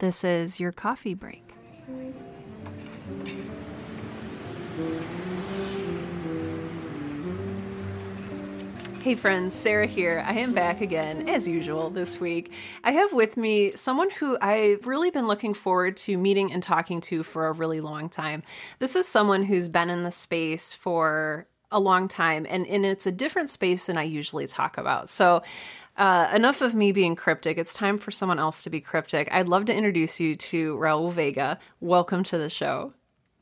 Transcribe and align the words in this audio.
This 0.00 0.24
is 0.24 0.58
your 0.58 0.72
coffee 0.72 1.12
break. 1.12 1.44
Hey 9.02 9.14
friends, 9.14 9.54
Sarah 9.54 9.86
here. 9.86 10.24
I 10.26 10.38
am 10.38 10.54
back 10.54 10.80
again, 10.80 11.28
as 11.28 11.46
usual, 11.46 11.90
this 11.90 12.18
week. 12.18 12.50
I 12.82 12.92
have 12.92 13.12
with 13.12 13.36
me 13.36 13.76
someone 13.76 14.08
who 14.08 14.38
I've 14.40 14.86
really 14.86 15.10
been 15.10 15.26
looking 15.26 15.52
forward 15.52 15.98
to 15.98 16.16
meeting 16.16 16.50
and 16.50 16.62
talking 16.62 17.02
to 17.02 17.22
for 17.22 17.48
a 17.48 17.52
really 17.52 17.82
long 17.82 18.08
time. 18.08 18.42
This 18.78 18.96
is 18.96 19.06
someone 19.06 19.42
who's 19.42 19.68
been 19.68 19.90
in 19.90 20.02
the 20.02 20.10
space 20.10 20.72
for 20.72 21.46
a 21.70 21.78
long 21.78 22.08
time, 22.08 22.46
and, 22.48 22.66
and 22.66 22.84
it's 22.84 23.06
a 23.06 23.12
different 23.12 23.50
space 23.50 23.86
than 23.86 23.98
I 23.98 24.02
usually 24.04 24.46
talk 24.46 24.78
about. 24.78 25.10
So, 25.10 25.42
uh, 25.96 26.30
enough 26.34 26.60
of 26.60 26.74
me 26.74 26.92
being 26.92 27.16
cryptic. 27.16 27.58
It's 27.58 27.74
time 27.74 27.98
for 27.98 28.10
someone 28.10 28.38
else 28.38 28.62
to 28.64 28.70
be 28.70 28.80
cryptic. 28.80 29.28
I'd 29.32 29.48
love 29.48 29.66
to 29.66 29.74
introduce 29.74 30.20
you 30.20 30.36
to 30.36 30.76
Raul 30.76 31.12
Vega. 31.12 31.58
Welcome 31.80 32.22
to 32.24 32.38
the 32.38 32.48
show. 32.48 32.94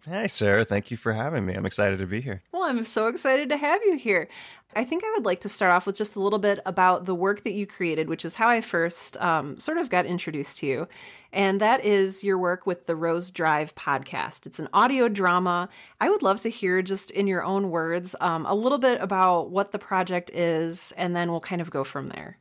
Hey, 0.08 0.26
Sarah. 0.28 0.64
Thank 0.64 0.90
you 0.90 0.96
for 0.96 1.12
having 1.12 1.44
me. 1.44 1.54
I'm 1.54 1.66
excited 1.66 1.98
to 1.98 2.06
be 2.06 2.22
here. 2.22 2.42
Well, 2.50 2.62
I'm 2.62 2.86
so 2.86 3.08
excited 3.08 3.50
to 3.50 3.58
have 3.58 3.82
you 3.84 3.98
here. 3.98 4.28
I 4.74 4.84
think 4.84 5.02
I 5.04 5.10
would 5.14 5.26
like 5.26 5.40
to 5.40 5.48
start 5.48 5.72
off 5.72 5.86
with 5.86 5.96
just 5.96 6.16
a 6.16 6.20
little 6.20 6.38
bit 6.38 6.60
about 6.64 7.04
the 7.04 7.14
work 7.14 7.44
that 7.44 7.52
you 7.52 7.66
created, 7.66 8.08
which 8.08 8.24
is 8.24 8.34
how 8.34 8.48
I 8.48 8.62
first 8.62 9.18
um, 9.18 9.58
sort 9.58 9.76
of 9.76 9.90
got 9.90 10.06
introduced 10.06 10.58
to 10.58 10.66
you. 10.66 10.88
And 11.32 11.60
that 11.60 11.84
is 11.84 12.24
your 12.24 12.38
work 12.38 12.66
with 12.66 12.86
the 12.86 12.96
Rose 12.96 13.30
Drive 13.30 13.74
podcast. 13.74 14.46
It's 14.46 14.58
an 14.58 14.68
audio 14.72 15.08
drama. 15.08 15.68
I 16.00 16.08
would 16.08 16.22
love 16.22 16.40
to 16.40 16.48
hear, 16.48 16.80
just 16.80 17.10
in 17.10 17.26
your 17.26 17.44
own 17.44 17.70
words, 17.70 18.16
um, 18.20 18.46
a 18.46 18.54
little 18.54 18.78
bit 18.78 19.00
about 19.02 19.50
what 19.50 19.72
the 19.72 19.78
project 19.78 20.30
is, 20.30 20.92
and 20.96 21.14
then 21.14 21.30
we'll 21.30 21.40
kind 21.40 21.60
of 21.60 21.70
go 21.70 21.84
from 21.84 22.06
there. 22.06 22.38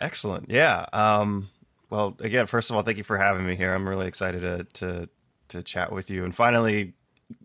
Excellent. 0.00 0.50
Yeah. 0.50 0.86
Um, 0.92 1.50
well, 1.88 2.16
again, 2.20 2.46
first 2.46 2.70
of 2.70 2.76
all, 2.76 2.82
thank 2.82 2.98
you 2.98 3.04
for 3.04 3.16
having 3.16 3.46
me 3.46 3.54
here. 3.54 3.74
I'm 3.74 3.88
really 3.88 4.06
excited 4.06 4.40
to, 4.40 4.64
to 4.80 5.08
to 5.50 5.62
chat 5.62 5.92
with 5.92 6.10
you 6.10 6.24
and 6.24 6.34
finally 6.34 6.94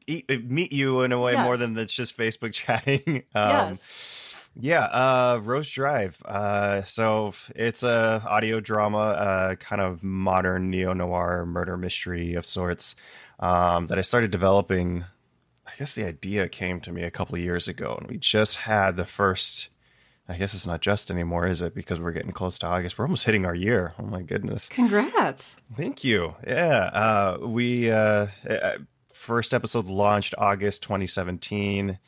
eat, 0.08 0.50
meet 0.50 0.72
you 0.72 1.02
in 1.02 1.12
a 1.12 1.20
way 1.20 1.34
yes. 1.34 1.44
more 1.44 1.58
than 1.58 1.78
it's 1.78 1.94
just 1.94 2.18
Facebook 2.18 2.54
chatting. 2.54 3.24
um, 3.34 3.50
yes. 3.50 4.32
Yeah, 4.58 4.86
uh, 4.86 5.42
Rose 5.44 5.70
Drive. 5.70 6.22
Uh, 6.24 6.84
so 6.84 7.34
it's 7.56 7.84
a 7.84 8.24
audio 8.26 8.62
drama, 8.62 8.98
uh, 8.98 9.56
kind 9.56 9.82
of 9.82 10.02
modern 10.02 10.70
neo 10.70 10.94
noir 10.94 11.46
murder 11.46 11.76
mystery 11.76 12.36
of 12.36 12.46
sorts 12.46 12.96
um, 13.40 13.88
that 13.88 13.98
I 13.98 14.02
started 14.02 14.32
developing. 14.32 15.04
I 15.68 15.72
guess 15.78 15.96
the 15.96 16.06
idea 16.06 16.48
came 16.48 16.80
to 16.82 16.92
me 16.94 17.04
a 17.04 17.12
couple 17.12 17.36
of 17.36 17.42
years 17.42 17.68
ago, 17.68 17.98
and 18.00 18.10
we 18.10 18.18
just 18.18 18.58
had 18.58 18.96
the 18.96 19.04
first 19.04 19.70
I 20.28 20.38
guess 20.38 20.56
it's 20.56 20.66
not 20.66 20.82
just 20.82 21.12
anymore, 21.12 21.46
is 21.46 21.62
it? 21.62 21.76
Because 21.76 22.00
we're 22.00 22.12
getting 22.12 22.32
close 22.32 22.58
to 22.60 22.68
August. 22.68 22.98
We're 22.98 23.06
almost 23.06 23.26
hitting 23.26 23.46
our 23.46 23.54
year. 23.54 23.94
Oh 24.00 24.06
my 24.06 24.24
goodness! 24.24 24.68
Congrats! 24.70 25.58
Thank 25.76 26.04
you. 26.04 26.36
Yeah, 26.46 26.90
uh, 26.94 27.38
we 27.42 27.92
uh, 27.92 28.28
uh 28.50 28.78
first 29.14 29.54
episode 29.54 29.86
launched 29.86 30.34
August 30.38 30.82
2017, 30.84 32.00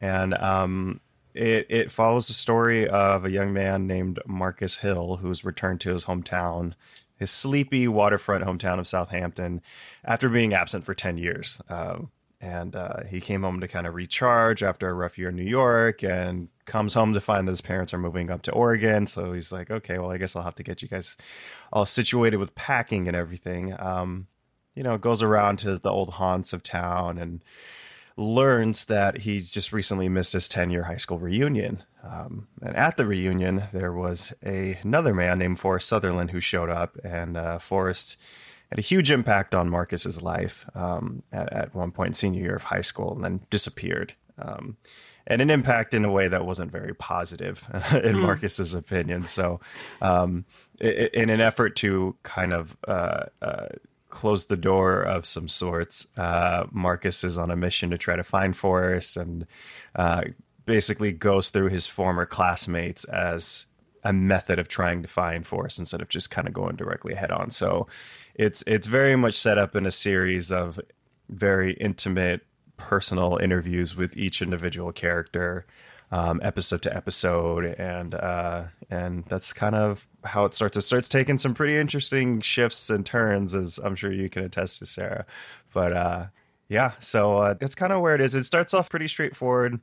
and 0.00 0.34
um, 0.34 1.00
it 1.32 1.66
it 1.70 1.90
follows 1.90 2.28
the 2.28 2.34
story 2.34 2.86
of 2.86 3.24
a 3.24 3.30
young 3.30 3.54
man 3.54 3.86
named 3.86 4.18
Marcus 4.26 4.78
Hill 4.78 5.16
who's 5.16 5.44
returned 5.44 5.80
to 5.82 5.92
his 5.92 6.04
hometown, 6.04 6.74
his 7.16 7.30
sleepy 7.30 7.88
waterfront 7.88 8.44
hometown 8.44 8.78
of 8.78 8.86
Southampton, 8.86 9.62
after 10.04 10.28
being 10.28 10.52
absent 10.52 10.84
for 10.84 10.94
ten 10.94 11.16
years. 11.16 11.62
Uh, 11.70 12.00
and 12.44 12.76
uh, 12.76 13.04
he 13.08 13.20
came 13.20 13.42
home 13.42 13.60
to 13.60 13.68
kind 13.68 13.86
of 13.86 13.94
recharge 13.94 14.62
after 14.62 14.88
a 14.88 14.92
rough 14.92 15.16
year 15.16 15.30
in 15.30 15.36
New 15.36 15.42
York 15.42 16.04
and 16.04 16.48
comes 16.66 16.92
home 16.92 17.14
to 17.14 17.20
find 17.20 17.48
that 17.48 17.52
his 17.52 17.62
parents 17.62 17.94
are 17.94 17.98
moving 17.98 18.30
up 18.30 18.42
to 18.42 18.52
Oregon. 18.52 19.06
So 19.06 19.32
he's 19.32 19.50
like, 19.50 19.70
okay, 19.70 19.98
well, 19.98 20.10
I 20.10 20.18
guess 20.18 20.36
I'll 20.36 20.42
have 20.42 20.54
to 20.56 20.62
get 20.62 20.82
you 20.82 20.88
guys 20.88 21.16
all 21.72 21.86
situated 21.86 22.36
with 22.36 22.54
packing 22.54 23.08
and 23.08 23.16
everything. 23.16 23.74
Um, 23.80 24.26
you 24.74 24.82
know, 24.82 24.98
goes 24.98 25.22
around 25.22 25.58
to 25.60 25.78
the 25.78 25.90
old 25.90 26.10
haunts 26.10 26.52
of 26.52 26.62
town 26.62 27.16
and 27.16 27.42
learns 28.16 28.84
that 28.86 29.18
he 29.18 29.40
just 29.40 29.72
recently 29.72 30.10
missed 30.10 30.34
his 30.34 30.48
10 30.48 30.70
year 30.70 30.82
high 30.82 30.96
school 30.96 31.18
reunion. 31.18 31.82
Um, 32.02 32.48
and 32.60 32.76
at 32.76 32.98
the 32.98 33.06
reunion, 33.06 33.64
there 33.72 33.92
was 33.92 34.34
a, 34.44 34.78
another 34.82 35.14
man 35.14 35.38
named 35.38 35.58
Forrest 35.58 35.88
Sutherland 35.88 36.30
who 36.30 36.40
showed 36.40 36.68
up, 36.68 36.98
and 37.02 37.38
uh, 37.38 37.58
Forrest 37.58 38.18
had 38.70 38.78
a 38.78 38.82
huge 38.82 39.10
impact 39.10 39.54
on 39.54 39.70
Marcus's 39.70 40.22
life 40.22 40.68
um, 40.74 41.22
at, 41.32 41.52
at, 41.52 41.74
one 41.74 41.92
point, 41.92 42.16
senior 42.16 42.42
year 42.42 42.56
of 42.56 42.64
high 42.64 42.80
school, 42.80 43.14
and 43.14 43.22
then 43.22 43.40
disappeared. 43.50 44.14
Um, 44.38 44.76
and 45.26 45.40
an 45.40 45.50
impact 45.50 45.94
in 45.94 46.04
a 46.04 46.10
way 46.10 46.28
that 46.28 46.44
wasn't 46.44 46.70
very 46.70 46.94
positive 46.94 47.66
in 47.92 48.16
mm. 48.16 48.22
Marcus's 48.22 48.74
opinion. 48.74 49.26
So, 49.26 49.60
um, 50.02 50.44
in 50.80 51.30
an 51.30 51.40
effort 51.40 51.76
to 51.76 52.16
kind 52.22 52.52
of 52.52 52.76
uh, 52.86 53.24
uh, 53.40 53.66
close 54.10 54.46
the 54.46 54.56
door 54.56 55.02
of 55.02 55.24
some 55.24 55.48
sorts, 55.48 56.06
uh, 56.16 56.64
Marcus 56.70 57.24
is 57.24 57.38
on 57.38 57.50
a 57.50 57.56
mission 57.56 57.90
to 57.90 57.98
try 57.98 58.16
to 58.16 58.24
find 58.24 58.56
Forrest 58.56 59.16
and 59.16 59.46
uh, 59.94 60.22
basically 60.66 61.12
goes 61.12 61.50
through 61.50 61.68
his 61.68 61.86
former 61.86 62.26
classmates 62.26 63.04
as 63.04 63.66
a 64.02 64.12
method 64.12 64.58
of 64.58 64.68
trying 64.68 65.02
to 65.02 65.08
find 65.08 65.46
Forrest 65.46 65.78
instead 65.78 66.02
of 66.02 66.08
just 66.08 66.30
kind 66.30 66.46
of 66.46 66.52
going 66.52 66.76
directly 66.76 67.14
head 67.14 67.30
on. 67.30 67.50
So 67.50 67.86
it's 68.34 68.62
it's 68.66 68.86
very 68.86 69.16
much 69.16 69.34
set 69.34 69.58
up 69.58 69.76
in 69.76 69.86
a 69.86 69.90
series 69.90 70.50
of 70.50 70.80
very 71.28 71.72
intimate 71.74 72.42
personal 72.76 73.38
interviews 73.38 73.96
with 73.96 74.16
each 74.16 74.42
individual 74.42 74.92
character 74.92 75.66
um, 76.10 76.40
episode 76.42 76.82
to 76.82 76.94
episode. 76.94 77.64
And 77.64 78.14
uh, 78.14 78.64
and 78.90 79.24
that's 79.26 79.52
kind 79.52 79.74
of 79.74 80.06
how 80.24 80.44
it 80.44 80.54
starts. 80.54 80.76
It 80.76 80.82
starts 80.82 81.08
taking 81.08 81.38
some 81.38 81.54
pretty 81.54 81.76
interesting 81.76 82.40
shifts 82.40 82.90
and 82.90 83.04
turns 83.04 83.54
as 83.54 83.78
i'm 83.78 83.96
sure 83.96 84.12
you 84.12 84.28
can 84.28 84.44
attest 84.44 84.78
to 84.78 84.86
sarah. 84.86 85.26
But 85.72 85.92
uh, 85.92 86.26
yeah 86.68 86.92
so 87.00 87.38
uh, 87.38 87.54
that's 87.54 87.74
kind 87.74 87.92
of 87.92 88.00
where 88.00 88.14
it 88.14 88.20
is. 88.20 88.34
It 88.34 88.44
starts 88.44 88.74
off 88.74 88.90
pretty 88.90 89.08
straightforward 89.08 89.80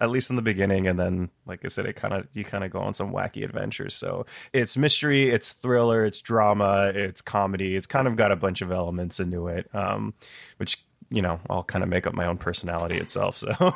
at 0.00 0.10
least 0.10 0.30
in 0.30 0.36
the 0.36 0.42
beginning 0.42 0.86
and 0.86 0.98
then 0.98 1.30
like 1.46 1.64
i 1.64 1.68
said 1.68 1.86
it 1.86 1.94
kind 1.94 2.14
of 2.14 2.26
you 2.32 2.44
kind 2.44 2.64
of 2.64 2.70
go 2.70 2.80
on 2.80 2.94
some 2.94 3.12
wacky 3.12 3.44
adventures 3.44 3.94
so 3.94 4.24
it's 4.52 4.76
mystery 4.76 5.30
it's 5.30 5.52
thriller 5.52 6.04
it's 6.04 6.20
drama 6.20 6.92
it's 6.94 7.20
comedy 7.22 7.76
it's 7.76 7.86
kind 7.86 8.06
of 8.06 8.16
got 8.16 8.32
a 8.32 8.36
bunch 8.36 8.62
of 8.62 8.70
elements 8.70 9.20
into 9.20 9.48
it 9.48 9.68
um, 9.74 10.14
which 10.56 10.84
you 11.12 11.20
know, 11.20 11.38
I'll 11.50 11.62
kind 11.62 11.82
of 11.82 11.90
make 11.90 12.06
up 12.06 12.14
my 12.14 12.24
own 12.24 12.38
personality 12.38 12.96
itself. 12.96 13.36
So, 13.36 13.50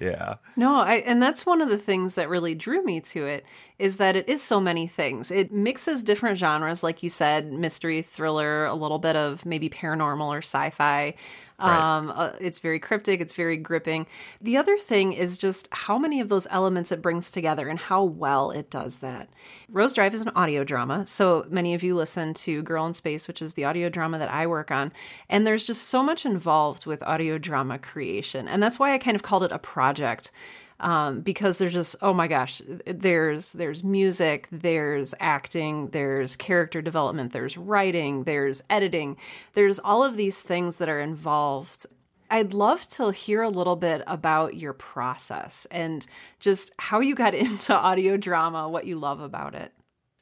yeah. 0.00 0.36
No, 0.54 0.76
I, 0.76 1.02
and 1.04 1.20
that's 1.20 1.44
one 1.44 1.60
of 1.60 1.68
the 1.68 1.76
things 1.76 2.14
that 2.14 2.28
really 2.28 2.54
drew 2.54 2.84
me 2.84 3.00
to 3.00 3.26
it 3.26 3.44
is 3.80 3.96
that 3.96 4.14
it 4.14 4.28
is 4.28 4.42
so 4.42 4.60
many 4.60 4.86
things. 4.86 5.32
It 5.32 5.52
mixes 5.52 6.04
different 6.04 6.38
genres, 6.38 6.84
like 6.84 7.02
you 7.02 7.08
said, 7.08 7.52
mystery, 7.52 8.00
thriller, 8.00 8.64
a 8.66 8.74
little 8.74 9.00
bit 9.00 9.16
of 9.16 9.44
maybe 9.44 9.68
paranormal 9.68 10.26
or 10.26 10.38
sci 10.38 10.70
fi. 10.70 11.14
Right. 11.58 11.96
Um, 11.98 12.12
uh, 12.14 12.30
it's 12.40 12.58
very 12.58 12.80
cryptic, 12.80 13.20
it's 13.20 13.34
very 13.34 13.56
gripping. 13.56 14.06
The 14.40 14.56
other 14.56 14.76
thing 14.78 15.12
is 15.12 15.38
just 15.38 15.68
how 15.70 15.98
many 15.98 16.20
of 16.20 16.28
those 16.28 16.46
elements 16.50 16.90
it 16.90 17.02
brings 17.02 17.30
together 17.30 17.68
and 17.68 17.78
how 17.78 18.02
well 18.02 18.50
it 18.50 18.70
does 18.70 18.98
that. 18.98 19.28
Rose 19.68 19.94
Drive 19.94 20.14
is 20.14 20.22
an 20.22 20.32
audio 20.34 20.64
drama, 20.64 21.06
so 21.06 21.46
many 21.48 21.74
of 21.74 21.82
you 21.82 21.94
listen 21.94 22.34
to 22.34 22.62
Girl 22.62 22.86
in 22.86 22.94
Space, 22.94 23.28
which 23.28 23.40
is 23.40 23.54
the 23.54 23.64
audio 23.64 23.88
drama 23.88 24.18
that 24.18 24.32
I 24.32 24.46
work 24.46 24.70
on, 24.70 24.92
and 25.28 25.46
there's 25.46 25.66
just 25.66 25.88
so 25.88 26.02
much 26.02 26.26
involved 26.26 26.86
with 26.86 27.02
audio 27.04 27.38
drama 27.38 27.78
creation, 27.78 28.48
and 28.48 28.62
that's 28.62 28.78
why 28.78 28.92
I 28.92 28.98
kind 28.98 29.14
of 29.14 29.22
called 29.22 29.44
it 29.44 29.52
a 29.52 29.58
project 29.58 30.32
um, 30.82 31.20
because 31.20 31.58
there's 31.58 31.72
just 31.72 31.96
oh 32.02 32.12
my 32.12 32.28
gosh 32.28 32.60
there's 32.86 33.52
there's 33.52 33.82
music 33.82 34.48
there's 34.52 35.14
acting 35.20 35.88
there's 35.88 36.36
character 36.36 36.82
development 36.82 37.32
there's 37.32 37.56
writing 37.56 38.24
there's 38.24 38.62
editing 38.68 39.16
there's 39.54 39.78
all 39.78 40.04
of 40.04 40.16
these 40.16 40.42
things 40.42 40.76
that 40.76 40.88
are 40.88 41.00
involved 41.00 41.86
I'd 42.30 42.54
love 42.54 42.88
to 42.90 43.10
hear 43.10 43.42
a 43.42 43.50
little 43.50 43.76
bit 43.76 44.02
about 44.06 44.56
your 44.56 44.72
process 44.72 45.66
and 45.70 46.06
just 46.40 46.72
how 46.78 47.00
you 47.00 47.14
got 47.14 47.34
into 47.34 47.74
audio 47.74 48.16
drama, 48.16 48.70
what 48.70 48.86
you 48.86 48.98
love 48.98 49.20
about 49.20 49.54
it. 49.54 49.70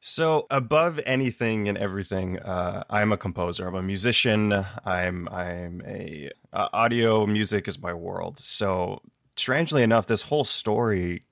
So, 0.00 0.47
above 0.50 0.98
anything 1.06 1.69
and 1.69 1.78
everything, 1.78 2.41
uh, 2.41 2.83
I'm 2.91 3.13
a 3.13 3.16
composer. 3.16 3.68
I'm 3.68 3.74
a 3.77 3.83
musician. 3.83 4.66
I'm 4.84 5.28
I'm 5.28 5.83
a 5.86 6.30
uh, 6.53 6.68
audio 6.72 7.27
music 7.27 7.68
is 7.68 7.80
my 7.80 7.92
world. 7.92 8.39
So 8.39 9.03
strangely 9.41 9.83
enough, 9.83 10.07
this 10.07 10.22
whole 10.22 10.45
story, 10.45 11.25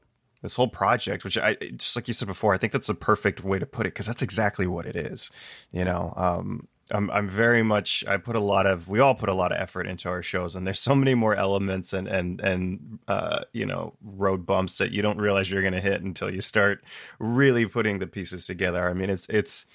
this 0.43 0.55
whole 0.55 0.69
project, 0.69 1.25
which 1.25 1.39
I 1.39 1.55
just 1.55 1.97
like 1.97 2.09
you 2.09 2.15
said 2.15 2.29
before, 2.29 2.55
I 2.55 2.59
think 2.59 2.73
that's 2.73 2.89
a 2.89 2.95
perfect 2.95 3.45
way 3.45 3.59
to 3.59 3.67
put 3.67 3.87
it 3.87 3.95
because 3.95 4.07
that's 4.07 4.23
exactly 4.23 4.67
what 4.67 4.87
it 4.87 4.97
is. 4.97 5.31
You 5.73 5.85
know, 5.85 6.13
um, 6.17 6.69
I'm 6.91 7.11
I'm 7.11 7.29
very 7.29 7.63
much 7.63 8.05
I 8.07 8.17
put 8.17 8.37
a 8.37 8.41
lot 8.41 8.67
of 8.67 8.89
we 8.89 9.01
all 9.01 9.15
put 9.15 9.29
a 9.29 9.35
lot 9.35 9.53
of 9.53 9.59
effort 9.59 9.87
into 9.87 10.09
our 10.09 10.23
shows 10.23 10.57
and 10.57 10.67
there's 10.67 10.81
so 10.81 10.95
many 10.95 11.15
more 11.15 11.35
elements 11.35 11.93
and 11.93 12.09
and 12.09 12.41
and 12.41 12.99
uh, 13.09 13.45
you 13.53 13.67
know 13.67 13.95
road 14.03 14.47
bumps 14.47 14.79
that 14.79 14.91
you 14.91 15.03
don't 15.03 15.19
realize 15.19 15.51
you're 15.51 15.63
going 15.63 15.75
to 15.75 15.81
hit 15.81 16.03
until 16.03 16.33
you 16.33 16.41
start 16.41 16.83
really 17.19 17.67
putting 17.67 17.99
the 17.99 18.07
pieces 18.07 18.47
together. 18.47 18.89
I 18.89 18.95
mean 18.95 19.11
it's 19.11 19.27
it's 19.29 19.67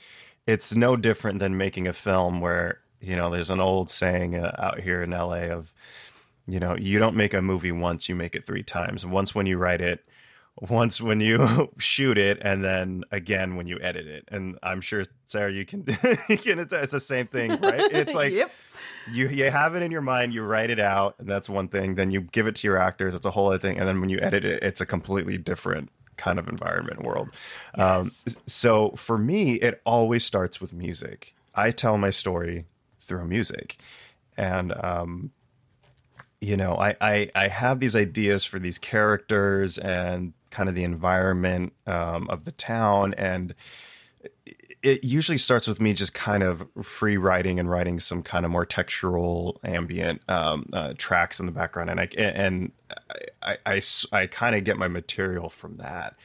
it's 0.47 0.75
no 0.75 0.95
different 0.95 1.39
than 1.39 1.57
making 1.57 1.87
a 1.87 1.93
film 1.93 2.41
where 2.41 2.79
you 2.99 3.15
know 3.15 3.29
there's 3.29 3.49
an 3.49 3.59
old 3.59 3.89
saying 3.89 4.35
uh, 4.35 4.55
out 4.57 4.79
here 4.79 5.03
in 5.03 5.11
LA 5.11 5.51
of 5.51 5.73
you 6.47 6.59
know, 6.59 6.75
you 6.77 6.99
don't 6.99 7.15
make 7.15 7.33
a 7.33 7.41
movie 7.41 7.71
once, 7.71 8.09
you 8.09 8.15
make 8.15 8.35
it 8.35 8.45
three 8.45 8.63
times. 8.63 9.05
Once 9.05 9.33
when 9.33 9.45
you 9.45 9.57
write 9.57 9.81
it, 9.81 10.03
once 10.59 11.01
when 11.01 11.19
you 11.19 11.71
shoot 11.79 12.17
it 12.17 12.37
and 12.41 12.63
then 12.63 13.03
again 13.11 13.55
when 13.55 13.65
you 13.67 13.79
edit 13.81 14.05
it. 14.05 14.23
And 14.27 14.59
i'm 14.61 14.81
sure 14.81 15.03
sarah 15.25 15.51
you 15.51 15.65
can 15.65 15.83
you 16.29 16.37
can 16.37 16.59
it's 16.59 16.91
the 16.91 16.99
same 16.99 17.25
thing 17.25 17.59
right? 17.59 17.81
It's 17.91 18.13
like 18.13 18.33
Yep. 18.33 18.51
you 19.11 19.29
you 19.29 19.49
have 19.49 19.73
it 19.75 19.81
in 19.81 19.91
your 19.91 20.01
mind 20.01 20.31
you 20.31 20.43
write 20.43 20.69
it 20.69 20.79
out 20.79 21.15
and 21.17 21.27
that's 21.27 21.49
one 21.49 21.69
thing. 21.69 21.95
Then 21.95 22.11
you 22.11 22.21
give 22.21 22.45
it 22.45 22.55
to 22.57 22.67
your 22.67 22.77
actors 22.77 23.15
it's 23.15 23.25
a 23.25 23.31
whole 23.31 23.47
other 23.47 23.57
thing. 23.57 23.79
And 23.79 23.87
then 23.87 23.99
when 23.99 24.09
you 24.09 24.19
edit 24.21 24.45
it 24.45 24.61
it's 24.61 24.79
a 24.79 24.85
completely 24.85 25.39
different 25.39 25.89
kind 26.17 26.37
of 26.37 26.47
environment 26.47 27.01
world. 27.01 27.29
Um, 27.73 28.11
so 28.45 28.91
for 28.91 29.17
me 29.17 29.53
it 29.55 29.81
always 29.85 30.23
starts 30.23 30.61
with 30.61 30.71
music. 30.71 31.33
I 31.55 31.71
tell 31.71 31.97
my 31.97 32.11
story 32.11 32.65
through 32.99 33.25
music. 33.25 33.77
And 34.37 34.71
um, 34.83 35.31
you 36.43 36.57
know 36.57 36.75
I, 36.75 36.95
I 36.99 37.29
i 37.35 37.47
have 37.47 37.79
these 37.79 37.95
ideas 37.95 38.43
for 38.43 38.59
these 38.59 38.77
characters 38.77 39.77
and 39.77 40.33
kind 40.53 40.69
of 40.69 40.75
the 40.75 40.83
environment 40.83 41.73
um, 41.87 42.29
of 42.29 42.45
the 42.45 42.51
town. 42.51 43.13
And 43.15 43.55
it 44.83 45.03
usually 45.03 45.37
starts 45.37 45.67
with 45.67 45.81
me 45.81 45.93
just 45.93 46.13
kind 46.13 46.43
of 46.43 46.67
free 46.81 47.17
writing 47.17 47.59
and 47.59 47.69
writing 47.69 47.99
some 47.99 48.21
kind 48.21 48.45
of 48.45 48.51
more 48.51 48.65
textural 48.65 49.57
ambient 49.63 50.21
um, 50.29 50.69
uh, 50.71 50.93
tracks 50.97 51.39
in 51.39 51.47
the 51.47 51.51
background. 51.51 51.89
And 51.89 51.99
i 51.99 52.07
and 52.17 52.71
i 53.41 53.57
i, 53.65 53.75
I, 53.75 53.81
I 54.11 54.27
kind 54.27 54.55
of 54.55 54.63
get 54.63 54.77
my 54.77 54.87
material 54.87 55.49
from 55.49 55.77
that. 55.77 56.15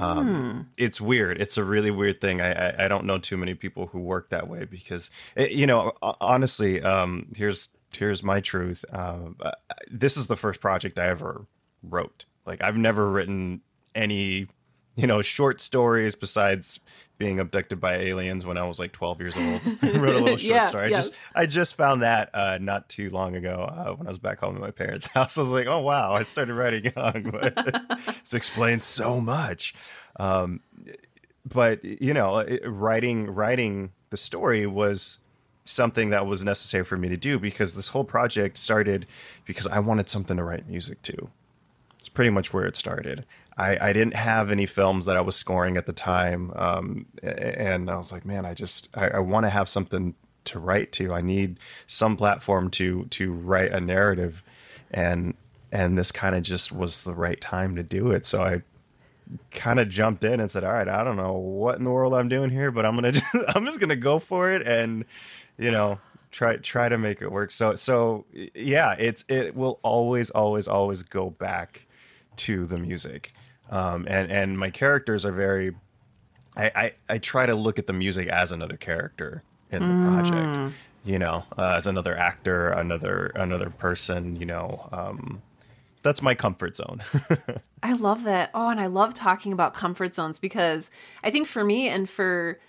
Um, 0.00 0.70
it's 0.76 1.00
weird. 1.00 1.40
It's 1.40 1.56
a 1.56 1.62
really 1.62 1.92
weird 1.92 2.20
thing. 2.20 2.40
I, 2.40 2.70
I 2.70 2.84
i 2.86 2.88
don't 2.88 3.04
know 3.04 3.18
too 3.18 3.36
many 3.36 3.54
people 3.54 3.86
who 3.86 4.00
work 4.00 4.30
that 4.30 4.48
way 4.48 4.64
because 4.64 5.10
it, 5.36 5.52
you 5.52 5.66
know 5.66 5.92
honestly 6.02 6.82
um 6.82 7.26
here's 7.36 7.68
here's 7.94 8.22
my 8.22 8.40
truth 8.40 8.84
uh, 8.92 9.18
uh, 9.40 9.52
this 9.90 10.16
is 10.16 10.26
the 10.26 10.36
first 10.36 10.60
project 10.60 10.98
i 10.98 11.06
ever 11.06 11.46
wrote. 11.82 12.24
Like 12.44 12.62
i've 12.62 12.76
never 12.76 13.10
written 13.10 13.60
any 13.94 14.48
you 14.96 15.06
know 15.06 15.22
short 15.22 15.60
stories 15.60 16.14
besides 16.14 16.80
being 17.18 17.38
abducted 17.40 17.80
by 17.80 17.96
aliens 17.96 18.44
when 18.44 18.56
i 18.58 18.64
was 18.64 18.78
like 18.78 18.92
12 18.92 19.20
years 19.20 19.36
old. 19.36 19.60
I 19.82 19.90
wrote 19.98 20.16
a 20.16 20.18
little 20.20 20.36
short 20.36 20.40
Yeah, 20.42 20.66
story. 20.66 20.84
I 20.84 20.88
yes. 20.88 21.08
just 21.10 21.20
i 21.34 21.46
just 21.46 21.74
found 21.76 22.02
that 22.02 22.30
uh, 22.34 22.58
not 22.60 22.88
too 22.88 23.10
long 23.10 23.36
ago 23.36 23.62
uh, 23.70 23.92
when 23.94 24.06
i 24.06 24.10
was 24.10 24.18
back 24.18 24.40
home 24.40 24.54
at 24.56 24.60
my 24.60 24.70
parents 24.70 25.06
house. 25.14 25.36
I 25.38 25.40
was 25.42 25.50
like 25.50 25.66
oh 25.66 25.80
wow 25.80 26.12
i 26.12 26.22
started 26.22 26.54
writing 26.54 26.92
young. 26.96 27.30
But 27.30 27.54
this 28.20 28.34
explains 28.34 28.84
so 28.84 29.20
much. 29.20 29.74
Um, 30.18 30.60
but 31.44 31.84
you 31.84 32.12
know 32.14 32.44
writing 32.64 33.30
writing 33.30 33.92
the 34.10 34.16
story 34.16 34.66
was 34.66 35.18
something 35.66 36.10
that 36.10 36.26
was 36.26 36.44
necessary 36.44 36.84
for 36.84 36.96
me 36.96 37.08
to 37.08 37.16
do 37.16 37.38
because 37.38 37.74
this 37.74 37.88
whole 37.88 38.04
project 38.04 38.56
started 38.56 39.06
because 39.44 39.66
i 39.66 39.78
wanted 39.78 40.08
something 40.08 40.36
to 40.36 40.44
write 40.44 40.68
music 40.68 41.02
to 41.02 41.28
it's 42.06 42.08
pretty 42.08 42.30
much 42.30 42.52
where 42.52 42.66
it 42.66 42.76
started. 42.76 43.26
I, 43.56 43.88
I 43.88 43.92
didn't 43.92 44.14
have 44.14 44.52
any 44.52 44.64
films 44.64 45.06
that 45.06 45.16
I 45.16 45.20
was 45.22 45.34
scoring 45.34 45.76
at 45.76 45.86
the 45.86 45.92
time, 45.92 46.52
um, 46.54 47.06
and 47.20 47.90
I 47.90 47.96
was 47.96 48.12
like, 48.12 48.24
man, 48.24 48.46
I 48.46 48.54
just 48.54 48.88
I, 48.94 49.08
I 49.08 49.18
want 49.18 49.44
to 49.44 49.50
have 49.50 49.68
something 49.68 50.14
to 50.44 50.60
write 50.60 50.92
to. 50.92 51.12
I 51.12 51.20
need 51.20 51.58
some 51.88 52.16
platform 52.16 52.70
to 52.72 53.06
to 53.06 53.32
write 53.32 53.72
a 53.72 53.80
narrative, 53.80 54.44
and 54.92 55.34
and 55.72 55.98
this 55.98 56.12
kind 56.12 56.36
of 56.36 56.44
just 56.44 56.70
was 56.70 57.02
the 57.02 57.12
right 57.12 57.40
time 57.40 57.74
to 57.74 57.82
do 57.82 58.12
it. 58.12 58.24
So 58.24 58.40
I 58.40 58.62
kind 59.50 59.80
of 59.80 59.88
jumped 59.88 60.22
in 60.22 60.38
and 60.38 60.48
said, 60.48 60.62
all 60.62 60.72
right, 60.72 60.88
I 60.88 61.02
don't 61.02 61.16
know 61.16 61.32
what 61.32 61.76
in 61.76 61.82
the 61.82 61.90
world 61.90 62.14
I'm 62.14 62.28
doing 62.28 62.50
here, 62.50 62.70
but 62.70 62.86
I'm 62.86 62.94
gonna 62.94 63.10
just, 63.10 63.26
I'm 63.48 63.64
just 63.66 63.80
gonna 63.80 63.96
go 63.96 64.20
for 64.20 64.52
it, 64.52 64.64
and 64.64 65.04
you 65.58 65.70
know 65.70 65.98
try 66.30 66.56
try 66.56 66.88
to 66.88 66.98
make 66.98 67.22
it 67.22 67.32
work. 67.32 67.50
So 67.50 67.74
so 67.74 68.26
yeah, 68.54 68.94
it's 68.98 69.24
it 69.28 69.56
will 69.56 69.80
always 69.82 70.30
always 70.30 70.68
always 70.68 71.02
go 71.02 71.30
back 71.30 71.86
to 72.36 72.66
the 72.66 72.78
music, 72.78 73.32
um, 73.70 74.06
and 74.08 74.30
and 74.30 74.58
my 74.58 74.70
characters 74.70 75.24
are 75.24 75.32
very. 75.32 75.74
I, 76.56 76.70
I 76.74 76.92
I 77.14 77.18
try 77.18 77.46
to 77.46 77.54
look 77.54 77.78
at 77.78 77.86
the 77.86 77.92
music 77.92 78.28
as 78.28 78.52
another 78.52 78.76
character 78.76 79.42
in 79.70 79.88
the 79.88 80.08
project, 80.08 80.58
you 81.04 81.18
know, 81.18 81.44
uh, 81.58 81.74
as 81.76 81.86
another 81.86 82.16
actor, 82.16 82.68
another 82.68 83.26
another 83.34 83.70
person, 83.70 84.36
you 84.36 84.46
know. 84.46 84.88
Um, 84.92 85.42
that's 86.02 86.22
my 86.22 86.34
comfort 86.34 86.76
zone. 86.76 87.02
I 87.82 87.94
love 87.94 88.22
that. 88.24 88.50
Oh, 88.54 88.68
and 88.68 88.80
I 88.80 88.86
love 88.86 89.12
talking 89.12 89.52
about 89.52 89.74
comfort 89.74 90.14
zones 90.14 90.38
because 90.38 90.90
I 91.24 91.30
think 91.30 91.48
for 91.48 91.64
me 91.64 91.88
and 91.88 92.08
for 92.08 92.60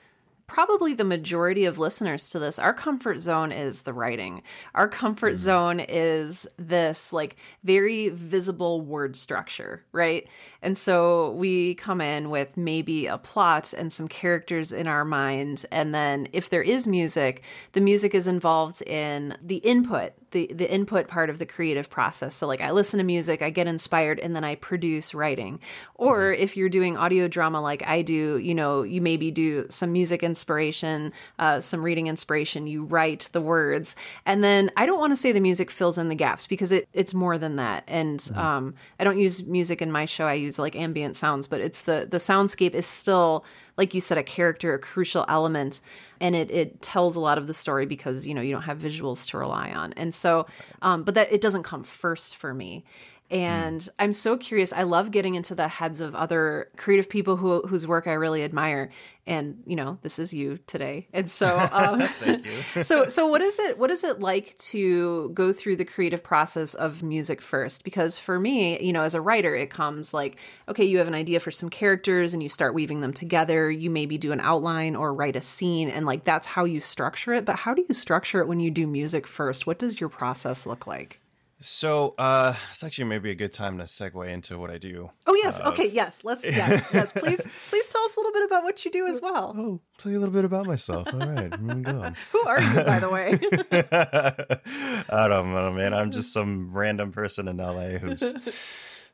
probably 0.47 0.93
the 0.93 1.03
majority 1.03 1.65
of 1.65 1.77
listeners 1.77 2.29
to 2.29 2.39
this, 2.39 2.57
our 2.57 2.73
comfort 2.73 3.19
zone 3.19 3.51
is 3.51 3.81
the 3.81 3.93
writing. 3.93 4.41
Our 4.73 4.87
comfort 4.87 5.33
mm-hmm. 5.33 5.37
zone 5.37 5.79
is 5.81 6.47
this 6.57 7.11
like 7.11 7.35
very 7.63 8.09
visible 8.09 8.81
word 8.81 9.15
structure, 9.17 9.83
right? 9.91 10.27
And 10.61 10.77
so 10.77 11.31
we 11.31 11.75
come 11.75 11.99
in 11.99 12.29
with 12.29 12.55
maybe 12.55 13.07
a 13.07 13.17
plot 13.17 13.73
and 13.73 13.91
some 13.91 14.07
characters 14.07 14.71
in 14.71 14.87
our 14.87 15.05
mind. 15.05 15.65
And 15.71 15.93
then 15.93 16.29
if 16.31 16.49
there 16.49 16.63
is 16.63 16.87
music, 16.87 17.43
the 17.73 17.81
music 17.81 18.15
is 18.15 18.27
involved 18.27 18.81
in 18.81 19.37
the 19.43 19.57
input, 19.57 20.13
the, 20.31 20.51
the 20.53 20.71
input 20.71 21.07
part 21.07 21.29
of 21.29 21.39
the 21.39 21.45
creative 21.45 21.89
process. 21.89 22.35
So 22.35 22.47
like 22.47 22.61
I 22.61 22.71
listen 22.71 22.97
to 22.97 23.03
music, 23.03 23.41
I 23.41 23.49
get 23.49 23.67
inspired, 23.67 24.19
and 24.19 24.35
then 24.35 24.43
I 24.43 24.55
produce 24.55 25.13
writing. 25.13 25.59
Or 25.95 26.31
if 26.33 26.57
you're 26.57 26.69
doing 26.69 26.97
audio 26.97 27.27
drama 27.27 27.61
like 27.61 27.83
I 27.87 28.01
do, 28.01 28.37
you 28.37 28.53
know, 28.53 28.83
you 28.83 29.01
maybe 29.01 29.31
do 29.31 29.65
some 29.69 29.91
music 29.91 30.23
inspiration, 30.23 31.13
uh, 31.39 31.59
some 31.59 31.83
reading 31.83 32.07
inspiration, 32.07 32.67
you 32.67 32.83
write 32.83 33.29
the 33.31 33.41
words. 33.41 33.95
And 34.25 34.43
then 34.43 34.71
I 34.75 34.85
don't 34.85 34.99
want 34.99 35.11
to 35.11 35.17
say 35.17 35.31
the 35.31 35.39
music 35.39 35.71
fills 35.71 35.97
in 35.97 36.09
the 36.09 36.15
gaps 36.15 36.47
because 36.47 36.71
it, 36.71 36.87
it's 36.93 37.13
more 37.13 37.37
than 37.37 37.55
that. 37.57 37.83
And 37.87 38.29
um, 38.35 38.75
I 38.99 39.03
don't 39.03 39.19
use 39.19 39.45
music 39.45 39.81
in 39.81 39.91
my 39.91 40.05
show. 40.05 40.27
I 40.27 40.33
use 40.33 40.59
like 40.59 40.75
ambient 40.75 41.15
sounds, 41.15 41.47
but 41.47 41.61
it's 41.61 41.83
the 41.83 42.07
the 42.09 42.17
soundscape 42.17 42.73
is 42.73 42.85
still 42.85 43.45
like 43.77 43.93
you 43.93 44.01
said, 44.01 44.17
a 44.17 44.23
character, 44.23 44.73
a 44.73 44.79
crucial 44.79 45.25
element, 45.27 45.81
and 46.19 46.35
it 46.35 46.49
it 46.51 46.81
tells 46.81 47.15
a 47.15 47.21
lot 47.21 47.37
of 47.37 47.47
the 47.47 47.53
story 47.53 47.85
because 47.85 48.25
you 48.25 48.33
know 48.33 48.41
you 48.41 48.51
don't 48.51 48.63
have 48.63 48.79
visuals 48.79 49.27
to 49.29 49.37
rely 49.37 49.71
on, 49.71 49.93
and 49.93 50.13
so, 50.13 50.47
um, 50.81 51.03
but 51.03 51.15
that 51.15 51.31
it 51.31 51.41
doesn't 51.41 51.63
come 51.63 51.83
first 51.83 52.35
for 52.35 52.53
me. 52.53 52.83
And 53.29 53.87
I'm 53.99 54.13
so 54.13 54.37
curious. 54.37 54.71
I 54.71 54.83
love 54.83 55.11
getting 55.11 55.35
into 55.35 55.53
the 55.53 55.67
heads 55.67 55.99
of 55.99 56.15
other 56.15 56.69
creative 56.77 57.09
people 57.09 57.35
who 57.35 57.61
whose 57.67 57.85
work 57.85 58.07
I 58.07 58.13
really 58.13 58.43
admire. 58.43 58.89
And 59.25 59.61
you 59.65 59.75
know, 59.75 59.97
this 60.01 60.17
is 60.17 60.33
you 60.33 60.59
today. 60.65 61.07
And 61.11 61.29
so, 61.29 61.57
um, 61.73 61.99
Thank 61.99 62.45
you. 62.45 62.83
so 62.83 63.09
so 63.09 63.27
what 63.27 63.41
is 63.41 63.59
it 63.59 63.77
what 63.77 63.91
is 63.91 64.05
it 64.05 64.21
like 64.21 64.57
to 64.57 65.29
go 65.33 65.51
through 65.51 65.75
the 65.75 65.83
creative 65.83 66.23
process 66.23 66.73
of 66.73 67.03
music 67.03 67.41
first 67.41 67.83
because 67.83 68.17
for 68.17 68.39
me 68.39 68.81
you 68.81 68.93
know 68.93 69.03
as 69.03 69.15
a 69.15 69.21
writer 69.21 69.55
it 69.55 69.69
comes 69.69 70.13
like 70.13 70.37
okay 70.69 70.85
you 70.85 70.97
have 70.97 71.07
an 71.07 71.13
idea 71.13 71.39
for 71.39 71.51
some 71.51 71.69
characters 71.69 72.33
and 72.33 72.41
you 72.41 72.49
start 72.49 72.73
weaving 72.73 73.01
them 73.01 73.13
together 73.13 73.69
you 73.69 73.89
maybe 73.89 74.17
do 74.17 74.31
an 74.31 74.39
outline 74.39 74.95
or 74.95 75.13
write 75.13 75.35
a 75.35 75.41
scene 75.41 75.89
and 75.89 76.05
like 76.05 76.23
that's 76.23 76.47
how 76.47 76.63
you 76.63 76.79
structure 76.79 77.33
it 77.33 77.45
but 77.45 77.55
how 77.57 77.73
do 77.73 77.83
you 77.87 77.93
structure 77.93 78.39
it 78.39 78.47
when 78.47 78.59
you 78.59 78.71
do 78.71 78.87
music 78.87 79.27
first 79.27 79.67
what 79.67 79.79
does 79.79 79.99
your 79.99 80.09
process 80.09 80.65
look 80.65 80.87
like 80.87 81.19
So 81.59 82.13
uh, 82.19 82.53
it's 82.71 82.83
actually 82.83 83.05
maybe 83.05 83.31
a 83.31 83.35
good 83.35 83.51
time 83.51 83.79
to 83.79 83.85
segue 83.85 84.29
into 84.31 84.59
what 84.59 84.69
I 84.69 84.77
do. 84.77 85.09
oh 85.25 85.33
yes 85.35 85.59
okay 85.61 85.89
yes 85.89 86.23
let's 86.23 86.43
yes 86.45 86.87
yes 86.93 87.11
please 87.11 87.41
please 87.69 87.85
tell 87.89 88.01
us 88.03 88.15
a 88.15 88.19
little 88.19 88.31
bit 88.31 88.43
about 88.45 88.63
what 88.63 88.85
you 88.85 88.91
do 88.91 89.07
as 89.07 89.19
well 89.21 89.53
Oh, 89.57 89.81
tell 89.97 90.11
you 90.11 90.19
a 90.19 90.21
little 90.21 90.33
bit 90.33 90.45
about 90.45 90.67
myself. 90.67 91.07
All 91.11 91.19
right, 91.19 91.51
I'm 91.51 91.81
going. 91.83 92.15
who 92.31 92.47
are 92.47 92.61
you 92.61 92.83
by 92.83 92.99
the 92.99 93.09
way 93.09 93.39
I 95.09 95.27
don't 95.27 95.51
know, 95.53 95.71
man. 95.71 95.93
I'm 95.93 96.11
just 96.11 96.31
some 96.31 96.71
random 96.71 97.11
person 97.11 97.47
in 97.47 97.57
LA 97.57 97.97
who's 97.97 98.35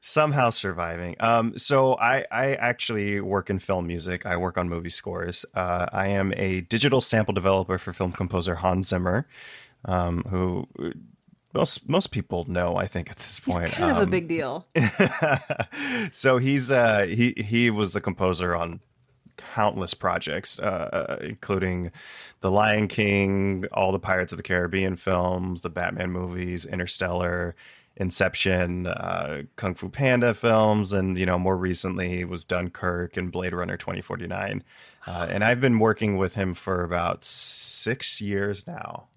somehow 0.01 0.49
surviving. 0.49 1.15
Um, 1.21 1.57
so 1.57 1.95
I, 1.95 2.25
I 2.29 2.55
actually 2.55 3.21
work 3.21 3.49
in 3.49 3.59
film 3.59 3.87
music. 3.87 4.25
I 4.25 4.35
work 4.35 4.57
on 4.57 4.67
movie 4.67 4.89
scores. 4.89 5.45
Uh, 5.55 5.85
I 5.93 6.07
am 6.09 6.33
a 6.35 6.59
digital 6.61 6.99
sample 6.99 7.33
developer 7.33 7.77
for 7.77 7.93
film 7.93 8.11
composer 8.11 8.55
Hans 8.55 8.89
Zimmer, 8.89 9.27
um, 9.85 10.23
who 10.29 10.67
most 11.53 11.87
most 11.87 12.11
people 12.11 12.45
know. 12.47 12.75
I 12.75 12.87
think 12.87 13.09
at 13.11 13.17
this 13.17 13.39
point, 13.39 13.69
He's 13.69 13.73
kind 13.77 13.91
of 13.91 13.97
a 13.97 14.01
Um, 14.03 14.09
big 14.09 14.27
deal 14.27 14.65
so 16.11 16.37
he's 16.37 16.71
uh 16.71 17.05
he 17.09 17.33
he 17.37 17.69
was 17.69 17.93
the 17.93 18.01
composer 18.01 18.55
on 18.55 18.79
countless 19.37 19.93
projects 19.93 20.59
uh 20.59 21.17
including 21.21 21.91
the 22.41 22.51
lion 22.51 22.87
king 22.87 23.65
all 23.71 23.91
the 23.91 23.99
pirates 23.99 24.31
of 24.31 24.37
the 24.37 24.43
caribbean 24.43 24.95
films 24.95 25.61
the 25.61 25.69
batman 25.69 26.11
movies 26.11 26.65
interstellar 26.67 27.55
inception 27.97 28.85
uh 28.87 29.41
kung 29.55 29.73
fu 29.73 29.89
panda 29.89 30.33
films 30.35 30.93
and 30.93 31.17
you 31.17 31.25
know 31.25 31.39
more 31.39 31.57
recently 31.57 32.23
was 32.23 32.45
dunkirk 32.45 33.17
and 33.17 33.31
blade 33.31 33.53
runner 33.53 33.75
2049 33.77 34.63
uh, 35.07 35.27
and 35.29 35.43
i've 35.43 35.59
been 35.61 35.79
working 35.79 36.15
with 36.17 36.35
him 36.35 36.53
for 36.53 36.83
about 36.83 37.23
six 37.23 38.21
years 38.21 38.65
now 38.67 39.07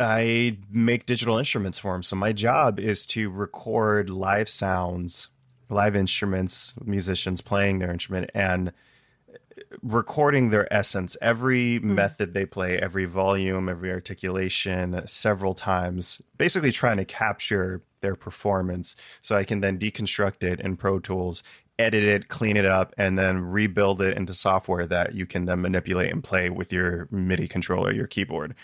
I 0.00 0.58
make 0.70 1.06
digital 1.06 1.38
instruments 1.38 1.78
for 1.78 1.94
him. 1.94 2.02
So 2.02 2.16
my 2.16 2.32
job 2.32 2.78
is 2.78 3.06
to 3.06 3.30
record 3.30 4.10
live 4.10 4.48
sounds, 4.48 5.28
live 5.68 5.96
instruments, 5.96 6.74
musicians 6.84 7.40
playing 7.40 7.80
their 7.80 7.90
instrument 7.90 8.30
and 8.32 8.68
uh, 8.68 8.72
recording 9.82 10.50
their 10.50 10.72
essence. 10.72 11.16
Every 11.20 11.78
hmm. 11.78 11.94
method 11.94 12.32
they 12.32 12.46
play, 12.46 12.78
every 12.78 13.06
volume, 13.06 13.68
every 13.68 13.90
articulation, 13.90 14.94
uh, 14.94 15.06
several 15.06 15.54
times, 15.54 16.22
basically 16.36 16.72
trying 16.72 16.98
to 16.98 17.04
capture 17.04 17.82
their 18.00 18.14
performance 18.14 18.94
so 19.22 19.34
I 19.34 19.42
can 19.42 19.60
then 19.60 19.78
deconstruct 19.78 20.44
it 20.44 20.60
in 20.60 20.76
Pro 20.76 21.00
Tools 21.00 21.42
edit 21.78 22.02
it, 22.02 22.28
clean 22.28 22.56
it 22.56 22.66
up, 22.66 22.92
and 22.98 23.18
then 23.18 23.38
rebuild 23.38 24.02
it 24.02 24.16
into 24.16 24.34
software 24.34 24.86
that 24.86 25.14
you 25.14 25.26
can 25.26 25.44
then 25.44 25.60
manipulate 25.60 26.12
and 26.12 26.24
play 26.24 26.50
with 26.50 26.72
your 26.72 27.08
MIDI 27.10 27.46
controller, 27.46 27.92
your 27.92 28.06
keyboard. 28.06 28.54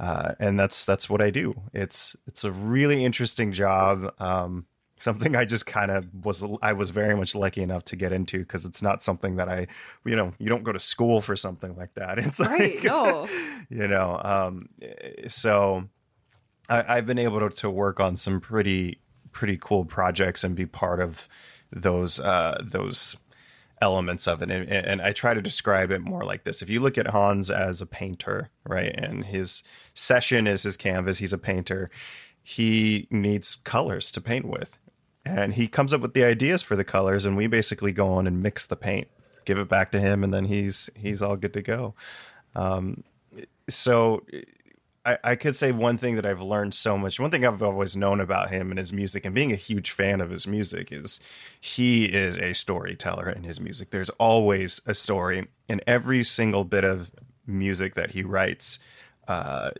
Uh, 0.00 0.34
and 0.40 0.58
that's 0.58 0.86
that's 0.86 1.10
what 1.10 1.22
I 1.22 1.28
do. 1.28 1.54
It's 1.74 2.16
it's 2.26 2.42
a 2.42 2.50
really 2.50 3.04
interesting 3.04 3.52
job. 3.52 4.14
Um, 4.18 4.64
something 4.96 5.36
I 5.36 5.44
just 5.44 5.66
kind 5.66 5.90
of 5.90 6.08
was 6.24 6.42
I 6.62 6.72
was 6.72 6.90
very 6.90 7.14
much 7.14 7.34
lucky 7.34 7.62
enough 7.62 7.84
to 7.86 7.96
get 7.96 8.12
into 8.12 8.38
because 8.38 8.64
it's 8.64 8.82
not 8.82 9.02
something 9.02 9.36
that 9.36 9.48
I 9.50 9.66
you 10.06 10.16
know 10.16 10.32
you 10.38 10.48
don't 10.48 10.62
go 10.62 10.72
to 10.72 10.78
school 10.78 11.20
for 11.20 11.36
something 11.36 11.76
like 11.76 11.94
that. 11.94 12.18
It's 12.26 12.40
right, 12.40 12.76
like 12.76 12.84
no. 12.84 13.28
you 13.70 13.88
know 13.88 14.18
um, 14.24 14.70
so 15.26 15.84
I, 16.70 16.96
I've 16.96 17.06
been 17.06 17.18
able 17.18 17.40
to, 17.40 17.50
to 17.56 17.70
work 17.70 18.00
on 18.00 18.16
some 18.16 18.40
pretty 18.40 19.00
pretty 19.32 19.58
cool 19.60 19.84
projects 19.84 20.44
and 20.44 20.56
be 20.56 20.66
part 20.66 21.00
of 21.00 21.28
those 21.72 22.20
uh, 22.20 22.62
those 22.64 23.16
elements 23.80 24.28
of 24.28 24.42
it. 24.42 24.50
And, 24.50 24.68
and, 24.68 25.02
I 25.02 25.12
try 25.12 25.34
to 25.34 25.42
describe 25.42 25.90
it 25.90 26.00
more 26.00 26.24
like 26.24 26.44
this. 26.44 26.62
If 26.62 26.68
you 26.68 26.80
look 26.80 26.98
at 26.98 27.08
Hans 27.08 27.50
as 27.50 27.80
a 27.80 27.86
painter, 27.86 28.50
right, 28.64 28.94
and 28.94 29.24
his 29.24 29.62
session 29.94 30.46
is 30.46 30.62
his 30.62 30.76
canvas, 30.76 31.18
he's 31.18 31.32
a 31.32 31.38
painter. 31.38 31.90
He 32.42 33.08
needs 33.10 33.56
colors 33.64 34.10
to 34.12 34.20
paint 34.20 34.46
with. 34.46 34.78
And 35.24 35.54
he 35.54 35.68
comes 35.68 35.92
up 35.92 36.00
with 36.00 36.14
the 36.14 36.24
ideas 36.24 36.62
for 36.62 36.76
the 36.76 36.84
colors, 36.84 37.24
and 37.24 37.36
we 37.36 37.46
basically 37.46 37.92
go 37.92 38.14
on 38.14 38.26
and 38.26 38.42
mix 38.42 38.66
the 38.66 38.76
paint, 38.76 39.08
give 39.44 39.58
it 39.58 39.68
back 39.68 39.92
to 39.92 40.00
him, 40.00 40.24
and 40.24 40.32
then 40.32 40.46
he's 40.46 40.88
he's 40.96 41.20
all 41.20 41.36
good 41.36 41.52
to 41.52 41.62
go. 41.62 41.94
Um, 42.54 43.04
so 43.68 44.24
I, 45.10 45.32
I, 45.32 45.36
could 45.36 45.56
say 45.56 45.72
one 45.72 45.98
thing 45.98 46.16
that 46.16 46.26
I've 46.26 46.40
learned 46.40 46.74
so 46.74 46.96
much. 46.96 47.18
One 47.18 47.30
thing 47.30 47.44
I've 47.44 47.62
always 47.62 47.96
known 47.96 48.20
about 48.20 48.50
him 48.50 48.70
and 48.70 48.78
his 48.78 48.92
music, 48.92 49.24
and 49.24 49.34
being 49.34 49.52
a 49.52 49.56
huge 49.56 49.90
fan 49.90 50.20
of 50.20 50.30
his 50.30 50.46
music, 50.46 50.92
is 50.92 51.20
he 51.60 52.06
is 52.06 52.38
a 52.38 52.52
storyteller 52.52 53.28
in 53.28 53.44
his 53.44 53.60
music. 53.60 53.90
There's 53.90 54.10
always 54.10 54.80
a 54.86 54.94
story 54.94 55.48
in 55.68 55.80
every 55.86 56.22
single 56.22 56.64
bit 56.64 56.84
of 56.84 57.10
music 57.46 57.94
that 57.94 58.12
he 58.12 58.22
writes. 58.22 58.78
Uh, 59.26 59.70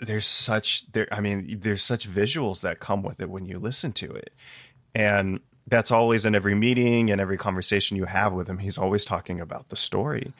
there's 0.00 0.26
such 0.26 0.90
there. 0.92 1.06
I 1.12 1.20
mean, 1.20 1.60
there's 1.60 1.82
such 1.82 2.08
visuals 2.08 2.62
that 2.62 2.80
come 2.80 3.02
with 3.02 3.20
it 3.20 3.30
when 3.30 3.46
you 3.46 3.58
listen 3.58 3.92
to 3.92 4.12
it, 4.12 4.34
and 4.94 5.40
that's 5.68 5.92
always 5.92 6.26
in 6.26 6.34
every 6.34 6.56
meeting 6.56 7.10
and 7.10 7.20
every 7.20 7.38
conversation 7.38 7.96
you 7.96 8.06
have 8.06 8.32
with 8.32 8.48
him. 8.48 8.58
He's 8.58 8.78
always 8.78 9.04
talking 9.04 9.40
about 9.40 9.68
the 9.68 9.76
story, 9.76 10.32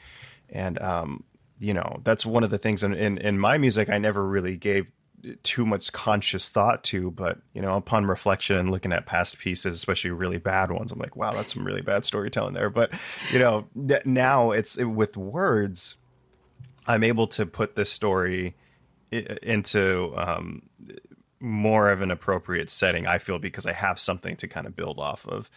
and 0.49 0.81
um, 0.81 1.23
you 1.63 1.73
know 1.73 2.01
that's 2.03 2.25
one 2.25 2.43
of 2.43 2.49
the 2.49 2.57
things 2.57 2.83
in, 2.83 2.93
in, 2.93 3.17
in 3.17 3.39
my 3.39 3.57
music 3.57 3.89
i 3.89 3.97
never 3.97 4.25
really 4.27 4.57
gave 4.57 4.91
too 5.41 5.65
much 5.65 5.93
conscious 5.93 6.49
thought 6.49 6.83
to 6.83 7.09
but 7.11 7.39
you 7.53 7.61
know 7.61 7.77
upon 7.77 8.05
reflection 8.05 8.57
and 8.57 8.69
looking 8.69 8.91
at 8.91 9.05
past 9.05 9.39
pieces 9.39 9.73
especially 9.73 10.11
really 10.11 10.37
bad 10.37 10.69
ones 10.69 10.91
i'm 10.91 10.99
like 10.99 11.15
wow 11.15 11.31
that's 11.31 11.53
some 11.53 11.65
really 11.65 11.81
bad 11.81 12.03
storytelling 12.03 12.53
there. 12.53 12.69
But 12.69 12.93
you 13.31 13.39
know 13.39 13.67
now 14.03 14.51
it's 14.51 14.75
with 14.75 15.15
words 15.15 15.95
i'm 16.85 17.03
able 17.03 17.27
to 17.27 17.45
put 17.45 17.75
this 17.75 17.89
story 17.89 18.55
into 19.11 20.11
um, 20.17 20.63
more 21.39 21.89
of 21.89 22.01
an 22.01 22.11
appropriate 22.11 22.69
setting 22.69 23.07
i 23.07 23.17
feel 23.17 23.39
because 23.39 23.65
i 23.65 23.71
have 23.71 23.97
something 23.97 24.35
to 24.35 24.47
kind 24.49 24.67
of 24.67 24.75
build 24.75 24.99
off 24.99 25.25
of 25.25 25.49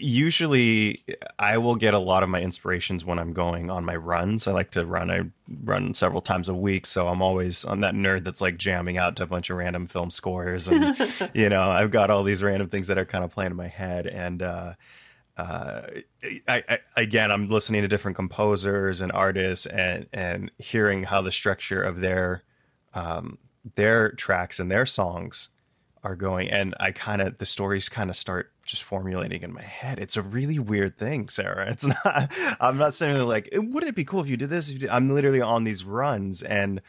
usually 0.00 1.04
I 1.38 1.58
will 1.58 1.76
get 1.76 1.94
a 1.94 1.98
lot 1.98 2.22
of 2.22 2.28
my 2.28 2.40
inspirations 2.40 3.04
when 3.04 3.18
I'm 3.18 3.32
going 3.32 3.70
on 3.70 3.84
my 3.84 3.96
runs. 3.96 4.46
I 4.46 4.52
like 4.52 4.70
to 4.72 4.86
run. 4.86 5.10
I 5.10 5.22
run 5.64 5.94
several 5.94 6.20
times 6.20 6.48
a 6.48 6.54
week, 6.54 6.86
so 6.86 7.08
I'm 7.08 7.22
always 7.22 7.64
on 7.64 7.80
that 7.80 7.94
nerd 7.94 8.24
that's 8.24 8.40
like 8.40 8.56
jamming 8.56 8.98
out 8.98 9.16
to 9.16 9.24
a 9.24 9.26
bunch 9.26 9.50
of 9.50 9.56
random 9.56 9.86
film 9.86 10.10
scores, 10.10 10.68
and 10.68 10.96
you 11.34 11.48
know 11.48 11.62
I've 11.62 11.90
got 11.90 12.10
all 12.10 12.22
these 12.22 12.42
random 12.42 12.68
things 12.68 12.88
that 12.88 12.98
are 12.98 13.04
kind 13.04 13.24
of 13.24 13.32
playing 13.32 13.50
in 13.50 13.56
my 13.56 13.68
head. 13.68 14.06
And 14.06 14.42
uh, 14.42 14.74
uh, 15.36 15.82
I, 16.48 16.62
I, 16.68 16.78
again, 16.96 17.30
I'm 17.30 17.48
listening 17.48 17.82
to 17.82 17.88
different 17.88 18.16
composers 18.16 19.00
and 19.00 19.12
artists, 19.12 19.66
and 19.66 20.06
and 20.12 20.50
hearing 20.58 21.04
how 21.04 21.22
the 21.22 21.32
structure 21.32 21.82
of 21.82 22.00
their 22.00 22.42
um, 22.94 23.38
their 23.74 24.10
tracks 24.12 24.60
and 24.60 24.70
their 24.70 24.86
songs 24.86 25.50
are 26.02 26.16
going, 26.16 26.50
and 26.50 26.74
I 26.80 26.92
kind 26.92 27.22
of 27.22 27.38
the 27.38 27.46
stories 27.46 27.88
kind 27.88 28.10
of 28.10 28.16
start 28.16 28.52
just 28.68 28.82
formulating 28.82 29.42
in 29.42 29.52
my 29.52 29.62
head. 29.62 29.98
It's 29.98 30.16
a 30.16 30.22
really 30.22 30.58
weird 30.58 30.96
thing, 30.96 31.28
Sarah. 31.28 31.70
It's 31.70 31.86
not. 32.04 32.32
I'm 32.60 32.78
not 32.78 32.94
saying 32.94 33.20
like, 33.26 33.48
wouldn't 33.52 33.88
it 33.88 33.96
be 33.96 34.04
cool 34.04 34.20
if 34.20 34.28
you 34.28 34.36
did 34.36 34.50
this? 34.50 34.70
You 34.70 34.78
did? 34.78 34.90
I'm 34.90 35.08
literally 35.08 35.40
on 35.40 35.64
these 35.64 35.84
runs 35.84 36.42
and 36.42 36.80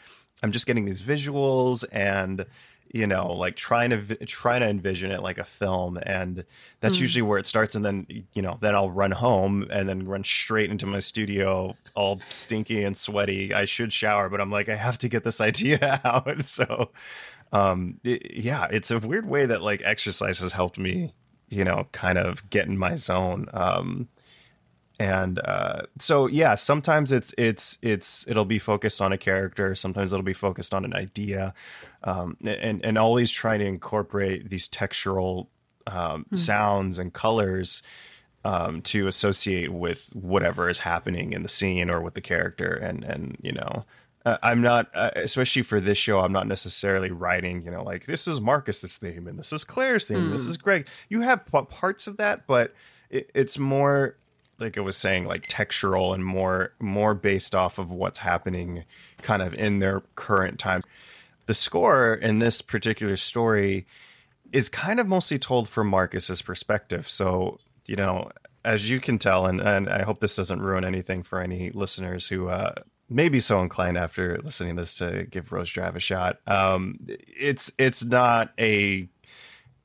I'm 0.44 0.52
just 0.52 0.68
getting 0.68 0.86
these 0.86 1.02
visuals 1.02 1.84
and 1.92 2.46
you 2.92 3.06
know 3.06 3.34
like 3.34 3.56
trying 3.56 3.92
to 3.92 4.16
trying 4.26 4.62
to 4.62 4.68
envision 4.68 5.12
it 5.12 5.22
like 5.22 5.38
a 5.38 5.44
film 5.44 5.98
and 6.04 6.44
that's 6.80 6.98
mm. 6.98 7.02
usually 7.02 7.22
where 7.22 7.38
it 7.38 7.46
starts 7.46 7.76
and 7.76 7.86
then 7.86 8.08
you 8.34 8.42
know 8.42 8.58
then 8.62 8.76
i'll 8.76 8.90
run 8.90 9.12
home 9.12 9.68
and 9.70 9.88
then 9.88 10.08
run 10.08 10.24
straight 10.24 10.72
into 10.72 10.86
my 10.86 11.00
studio 11.00 11.76
all 11.96 12.20
stinky 12.30 12.84
and 12.84 12.98
sweaty 12.98 13.54
i 13.54 13.66
should 13.66 13.94
shower 13.94 14.28
but 14.28 14.42
i'm 14.42 14.52
like 14.52 14.70
i 14.70 14.76
have 14.76 14.98
to 14.98 15.08
get 15.08 15.24
this 15.24 15.40
idea 15.50 16.02
out 16.04 16.48
so 16.48 16.90
um 17.52 18.00
it, 18.04 18.34
yeah 18.36 18.68
it's 18.72 18.90
a 18.90 18.98
weird 19.00 19.28
way 19.28 19.46
that 19.46 19.62
like 19.62 19.82
exercise 19.84 20.40
has 20.40 20.52
helped 20.52 20.80
me 20.80 21.14
you 21.50 21.64
know, 21.64 21.88
kind 21.92 22.18
of 22.18 22.50
get 22.50 22.68
in 22.68 22.78
my 22.78 22.96
zone. 22.96 23.48
Um, 23.54 24.08
and 25.00 25.40
uh, 25.40 25.84
so 25.98 26.28
yeah, 26.28 26.56
sometimes 26.56 27.12
it's 27.12 27.34
it's 27.38 27.78
it's 27.82 28.28
it'll 28.28 28.46
be 28.46 28.60
focused 28.60 29.02
on 29.02 29.14
a 29.14 29.18
character. 29.18 29.74
Sometimes 29.74 30.12
it'll 30.12 30.24
be 30.24 30.34
focused 30.34 30.74
on 30.74 30.84
an 30.84 30.94
idea, 30.94 31.54
um, 32.04 32.36
and 32.44 32.84
and 32.84 32.98
always 32.98 33.32
trying 33.32 33.60
to 33.60 33.66
incorporate 33.66 34.50
these 34.50 34.68
textural 34.68 35.48
um, 35.88 36.26
mm-hmm. 36.26 36.36
sounds 36.36 37.00
and 37.00 37.14
colors 37.14 37.82
um, 38.44 38.82
to 38.82 39.08
associate 39.08 39.72
with 39.72 40.10
whatever 40.14 40.70
is 40.70 40.80
happening 40.80 41.32
in 41.32 41.44
the 41.44 41.50
scene 41.50 41.90
or 41.90 42.02
with 42.02 42.14
the 42.14 42.22
character. 42.22 42.74
And 42.74 43.06
and 43.06 43.38
you 43.42 43.54
know, 43.54 43.86
I'm 44.44 44.62
not, 44.62 44.90
uh, 44.94 45.12
especially 45.16 45.62
for 45.62 45.80
this 45.80 45.98
show, 45.98 46.20
I'm 46.20 46.32
not 46.32 46.48
necessarily 46.48 47.12
writing, 47.12 47.64
you 47.64 47.72
know, 47.72 47.84
like 47.84 48.06
this 48.06 48.28
is 48.28 48.42
Marcus's 48.42 48.98
theme 48.98 49.28
and 49.28 49.40
this 49.40 49.54
is 49.54 49.64
Claire's 49.64 50.06
theme, 50.06 50.28
mm. 50.28 50.32
this 50.32 50.44
hmm. 50.44 50.50
is 50.50 50.58
Greg. 50.58 50.88
You 51.10 51.22
have 51.22 51.46
p- 51.46 51.62
parts 51.70 52.08
of 52.08 52.18
that, 52.18 52.46
but 52.48 52.74
it, 53.10 53.30
it's 53.34 53.58
more 53.58 54.16
like 54.60 54.78
I 54.78 54.82
was 54.82 54.98
saying, 54.98 55.26
like 55.26 55.48
textural 55.48 56.14
and 56.14 56.24
more 56.26 56.74
more 56.80 57.14
based 57.14 57.56
off 57.56 57.80
of 57.80 57.92
what's 57.92 58.20
happening, 58.20 58.84
kind 59.22 59.42
of 59.42 59.54
in 59.54 59.80
their 59.80 60.02
current 60.16 60.60
time. 60.60 60.82
The 61.46 61.54
score 61.54 62.14
in 62.14 62.40
this 62.40 62.62
particular 62.62 63.16
story 63.16 63.88
is 64.52 64.70
kind 64.70 65.00
of 65.00 65.08
mostly 65.08 65.40
told 65.40 65.70
from 65.70 65.88
Marcus's 65.88 66.42
perspective. 66.42 67.10
So 67.10 67.60
you 67.88 67.96
know, 67.96 68.30
as 68.66 68.90
you 68.90 69.00
can 69.00 69.18
tell, 69.18 69.46
and, 69.46 69.60
and 69.62 69.90
I 69.90 70.04
hope 70.04 70.20
this 70.20 70.36
doesn't 70.36 70.62
ruin 70.62 70.84
anything 70.84 71.24
for 71.24 71.40
any 71.40 71.72
listeners 71.72 72.28
who 72.28 72.50
uh, 72.50 72.74
maybe 73.10 73.40
so 73.40 73.62
inclined 73.62 73.98
after 73.98 74.40
listening 74.44 74.76
to 74.76 74.84
this 74.84 74.96
to 74.96 75.26
give 75.30 75.52
Rose 75.52 75.72
Drive 75.72 75.96
a 75.96 76.00
shot. 76.00 76.40
Um, 76.48 77.00
it's 77.08 77.72
it's 77.78 78.06
not 78.06 78.54
a 78.60 79.10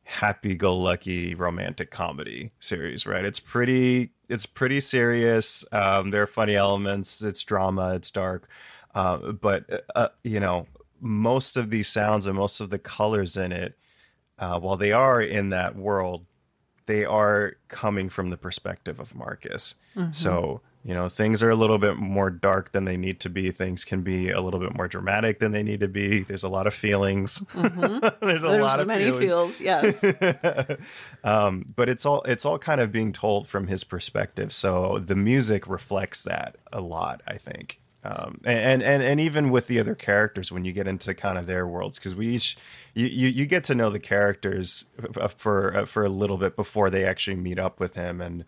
happy-go-lucky 0.06 1.34
romantic 1.34 1.90
comedy 1.90 2.52
series, 2.60 3.06
right? 3.06 3.24
It's 3.24 3.40
pretty 3.40 4.12
it's 4.28 4.46
pretty 4.46 4.80
serious. 4.80 5.64
Um, 5.72 6.10
there 6.10 6.22
are 6.22 6.26
funny 6.26 6.56
elements. 6.56 7.22
It's 7.22 7.42
drama. 7.42 7.94
It's 7.94 8.10
dark. 8.10 8.48
Uh, 8.94 9.32
but 9.32 9.84
uh, 9.94 10.08
you 10.22 10.40
know, 10.40 10.66
most 11.00 11.56
of 11.56 11.70
these 11.70 11.88
sounds 11.88 12.26
and 12.26 12.36
most 12.36 12.60
of 12.60 12.70
the 12.70 12.78
colors 12.78 13.36
in 13.36 13.52
it, 13.52 13.76
uh, 14.38 14.60
while 14.60 14.76
they 14.76 14.92
are 14.92 15.20
in 15.20 15.50
that 15.50 15.76
world, 15.76 16.26
they 16.86 17.04
are 17.04 17.56
coming 17.68 18.08
from 18.08 18.30
the 18.30 18.36
perspective 18.36 19.00
of 19.00 19.14
Marcus. 19.14 19.74
Mm-hmm. 19.96 20.12
So 20.12 20.60
you 20.84 20.92
know 20.92 21.08
things 21.08 21.42
are 21.42 21.48
a 21.48 21.56
little 21.56 21.78
bit 21.78 21.96
more 21.96 22.28
dark 22.30 22.72
than 22.72 22.84
they 22.84 22.98
need 22.98 23.20
to 23.20 23.30
be. 23.30 23.50
Things 23.50 23.84
can 23.84 24.02
be 24.02 24.30
a 24.30 24.40
little 24.40 24.60
bit 24.60 24.76
more 24.76 24.86
dramatic 24.86 25.38
than 25.38 25.52
they 25.52 25.62
need 25.62 25.80
to 25.80 25.88
be. 25.88 26.20
There's 26.20 26.42
a 26.42 26.48
lot 26.48 26.66
of 26.66 26.74
feelings. 26.74 27.40
Mm-hmm. 27.40 28.00
there's 28.26 28.42
a 28.42 28.48
there's 28.48 28.62
lot 28.62 28.80
of 28.80 28.86
many 28.86 29.10
feels 29.10 29.60
yes. 29.60 30.04
Um, 31.24 31.72
but 31.74 31.88
it's 31.88 32.04
all 32.04 32.20
it's 32.22 32.44
all 32.44 32.58
kind 32.58 32.80
of 32.82 32.92
being 32.92 33.12
told 33.12 33.48
from 33.48 33.66
his 33.66 33.82
perspective. 33.82 34.52
So 34.52 34.98
the 34.98 35.16
music 35.16 35.66
reflects 35.66 36.22
that 36.24 36.56
a 36.72 36.80
lot 36.80 37.22
i 37.26 37.36
think. 37.36 37.80
Um, 38.06 38.42
and, 38.44 38.82
and 38.82 39.02
and 39.02 39.18
even 39.18 39.48
with 39.48 39.66
the 39.66 39.80
other 39.80 39.94
characters 39.94 40.52
when 40.52 40.66
you 40.66 40.72
get 40.72 40.86
into 40.86 41.14
kind 41.14 41.38
of 41.38 41.46
their 41.46 41.66
worlds 41.66 41.98
because 41.98 42.14
we 42.14 42.34
each 42.34 42.58
you, 42.92 43.06
you, 43.06 43.28
you 43.28 43.46
get 43.46 43.64
to 43.64 43.74
know 43.74 43.88
the 43.88 43.98
characters 43.98 44.84
for 45.34 45.86
for 45.86 46.04
a 46.04 46.10
little 46.10 46.36
bit 46.36 46.54
before 46.54 46.90
they 46.90 47.06
actually 47.06 47.36
meet 47.36 47.58
up 47.58 47.80
with 47.80 47.94
him. 47.94 48.20
And 48.20 48.44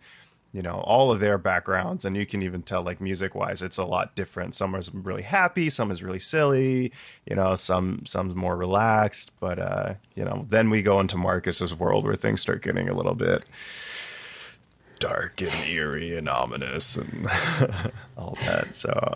you 0.57 0.63
know 0.63 0.79
all 0.85 1.11
of 1.11 1.19
their 1.19 1.37
backgrounds 1.37 2.03
and 2.03 2.17
you 2.17 2.25
can 2.25 2.41
even 2.41 2.63
tell 2.63 2.81
like 2.81 2.99
music 2.99 3.35
wise 3.35 3.61
it's 3.61 3.77
a 3.77 3.85
lot 3.85 4.15
different. 4.15 4.55
Some 4.55 4.73
is 4.73 4.91
really 4.91 5.21
happy 5.21 5.69
some 5.69 5.91
is 5.91 6.01
really 6.01 6.17
silly 6.17 6.91
you 7.27 7.35
know 7.35 7.53
some 7.53 8.01
some's 8.07 8.33
more 8.33 8.57
relaxed 8.57 9.31
but 9.39 9.59
uh 9.59 9.93
you 10.15 10.25
know 10.25 10.47
then 10.49 10.71
we 10.71 10.81
go 10.81 10.99
into 10.99 11.15
marcus's 11.15 11.75
world 11.75 12.05
where 12.05 12.15
things 12.15 12.41
start 12.41 12.63
getting 12.63 12.89
a 12.89 12.95
little 12.95 13.13
bit 13.13 13.43
dark 14.97 15.43
and 15.43 15.69
eerie 15.69 16.17
and 16.17 16.27
ominous 16.27 16.97
and 16.97 17.29
all 18.17 18.35
that 18.41 18.75
so 18.75 19.15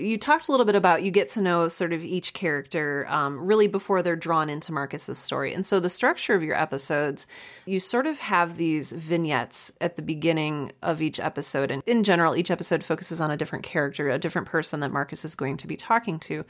You 0.00 0.18
talked 0.18 0.48
a 0.48 0.50
little 0.50 0.66
bit 0.66 0.74
about 0.74 1.02
you 1.02 1.10
get 1.10 1.28
to 1.30 1.40
know 1.40 1.68
sort 1.68 1.92
of 1.92 2.04
each 2.04 2.32
character 2.32 3.06
um, 3.08 3.38
really 3.38 3.66
before 3.66 4.02
they're 4.02 4.16
drawn 4.16 4.48
into 4.48 4.72
Marcus's 4.72 5.18
story. 5.18 5.52
And 5.54 5.64
so 5.64 5.78
the 5.78 5.90
structure 5.90 6.34
of 6.34 6.42
your 6.42 6.56
episodes, 6.56 7.26
you 7.66 7.78
sort 7.78 8.06
of 8.06 8.18
have 8.18 8.56
these 8.56 8.92
vignettes 8.92 9.72
at 9.80 9.96
the 9.96 10.02
beginning 10.02 10.72
of 10.82 11.02
each 11.02 11.20
episode. 11.20 11.70
And 11.70 11.82
in 11.86 12.04
general, 12.04 12.36
each 12.36 12.50
episode 12.50 12.82
focuses 12.82 13.20
on 13.20 13.30
a 13.30 13.36
different 13.36 13.64
character, 13.64 14.10
a 14.10 14.18
different 14.18 14.48
person 14.48 14.80
that 14.80 14.92
Marcus 14.92 15.24
is 15.24 15.34
going 15.34 15.56
to 15.58 15.66
be 15.66 15.76
talking 15.76 16.18
to. 16.20 16.44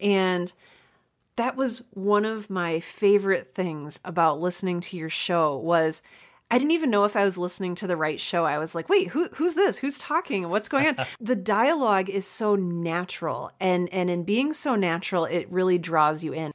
And 0.00 0.52
that 1.36 1.56
was 1.56 1.84
one 1.90 2.24
of 2.24 2.48
my 2.48 2.80
favorite 2.80 3.52
things 3.52 3.98
about 4.04 4.40
listening 4.40 4.80
to 4.80 4.96
your 4.96 5.10
show 5.10 5.56
was 5.56 6.02
I 6.50 6.58
didn't 6.58 6.72
even 6.72 6.90
know 6.90 7.04
if 7.04 7.16
I 7.16 7.24
was 7.24 7.38
listening 7.38 7.74
to 7.76 7.86
the 7.86 7.96
right 7.96 8.20
show. 8.20 8.44
I 8.44 8.58
was 8.58 8.74
like, 8.74 8.88
wait, 8.88 9.08
who, 9.08 9.28
who's 9.34 9.54
this? 9.54 9.78
Who's 9.78 9.98
talking? 9.98 10.48
What's 10.48 10.68
going 10.68 10.86
on? 10.86 11.06
the 11.20 11.36
dialogue 11.36 12.08
is 12.10 12.26
so 12.26 12.54
natural. 12.54 13.50
And, 13.60 13.92
and 13.92 14.10
in 14.10 14.24
being 14.24 14.52
so 14.52 14.76
natural, 14.76 15.24
it 15.24 15.50
really 15.50 15.78
draws 15.78 16.22
you 16.22 16.32
in. 16.32 16.52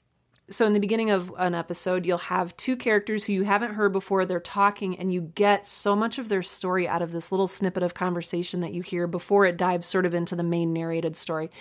So, 0.52 0.66
in 0.66 0.74
the 0.74 0.80
beginning 0.80 1.12
of 1.12 1.32
an 1.38 1.54
episode, 1.54 2.08
you'll 2.08 2.18
have 2.18 2.58
two 2.58 2.76
characters 2.76 3.24
who 3.24 3.34
you 3.34 3.44
haven't 3.44 3.76
heard 3.76 3.94
before. 3.94 4.26
They're 4.26 4.40
talking, 4.40 4.98
and 4.98 5.14
you 5.14 5.22
get 5.22 5.68
so 5.68 5.96
much 5.96 6.18
of 6.18 6.28
their 6.28 6.42
story 6.42 6.88
out 6.88 7.04
of 7.04 7.12
this 7.12 7.32
little 7.32 7.46
snippet 7.46 7.84
of 7.84 7.94
conversation 7.94 8.62
that 8.62 8.74
you 8.74 8.82
hear 8.82 9.06
before 9.06 9.46
it 9.46 9.58
dives 9.58 9.86
sort 9.86 10.08
of 10.08 10.16
into 10.16 10.36
the 10.36 10.42
main 10.42 10.74
narrated 10.74 11.16
story 11.16 11.52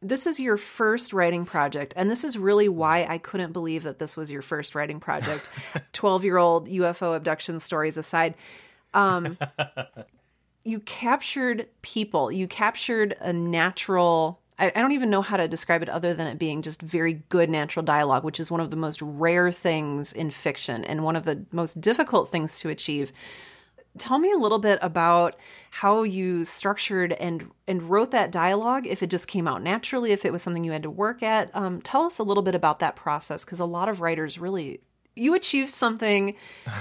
this 0.00 0.26
is 0.26 0.38
your 0.38 0.56
first 0.56 1.12
writing 1.12 1.44
project 1.44 1.92
and 1.96 2.10
this 2.10 2.22
is 2.22 2.38
really 2.38 2.68
why 2.68 3.04
i 3.08 3.18
couldn't 3.18 3.52
believe 3.52 3.82
that 3.82 3.98
this 3.98 4.16
was 4.16 4.30
your 4.30 4.42
first 4.42 4.74
writing 4.74 5.00
project. 5.00 5.48
12 5.92 6.24
year 6.24 6.38
old 6.38 6.68
ufo 6.68 7.16
abduction 7.16 7.58
stories 7.58 7.96
aside 7.96 8.34
um, 8.94 9.36
you 10.64 10.80
captured 10.80 11.66
people. 11.82 12.30
You 12.30 12.46
captured 12.46 13.16
a 13.20 13.32
natural 13.32 14.40
I, 14.58 14.72
I 14.74 14.80
don't 14.80 14.92
even 14.92 15.10
know 15.10 15.22
how 15.22 15.36
to 15.36 15.46
describe 15.46 15.82
it 15.82 15.88
other 15.88 16.14
than 16.14 16.26
it 16.26 16.38
being 16.38 16.62
just 16.62 16.82
very 16.82 17.22
good 17.28 17.48
natural 17.48 17.84
dialogue 17.84 18.24
which 18.24 18.40
is 18.40 18.50
one 18.50 18.60
of 18.60 18.70
the 18.70 18.76
most 18.76 19.00
rare 19.02 19.52
things 19.52 20.12
in 20.12 20.30
fiction 20.30 20.84
and 20.84 21.04
one 21.04 21.16
of 21.16 21.24
the 21.24 21.44
most 21.52 21.80
difficult 21.80 22.28
things 22.28 22.58
to 22.60 22.68
achieve 22.68 23.12
tell 23.96 24.18
me 24.18 24.30
a 24.32 24.36
little 24.36 24.58
bit 24.58 24.78
about 24.82 25.36
how 25.70 26.02
you 26.02 26.44
structured 26.44 27.12
and 27.14 27.50
and 27.66 27.82
wrote 27.82 28.10
that 28.10 28.30
dialogue 28.30 28.86
if 28.86 29.02
it 29.02 29.10
just 29.10 29.26
came 29.26 29.48
out 29.48 29.62
naturally 29.62 30.12
if 30.12 30.24
it 30.24 30.32
was 30.32 30.42
something 30.42 30.64
you 30.64 30.72
had 30.72 30.82
to 30.82 30.90
work 30.90 31.22
at. 31.22 31.54
Um, 31.54 31.80
tell 31.80 32.02
us 32.02 32.18
a 32.18 32.22
little 32.22 32.42
bit 32.42 32.54
about 32.54 32.80
that 32.80 32.96
process 32.96 33.44
because 33.44 33.60
a 33.60 33.64
lot 33.64 33.88
of 33.88 34.00
writers 34.00 34.38
really 34.38 34.80
you 35.18 35.34
achieved 35.34 35.70
something 35.70 36.34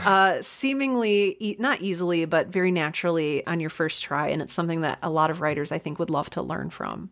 uh, 0.05 0.41
seemingly 0.41 1.35
e- 1.39 1.55
not 1.59 1.81
easily 1.81 2.25
but 2.25 2.47
very 2.47 2.71
naturally 2.71 3.45
on 3.47 3.59
your 3.59 3.69
first 3.69 4.03
try 4.03 4.29
and 4.29 4.41
it's 4.41 4.53
something 4.53 4.81
that 4.81 4.99
a 5.01 5.09
lot 5.09 5.31
of 5.31 5.41
writers 5.41 5.71
i 5.71 5.77
think 5.77 5.97
would 5.99 6.09
love 6.09 6.29
to 6.29 6.41
learn 6.41 6.69
from 6.69 7.09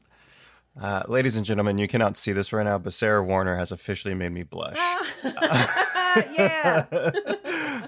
uh, 0.80 1.04
ladies 1.08 1.36
and 1.36 1.46
gentlemen, 1.46 1.78
you 1.78 1.88
cannot 1.88 2.18
see 2.18 2.32
this 2.32 2.52
right 2.52 2.66
now, 2.66 2.78
but 2.78 2.94
Sarah 2.94 3.24
Werner 3.24 3.58
has 3.58 3.72
officially 3.72 4.14
made 4.14 4.32
me 4.32 4.44
blush. 4.44 4.76
yeah. 5.24 6.86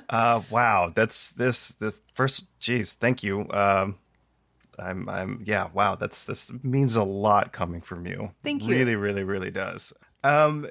uh, 0.09 0.41
wow, 0.49 0.91
that's 0.93 1.31
this. 1.31 1.69
This 1.69 2.01
first, 2.13 2.47
geez, 2.59 2.93
thank 2.93 3.23
you. 3.23 3.47
Um, 3.51 3.97
I'm, 4.79 5.09
I'm, 5.09 5.41
yeah, 5.43 5.69
wow, 5.73 5.95
that's 5.95 6.23
this 6.23 6.51
means 6.63 6.95
a 6.95 7.03
lot 7.03 7.51
coming 7.51 7.81
from 7.81 8.05
you. 8.05 8.31
Thank 8.43 8.63
you. 8.63 8.69
Really, 8.69 8.95
really, 8.95 9.23
really 9.23 9.51
does. 9.51 9.91
Um, 10.23 10.67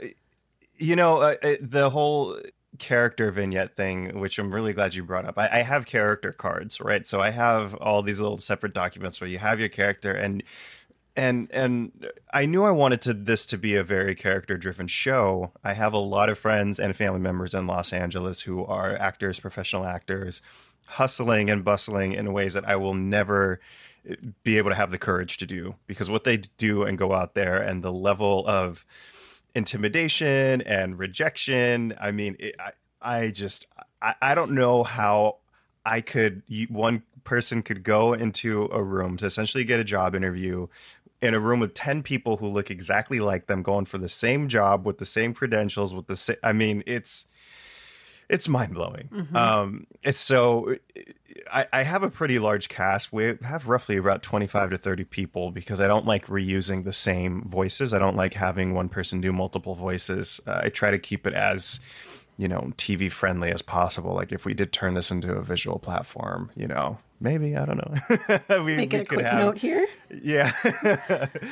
you 0.77 0.97
know, 0.97 1.19
uh, 1.21 1.35
uh, 1.43 1.55
the 1.61 1.91
whole 1.91 2.39
character 2.79 3.31
vignette 3.31 3.75
thing, 3.75 4.21
which 4.21 4.39
I'm 4.39 4.55
really 4.55 4.73
glad 4.73 4.95
you 4.95 5.03
brought 5.03 5.25
up. 5.25 5.39
I, 5.39 5.49
I, 5.61 5.63
have 5.63 5.87
character 5.87 6.33
cards, 6.33 6.81
right? 6.81 7.07
So 7.09 7.21
I 7.21 7.31
have 7.31 7.75
all 7.77 8.03
these 8.03 8.21
little 8.21 8.39
separate 8.39 8.75
documents 8.75 9.21
where 9.21 9.31
you 9.31 9.39
have 9.39 9.59
your 9.59 9.71
character 9.71 10.13
and 10.13 10.43
and 11.17 11.49
and 11.53 12.07
I 12.33 12.47
knew 12.47 12.65
I 12.65 12.71
wanted 12.71 13.01
to 13.03 13.15
this 13.15 13.47
to 13.47 13.59
be 13.59 13.75
a 13.75 13.83
very 13.83 14.15
character 14.15 14.57
driven 14.57 14.87
show. 14.87 15.53
I 15.65 15.73
have 15.73 15.93
a 15.93 15.99
lot 15.99 16.29
of 16.29 16.39
friends 16.39 16.79
and 16.79 16.95
family 16.95 17.21
members 17.21 17.55
in 17.55 17.67
Los 17.67 17.93
Angeles 17.93 18.43
who 18.43 18.65
are 18.65 18.95
actors, 18.95 19.41
professional 19.41 19.85
actors, 19.87 20.43
hustling 20.87 21.49
and 21.51 21.65
bustling 21.65 22.13
in 22.13 22.33
ways 22.33 22.55
that 22.55 22.69
I 22.69 22.77
will 22.77 22.95
never 22.95 23.61
eh, 24.09 24.17
be 24.45 24.59
able 24.59 24.71
to 24.71 24.77
have 24.77 24.91
the 24.91 24.99
courage 24.99 25.39
to 25.39 25.47
do 25.47 25.77
because 25.87 26.11
what 26.11 26.25
they 26.25 26.37
do 26.37 26.83
and 26.83 26.99
go 26.99 27.13
out 27.13 27.35
there 27.35 27.61
and 27.61 27.83
the 27.83 27.93
level 27.93 28.47
of 28.47 28.85
intimidation 29.55 30.61
and 30.61 30.99
rejection. 30.99 31.95
I 31.99 32.11
mean, 32.13 32.37
it, 32.39 32.57
I 32.61 32.73
I 33.01 33.31
just 33.31 33.67
I, 34.03 34.15
I 34.21 34.35
don't 34.35 34.53
know 34.53 34.83
how 34.83 35.39
I 35.85 36.03
could 36.03 36.43
one 36.69 37.05
person 37.25 37.63
could 37.63 37.83
go 37.83 38.13
into 38.13 38.69
a 38.73 38.83
room 38.83 39.17
to 39.17 39.27
essentially 39.27 39.65
get 39.65 39.81
a 39.81 39.85
job 39.85 40.15
interview 40.15 40.69
in 41.27 41.35
a 41.35 41.41
room 41.41 41.61
with 41.61 41.75
10 41.75 42.03
people 42.03 42.39
who 42.39 42.47
look 42.47 42.71
exactly 42.71 43.21
like 43.21 43.47
them 43.47 43.63
going 43.63 43.85
for 43.85 43.99
the 43.99 44.09
same 44.09 44.49
job 44.49 44.87
with 44.87 44.99
the 44.99 45.05
same 45.05 45.35
credentials 45.35 45.93
with 45.93 46.07
the 46.07 46.17
same 46.17 46.37
i 46.43 46.53
mean 46.53 46.83
it's 46.87 47.27
it's 48.29 48.49
mind-blowing. 48.49 49.09
Mm-hmm. 49.13 49.37
um 49.37 49.87
it's 50.03 50.19
so 50.19 50.77
I, 51.53 51.67
I 51.73 51.83
have 51.83 52.03
a 52.03 52.11
pretty 52.11 52.39
large 52.39 52.69
cast. 52.69 53.13
We 53.13 53.37
have 53.43 53.69
roughly 53.69 53.99
about 53.99 54.23
25 54.23 54.71
to 54.71 54.79
30 54.79 55.05
people 55.05 55.51
because 55.51 55.81
i 55.81 55.87
don't 55.87 56.07
like 56.07 56.27
reusing 56.27 56.85
the 56.85 56.93
same 56.93 57.45
voices. 57.47 57.95
I 57.95 57.99
don't 57.99 58.17
like 58.17 58.35
having 58.35 58.75
one 58.75 58.89
person 58.89 59.21
do 59.21 59.33
multiple 59.33 59.75
voices. 59.75 60.41
Uh, 60.47 60.61
i 60.65 60.69
try 60.69 60.91
to 60.91 60.99
keep 60.99 61.27
it 61.27 61.35
as 61.35 61.81
you 62.37 62.49
know 62.49 62.73
tv 62.77 63.11
friendly 63.11 63.51
as 63.51 63.63
possible. 63.63 64.15
Like 64.15 64.33
if 64.33 64.45
we 64.45 64.55
did 64.55 64.73
turn 64.73 64.95
this 64.95 65.11
into 65.11 65.33
a 65.33 65.43
visual 65.43 65.79
platform 65.79 66.51
you 66.57 66.67
know 66.67 66.99
maybe 67.21 67.57
I 67.57 67.65
don't 67.65 67.79
know. 67.79 68.63
we, 68.65 68.77
Make 68.77 68.93
we 68.93 68.99
a 68.99 69.05
quick 69.05 69.27
have, 69.27 69.39
note 69.39 69.59
here. 69.59 69.87
Yeah, 70.23 70.53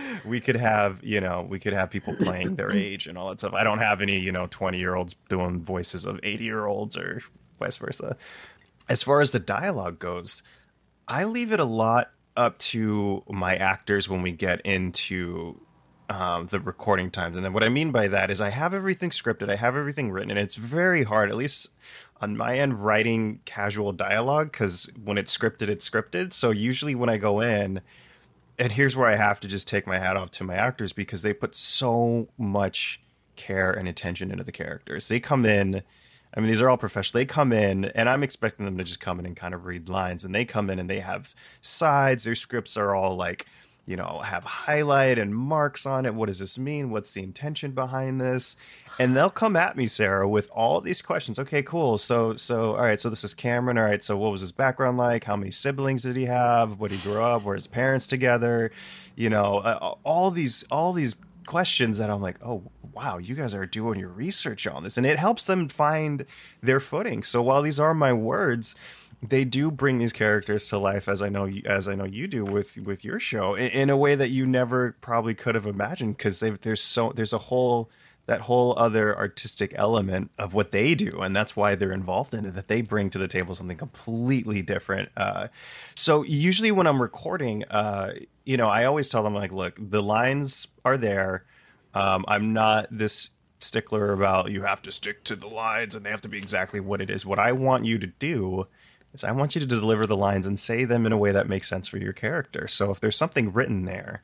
we 0.24 0.40
could 0.40 0.56
have 0.56 1.02
you 1.02 1.20
know 1.20 1.46
we 1.48 1.58
could 1.58 1.72
have 1.72 1.90
people 1.90 2.14
playing 2.14 2.56
their 2.56 2.72
age 2.76 3.06
and 3.06 3.18
all 3.18 3.30
that 3.30 3.40
stuff. 3.40 3.54
I 3.54 3.64
don't 3.64 3.78
have 3.78 4.00
any 4.00 4.18
you 4.18 4.32
know 4.32 4.46
twenty 4.46 4.78
year 4.78 4.94
olds 4.94 5.16
doing 5.28 5.62
voices 5.62 6.06
of 6.06 6.20
eighty 6.22 6.44
year 6.44 6.66
olds 6.66 6.96
or 6.96 7.22
vice 7.58 7.76
versa. 7.76 8.16
As 8.88 9.02
far 9.02 9.20
as 9.20 9.30
the 9.30 9.38
dialogue 9.38 9.98
goes, 9.98 10.42
I 11.08 11.24
leave 11.24 11.52
it 11.52 11.60
a 11.60 11.64
lot 11.64 12.10
up 12.36 12.58
to 12.58 13.22
my 13.28 13.56
actors 13.56 14.08
when 14.08 14.22
we 14.22 14.32
get 14.32 14.60
into 14.62 15.60
um, 16.08 16.46
the 16.46 16.60
recording 16.60 17.10
times. 17.10 17.36
And 17.36 17.44
then 17.44 17.52
what 17.52 17.62
I 17.62 17.68
mean 17.68 17.90
by 17.90 18.08
that 18.08 18.30
is 18.30 18.40
I 18.40 18.50
have 18.50 18.74
everything 18.74 19.10
scripted, 19.10 19.50
I 19.50 19.56
have 19.56 19.76
everything 19.76 20.10
written, 20.10 20.30
and 20.30 20.38
it's 20.38 20.54
very 20.54 21.04
hard, 21.04 21.30
at 21.30 21.36
least 21.36 21.68
on 22.20 22.36
my 22.36 22.58
end, 22.58 22.84
writing 22.84 23.40
casual 23.44 23.92
dialogue 23.92 24.52
because 24.52 24.88
when 25.02 25.18
it's 25.18 25.36
scripted, 25.36 25.68
it's 25.68 25.88
scripted. 25.88 26.32
So 26.32 26.50
usually 26.50 26.94
when 26.94 27.08
I 27.08 27.16
go 27.16 27.40
in, 27.40 27.80
and 28.58 28.72
here's 28.72 28.96
where 28.96 29.08
I 29.08 29.16
have 29.16 29.40
to 29.40 29.48
just 29.48 29.66
take 29.66 29.86
my 29.86 29.98
hat 29.98 30.16
off 30.16 30.30
to 30.32 30.44
my 30.44 30.54
actors 30.54 30.92
because 30.92 31.22
they 31.22 31.32
put 31.32 31.54
so 31.54 32.28
much 32.38 33.00
care 33.36 33.72
and 33.72 33.88
attention 33.88 34.30
into 34.30 34.44
the 34.44 34.52
characters. 34.52 35.08
They 35.08 35.20
come 35.20 35.44
in. 35.44 35.82
I 36.36 36.40
mean, 36.40 36.48
these 36.48 36.60
are 36.60 36.70
all 36.70 36.76
professional. 36.76 37.20
They 37.20 37.26
come 37.26 37.52
in, 37.52 37.86
and 37.86 38.08
I'm 38.08 38.22
expecting 38.22 38.64
them 38.64 38.76
to 38.78 38.84
just 38.84 39.00
come 39.00 39.18
in 39.18 39.26
and 39.26 39.36
kind 39.36 39.54
of 39.54 39.66
read 39.66 39.88
lines. 39.88 40.24
And 40.24 40.34
they 40.34 40.44
come 40.44 40.70
in 40.70 40.78
and 40.78 40.88
they 40.88 41.00
have 41.00 41.34
sides. 41.60 42.24
Their 42.24 42.34
scripts 42.34 42.76
are 42.76 42.94
all 42.94 43.16
like 43.16 43.46
you 43.86 43.96
know, 43.96 44.20
have 44.24 44.44
highlight 44.44 45.18
and 45.18 45.34
marks 45.34 45.84
on 45.84 46.06
it. 46.06 46.14
What 46.14 46.26
does 46.26 46.38
this 46.38 46.58
mean? 46.58 46.90
What's 46.90 47.12
the 47.12 47.22
intention 47.22 47.72
behind 47.72 48.20
this? 48.20 48.56
And 48.98 49.16
they'll 49.16 49.30
come 49.30 49.56
at 49.56 49.76
me, 49.76 49.86
Sarah, 49.86 50.28
with 50.28 50.48
all 50.50 50.80
these 50.80 51.02
questions. 51.02 51.38
Okay, 51.38 51.62
cool. 51.62 51.98
So, 51.98 52.34
so, 52.36 52.76
all 52.76 52.82
right. 52.82 53.00
So 53.00 53.10
this 53.10 53.24
is 53.24 53.34
Cameron. 53.34 53.76
All 53.76 53.84
right. 53.84 54.02
So 54.02 54.16
what 54.16 54.32
was 54.32 54.40
his 54.40 54.52
background 54.52 54.96
like? 54.96 55.24
How 55.24 55.36
many 55.36 55.50
siblings 55.50 56.02
did 56.02 56.16
he 56.16 56.24
have? 56.24 56.80
What 56.80 56.90
did 56.90 57.00
he 57.00 57.10
grow 57.10 57.24
up? 57.24 57.42
Were 57.42 57.54
his 57.54 57.66
parents 57.66 58.06
together? 58.06 58.70
You 59.16 59.28
know, 59.28 59.58
uh, 59.58 59.94
all 60.02 60.30
these, 60.30 60.64
all 60.70 60.92
these 60.92 61.16
questions 61.46 61.98
that 61.98 62.08
I'm 62.10 62.22
like, 62.22 62.38
oh 62.42 62.62
wow, 62.94 63.18
you 63.18 63.34
guys 63.34 63.54
are 63.54 63.66
doing 63.66 63.98
your 63.98 64.08
research 64.08 64.66
on 64.66 64.84
this, 64.84 64.96
and 64.96 65.06
it 65.06 65.18
helps 65.18 65.44
them 65.44 65.68
find 65.68 66.24
their 66.62 66.80
footing. 66.80 67.22
So 67.22 67.42
while 67.42 67.62
these 67.62 67.80
are 67.80 67.92
my 67.92 68.12
words 68.12 68.74
they 69.30 69.44
do 69.44 69.70
bring 69.70 69.98
these 69.98 70.12
characters 70.12 70.68
to 70.68 70.78
life 70.78 71.08
as 71.08 71.22
I 71.22 71.28
know 71.28 71.48
as 71.64 71.88
I 71.88 71.94
know 71.94 72.04
you 72.04 72.26
do 72.26 72.44
with 72.44 72.76
with 72.78 73.04
your 73.04 73.20
show 73.20 73.54
in, 73.54 73.68
in 73.68 73.90
a 73.90 73.96
way 73.96 74.14
that 74.14 74.28
you 74.28 74.46
never 74.46 74.96
probably 75.00 75.34
could 75.34 75.54
have 75.54 75.66
imagined 75.66 76.16
because 76.16 76.40
there's 76.40 76.80
so 76.80 77.12
there's 77.14 77.32
a 77.32 77.38
whole 77.38 77.90
that 78.26 78.42
whole 78.42 78.74
other 78.78 79.16
artistic 79.16 79.74
element 79.76 80.30
of 80.38 80.54
what 80.54 80.70
they 80.70 80.94
do 80.94 81.20
and 81.20 81.36
that's 81.36 81.54
why 81.54 81.74
they're 81.74 81.92
involved 81.92 82.32
in 82.32 82.46
it 82.46 82.54
that 82.54 82.68
they 82.68 82.80
bring 82.80 83.10
to 83.10 83.18
the 83.18 83.28
table 83.28 83.54
something 83.54 83.76
completely 83.76 84.62
different 84.62 85.10
uh, 85.16 85.48
so 85.94 86.22
usually 86.22 86.72
when 86.72 86.86
i'm 86.86 87.02
recording 87.02 87.64
uh, 87.64 88.12
you 88.44 88.56
know 88.56 88.66
i 88.66 88.84
always 88.84 89.08
tell 89.08 89.22
them 89.22 89.34
like 89.34 89.52
look 89.52 89.76
the 89.78 90.02
lines 90.02 90.68
are 90.84 90.96
there 90.96 91.44
um, 91.92 92.24
i'm 92.26 92.52
not 92.52 92.86
this 92.90 93.28
stickler 93.60 94.12
about 94.12 94.50
you 94.50 94.62
have 94.62 94.82
to 94.82 94.92
stick 94.92 95.24
to 95.24 95.36
the 95.36 95.46
lines 95.46 95.94
and 95.94 96.04
they 96.04 96.10
have 96.10 96.20
to 96.20 96.28
be 96.28 96.38
exactly 96.38 96.80
what 96.80 97.00
it 97.00 97.10
is. 97.10 97.24
What 97.24 97.38
i 97.38 97.52
want 97.52 97.84
you 97.84 97.98
to 97.98 98.06
do 98.06 98.66
is 99.14 99.24
I 99.24 99.32
want 99.32 99.54
you 99.54 99.60
to 99.60 99.66
deliver 99.66 100.06
the 100.06 100.16
lines 100.16 100.46
and 100.46 100.58
say 100.58 100.84
them 100.84 101.06
in 101.06 101.12
a 101.12 101.18
way 101.18 101.32
that 101.32 101.48
makes 101.48 101.68
sense 101.68 101.88
for 101.88 101.98
your 101.98 102.12
character. 102.12 102.68
So 102.68 102.90
if 102.90 103.00
there's 103.00 103.16
something 103.16 103.52
written 103.52 103.84
there 103.84 104.22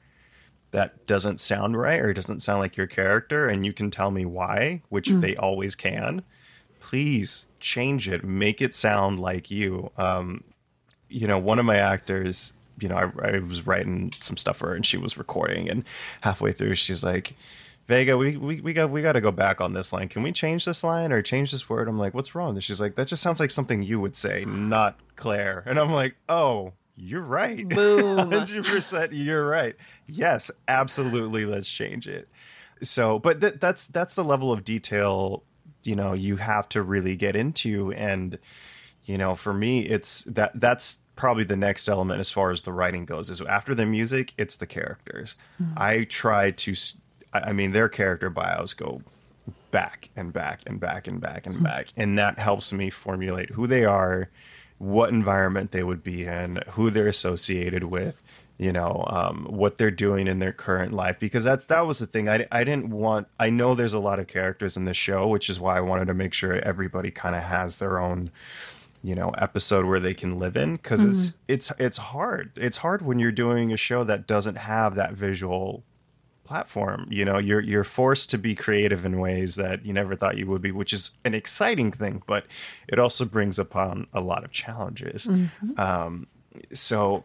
that 0.73 1.07
doesn't 1.07 1.41
sound 1.41 1.77
right 1.77 2.01
or 2.01 2.13
doesn't 2.13 2.41
sound 2.41 2.61
like 2.61 2.77
your 2.77 2.87
character 2.87 3.49
and 3.49 3.65
you 3.65 3.73
can 3.73 3.91
tell 3.91 4.11
me 4.11 4.25
why, 4.25 4.83
which 4.89 5.09
mm. 5.09 5.21
they 5.21 5.37
always 5.37 5.75
can, 5.75 6.23
please 6.81 7.47
change 7.59 8.09
it, 8.09 8.25
make 8.25 8.61
it 8.61 8.75
sound 8.75 9.21
like 9.21 9.51
you. 9.51 9.91
Um, 9.97 10.45
you 11.09 11.27
know, 11.27 11.39
one 11.39 11.59
of 11.59 11.65
my 11.65 11.79
actors 11.79 12.53
you 12.83 12.89
know, 12.89 12.97
I, 12.97 13.37
I 13.37 13.39
was 13.39 13.67
writing 13.67 14.13
some 14.21 14.37
stuff 14.37 14.57
for 14.57 14.69
her 14.69 14.75
and 14.75 14.85
she 14.85 14.97
was 14.97 15.19
recording, 15.19 15.69
and 15.69 15.85
halfway 16.23 16.53
through, 16.53 16.75
she's 16.75 17.05
like, 17.05 17.37
Vega, 17.91 18.17
we, 18.17 18.37
we, 18.37 18.61
we 18.61 18.73
got 18.73 18.89
we 18.91 19.03
got 19.03 19.13
to 19.13 19.21
go 19.21 19.33
back 19.33 19.61
on 19.61 19.75
this 19.75 19.93
line. 19.93 20.09
Can 20.09 20.23
we 20.23 20.31
change 20.31 20.65
this 20.65 20.85
line 20.85 21.11
or 21.11 21.23
change 21.23 21.51
this 21.51 21.69
word? 21.69 21.89
I'm 21.89 21.99
like, 21.99 22.15
what's 22.15 22.35
wrong? 22.37 22.55
And 22.55 22.63
she's 22.63 22.81
like, 22.81 22.95
that 22.95 23.09
just 23.09 23.21
sounds 23.21 23.41
like 23.41 23.51
something 23.51 23.83
you 23.83 23.99
would 23.99 24.15
say, 24.17 24.45
not 24.45 24.99
Claire. 25.17 25.65
And 25.67 25.79
I'm 25.79 25.91
like, 25.91 26.15
oh, 26.29 26.73
you're 26.97 27.21
right. 27.21 27.69
Boom. 27.69 28.31
100% 28.31 29.09
you're 29.11 29.45
right. 29.45 29.75
Yes, 30.07 30.53
absolutely. 30.69 31.45
Let's 31.45 31.71
change 31.71 32.07
it. 32.07 32.29
So, 32.83 33.19
but 33.19 33.41
th- 33.41 33.57
that's 33.59 33.87
that's 33.87 34.15
the 34.15 34.25
level 34.25 34.53
of 34.53 34.63
detail 34.63 35.43
you 35.85 35.97
know 35.97 36.13
you 36.13 36.37
have 36.37 36.69
to 36.69 36.83
really 36.83 37.17
get 37.17 37.37
into 37.37 37.93
and 37.93 38.39
you 39.05 39.17
know 39.17 39.35
for 39.35 39.53
me 39.53 39.81
it's 39.81 40.25
that 40.25 40.53
that's 40.55 40.99
probably 41.17 41.45
the 41.45 41.57
next 41.57 41.89
element 41.89 42.21
as 42.21 42.31
far 42.31 42.51
as 42.51 42.63
the 42.63 42.73
writing 42.73 43.05
goes 43.05 43.29
is 43.31 43.41
after 43.43 43.75
the 43.75 43.85
music 43.85 44.33
it's 44.39 44.57
the 44.57 44.67
characters 44.67 45.37
mm-hmm. 45.63 45.73
i 45.77 46.05
try 46.05 46.51
to 46.51 46.75
i 47.33 47.53
mean 47.53 47.73
their 47.73 47.89
character 47.89 48.31
bios 48.31 48.73
go 48.75 49.03
back 49.71 50.11
and 50.17 50.33
back 50.33 50.61
and 50.67 50.81
back 50.81 51.07
and 51.07 51.21
back 51.21 51.47
and 51.47 51.57
mm-hmm. 51.57 51.65
back 51.65 51.89
and 51.97 52.19
that 52.19 52.39
helps 52.39 52.73
me 52.73 52.91
formulate 52.91 53.51
who 53.51 53.67
they 53.67 53.85
are 53.85 54.29
what 54.81 55.11
environment 55.11 55.73
they 55.73 55.83
would 55.83 56.03
be 56.03 56.25
in, 56.25 56.59
who 56.71 56.89
they're 56.89 57.07
associated 57.07 57.85
with, 57.85 58.23
you 58.57 58.73
know, 58.73 59.05
um, 59.09 59.47
what 59.51 59.77
they're 59.77 59.91
doing 59.91 60.27
in 60.27 60.39
their 60.39 60.55
current 60.55 60.95
life. 60.95 61.19
Because 61.21 61.45
that's 61.45 61.67
that 61.67 61.87
was 61.87 61.99
the 61.99 62.07
thing. 62.07 62.31
I, 62.31 62.47
I 62.51 62.65
didn't 62.65 62.89
want. 62.89 63.29
I 63.39 63.51
know 63.51 63.75
there's 63.75 63.93
a 63.93 63.99
lot 63.99 64.19
of 64.19 64.27
characters 64.27 64.79
in 64.79 64.87
this 64.87 64.97
show, 64.97 65.29
which 65.29 65.51
is 65.51 65.61
why 65.61 65.77
I 65.77 65.83
wanted 65.83 66.07
to 66.07 66.15
make 66.15 66.33
sure 66.33 66.55
everybody 66.55 67.11
kind 67.11 67.37
of 67.37 67.43
has 67.43 67.77
their 67.77 67.99
own 67.99 68.31
you 69.03 69.15
know 69.15 69.31
episode 69.31 69.85
where 69.85 70.01
they 70.01 70.15
can 70.15 70.39
live 70.39 70.57
in 70.57 70.77
because 70.77 71.01
mm-hmm. 71.01 71.11
it's 71.11 71.37
it's 71.49 71.73
it's 71.79 71.99
hard 71.99 72.53
it's 72.57 72.77
hard 72.79 73.01
when 73.01 73.19
you're 73.19 73.33
doing 73.33 73.73
a 73.73 73.77
show 73.77 74.05
that 74.05 74.27
doesn't 74.27 74.57
have 74.57 74.95
that 74.95 75.15
visual 75.15 75.83
platform. 76.51 77.07
You 77.09 77.25
know, 77.25 77.39
you're 77.39 77.61
you're 77.61 77.85
forced 77.85 78.29
to 78.31 78.39
be 78.39 78.57
creative 78.57 79.05
in 79.05 79.21
ways 79.21 79.55
that 79.55 79.87
you 79.87 79.93
never 79.93 80.17
thought 80.17 80.37
you 80.37 80.49
would 80.49 80.61
be, 80.61 80.73
which 80.73 80.93
is 80.93 81.13
an 81.25 81.33
exciting 81.33 81.93
thing, 81.93 82.25
but 82.27 82.45
it 82.89 82.99
also 82.99 83.25
brings 83.25 83.57
upon 83.57 84.09
a 84.13 84.21
lot 84.21 84.43
of 84.43 84.51
challenges. 84.51 85.29
Mm-hmm. 85.29 85.81
Um, 85.81 86.27
so 86.73 87.25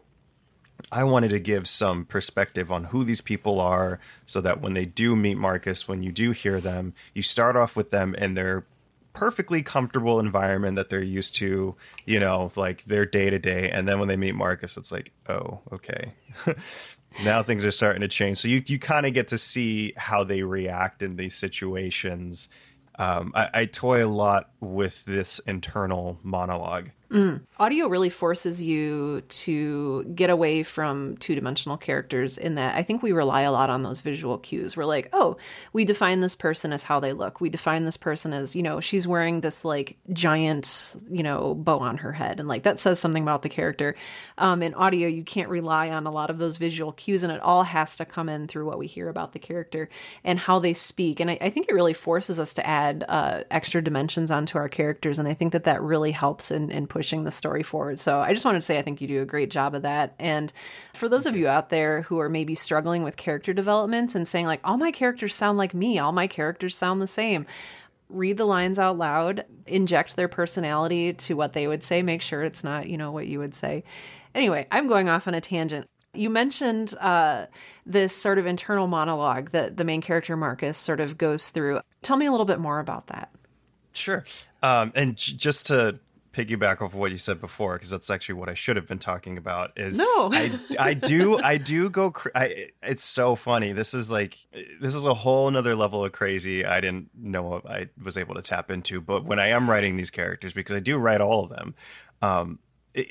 I 0.92 1.02
wanted 1.02 1.30
to 1.30 1.40
give 1.40 1.66
some 1.66 2.04
perspective 2.04 2.70
on 2.70 2.84
who 2.84 3.02
these 3.02 3.20
people 3.20 3.58
are 3.58 3.98
so 4.26 4.40
that 4.42 4.60
when 4.60 4.74
they 4.74 4.84
do 4.84 5.16
meet 5.16 5.38
Marcus, 5.38 5.88
when 5.88 6.04
you 6.04 6.12
do 6.12 6.30
hear 6.30 6.60
them, 6.60 6.94
you 7.12 7.22
start 7.22 7.56
off 7.56 7.74
with 7.74 7.90
them 7.90 8.14
and 8.16 8.36
their 8.36 8.64
perfectly 9.12 9.60
comfortable 9.60 10.20
environment 10.20 10.76
that 10.76 10.88
they're 10.88 11.02
used 11.02 11.34
to, 11.34 11.74
you 12.04 12.20
know, 12.20 12.52
like 12.54 12.84
their 12.84 13.04
day 13.04 13.28
to 13.28 13.40
day. 13.40 13.70
And 13.70 13.88
then 13.88 13.98
when 13.98 14.06
they 14.06 14.16
meet 14.16 14.36
Marcus, 14.36 14.76
it's 14.76 14.92
like, 14.92 15.10
oh, 15.28 15.62
okay. 15.72 16.12
now 17.24 17.42
things 17.42 17.64
are 17.64 17.70
starting 17.70 18.02
to 18.02 18.08
change. 18.08 18.38
So 18.38 18.48
you 18.48 18.62
you 18.66 18.78
kind 18.78 19.06
of 19.06 19.14
get 19.14 19.28
to 19.28 19.38
see 19.38 19.92
how 19.96 20.24
they 20.24 20.42
react 20.42 21.02
in 21.02 21.16
these 21.16 21.34
situations. 21.34 22.48
Um, 22.98 23.32
I, 23.34 23.48
I 23.52 23.64
toy 23.66 24.04
a 24.04 24.08
lot 24.08 24.50
with 24.74 25.04
this 25.04 25.40
internal 25.46 26.18
monologue 26.22 26.90
Mm. 27.10 27.42
Audio 27.60 27.86
really 27.86 28.10
forces 28.10 28.62
you 28.62 29.20
to 29.28 30.02
get 30.14 30.28
away 30.28 30.64
from 30.64 31.16
two 31.18 31.36
dimensional 31.36 31.76
characters 31.76 32.36
in 32.36 32.56
that 32.56 32.74
I 32.74 32.82
think 32.82 33.00
we 33.00 33.12
rely 33.12 33.42
a 33.42 33.52
lot 33.52 33.70
on 33.70 33.84
those 33.84 34.00
visual 34.00 34.38
cues. 34.38 34.76
We're 34.76 34.86
like, 34.86 35.08
oh, 35.12 35.36
we 35.72 35.84
define 35.84 36.20
this 36.20 36.34
person 36.34 36.72
as 36.72 36.82
how 36.82 36.98
they 36.98 37.12
look. 37.12 37.40
We 37.40 37.48
define 37.48 37.84
this 37.84 37.96
person 37.96 38.32
as, 38.32 38.56
you 38.56 38.62
know, 38.62 38.80
she's 38.80 39.06
wearing 39.06 39.40
this 39.40 39.64
like 39.64 39.96
giant, 40.12 40.96
you 41.08 41.22
know, 41.22 41.54
bow 41.54 41.78
on 41.78 41.98
her 41.98 42.12
head. 42.12 42.40
And 42.40 42.48
like 42.48 42.64
that 42.64 42.80
says 42.80 42.98
something 42.98 43.22
about 43.22 43.42
the 43.42 43.48
character. 43.48 43.94
Um, 44.36 44.62
in 44.62 44.74
audio, 44.74 45.06
you 45.06 45.22
can't 45.22 45.48
rely 45.48 45.90
on 45.90 46.06
a 46.06 46.12
lot 46.12 46.30
of 46.30 46.38
those 46.38 46.56
visual 46.56 46.90
cues 46.90 47.22
and 47.22 47.32
it 47.32 47.40
all 47.40 47.62
has 47.62 47.96
to 47.98 48.04
come 48.04 48.28
in 48.28 48.48
through 48.48 48.66
what 48.66 48.78
we 48.78 48.88
hear 48.88 49.08
about 49.08 49.32
the 49.32 49.38
character 49.38 49.88
and 50.24 50.40
how 50.40 50.58
they 50.58 50.74
speak. 50.74 51.20
And 51.20 51.30
I, 51.30 51.38
I 51.40 51.50
think 51.50 51.68
it 51.68 51.74
really 51.74 51.94
forces 51.94 52.40
us 52.40 52.52
to 52.54 52.66
add 52.66 53.04
uh, 53.08 53.44
extra 53.48 53.80
dimensions 53.80 54.32
onto 54.32 54.55
our 54.56 54.68
characters. 54.68 55.18
And 55.18 55.28
I 55.28 55.34
think 55.34 55.52
that 55.52 55.64
that 55.64 55.82
really 55.82 56.12
helps 56.12 56.50
in, 56.50 56.70
in 56.70 56.86
pushing 56.86 57.24
the 57.24 57.30
story 57.30 57.62
forward. 57.62 57.98
So 57.98 58.20
I 58.20 58.32
just 58.32 58.44
wanted 58.44 58.58
to 58.58 58.66
say 58.66 58.78
I 58.78 58.82
think 58.82 59.00
you 59.00 59.08
do 59.08 59.22
a 59.22 59.26
great 59.26 59.50
job 59.50 59.74
of 59.74 59.82
that. 59.82 60.14
And 60.18 60.52
for 60.94 61.08
those 61.08 61.26
of 61.26 61.36
you 61.36 61.48
out 61.48 61.68
there 61.68 62.02
who 62.02 62.18
are 62.20 62.28
maybe 62.28 62.54
struggling 62.54 63.02
with 63.02 63.16
character 63.16 63.52
development 63.52 64.14
and 64.14 64.26
saying, 64.26 64.46
like, 64.46 64.60
all 64.64 64.76
my 64.76 64.92
characters 64.92 65.34
sound 65.34 65.58
like 65.58 65.74
me, 65.74 65.98
all 65.98 66.12
my 66.12 66.26
characters 66.26 66.76
sound 66.76 67.00
the 67.00 67.06
same 67.06 67.46
read 68.08 68.36
the 68.36 68.44
lines 68.44 68.78
out 68.78 68.98
loud, 68.98 69.44
inject 69.66 70.16
their 70.16 70.28
personality 70.28 71.12
to 71.12 71.34
what 71.34 71.52
they 71.52 71.66
would 71.66 71.82
say, 71.82 72.02
make 72.02 72.22
sure 72.22 72.42
it's 72.42 72.62
not, 72.62 72.88
you 72.88 72.96
know, 72.96 73.10
what 73.10 73.26
you 73.26 73.38
would 73.38 73.54
say. 73.54 73.84
Anyway, 74.34 74.66
I'm 74.70 74.88
going 74.88 75.08
off 75.08 75.26
on 75.26 75.34
a 75.34 75.40
tangent. 75.40 75.88
You 76.14 76.30
mentioned 76.30 76.94
uh, 76.98 77.46
this 77.84 78.14
sort 78.14 78.38
of 78.38 78.46
internal 78.46 78.86
monologue 78.86 79.50
that 79.50 79.76
the 79.76 79.84
main 79.84 80.00
character 80.00 80.36
Marcus 80.36 80.78
sort 80.78 81.00
of 81.00 81.18
goes 81.18 81.50
through. 81.50 81.80
Tell 82.02 82.16
me 82.16 82.26
a 82.26 82.30
little 82.30 82.46
bit 82.46 82.60
more 82.60 82.78
about 82.78 83.08
that. 83.08 83.30
Sure. 83.96 84.24
Um, 84.62 84.92
and 84.94 85.16
j- 85.16 85.34
just 85.36 85.66
to 85.66 85.98
piggyback 86.36 86.82
off 86.82 86.92
of 86.92 86.94
what 86.94 87.10
you 87.10 87.16
said 87.16 87.40
before 87.40 87.76
because 87.76 87.88
that's 87.88 88.10
actually 88.10 88.34
what 88.34 88.50
I 88.50 88.54
should 88.54 88.76
have 88.76 88.86
been 88.86 88.98
talking 88.98 89.38
about. 89.38 89.72
Is 89.76 89.98
no, 89.98 90.30
I, 90.32 90.58
I 90.78 90.94
do 90.94 91.38
I 91.38 91.56
do 91.56 91.88
go. 91.88 92.10
Cr- 92.10 92.28
I, 92.34 92.68
it's 92.82 93.04
so 93.04 93.34
funny. 93.34 93.72
This 93.72 93.94
is 93.94 94.10
like 94.10 94.38
this 94.80 94.94
is 94.94 95.04
a 95.04 95.14
whole 95.14 95.48
another 95.48 95.74
level 95.74 96.04
of 96.04 96.12
crazy. 96.12 96.64
I 96.64 96.80
didn't 96.80 97.08
know 97.18 97.62
I 97.66 97.88
was 98.02 98.18
able 98.18 98.34
to 98.34 98.42
tap 98.42 98.70
into. 98.70 99.00
But 99.00 99.24
when 99.24 99.38
I 99.38 99.48
am 99.48 99.68
writing 99.68 99.96
these 99.96 100.10
characters, 100.10 100.52
because 100.52 100.76
I 100.76 100.80
do 100.80 100.98
write 100.98 101.22
all 101.22 101.44
of 101.44 101.50
them, 101.50 101.74
um, 102.20 102.58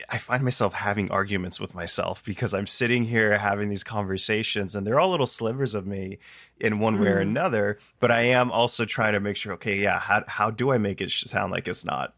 I 0.09 0.17
find 0.17 0.43
myself 0.43 0.73
having 0.73 1.11
arguments 1.11 1.59
with 1.59 1.75
myself 1.75 2.23
because 2.25 2.53
I'm 2.53 2.65
sitting 2.65 3.05
here 3.05 3.37
having 3.37 3.69
these 3.69 3.83
conversations 3.83 4.75
and 4.75 4.85
they're 4.85 4.99
all 4.99 5.11
little 5.11 5.27
slivers 5.27 5.75
of 5.75 5.85
me 5.85 6.17
in 6.59 6.79
one 6.79 6.99
way 6.99 7.07
mm. 7.07 7.15
or 7.15 7.19
another. 7.19 7.77
But 7.99 8.11
I 8.11 8.21
am 8.21 8.51
also 8.51 8.85
trying 8.85 9.13
to 9.13 9.19
make 9.19 9.37
sure, 9.37 9.53
okay, 9.53 9.75
yeah, 9.75 9.99
how, 9.99 10.23
how 10.27 10.49
do 10.49 10.71
I 10.71 10.79
make 10.79 11.01
it 11.01 11.11
sound 11.11 11.51
like 11.51 11.67
it's 11.67 11.85
not 11.85 12.13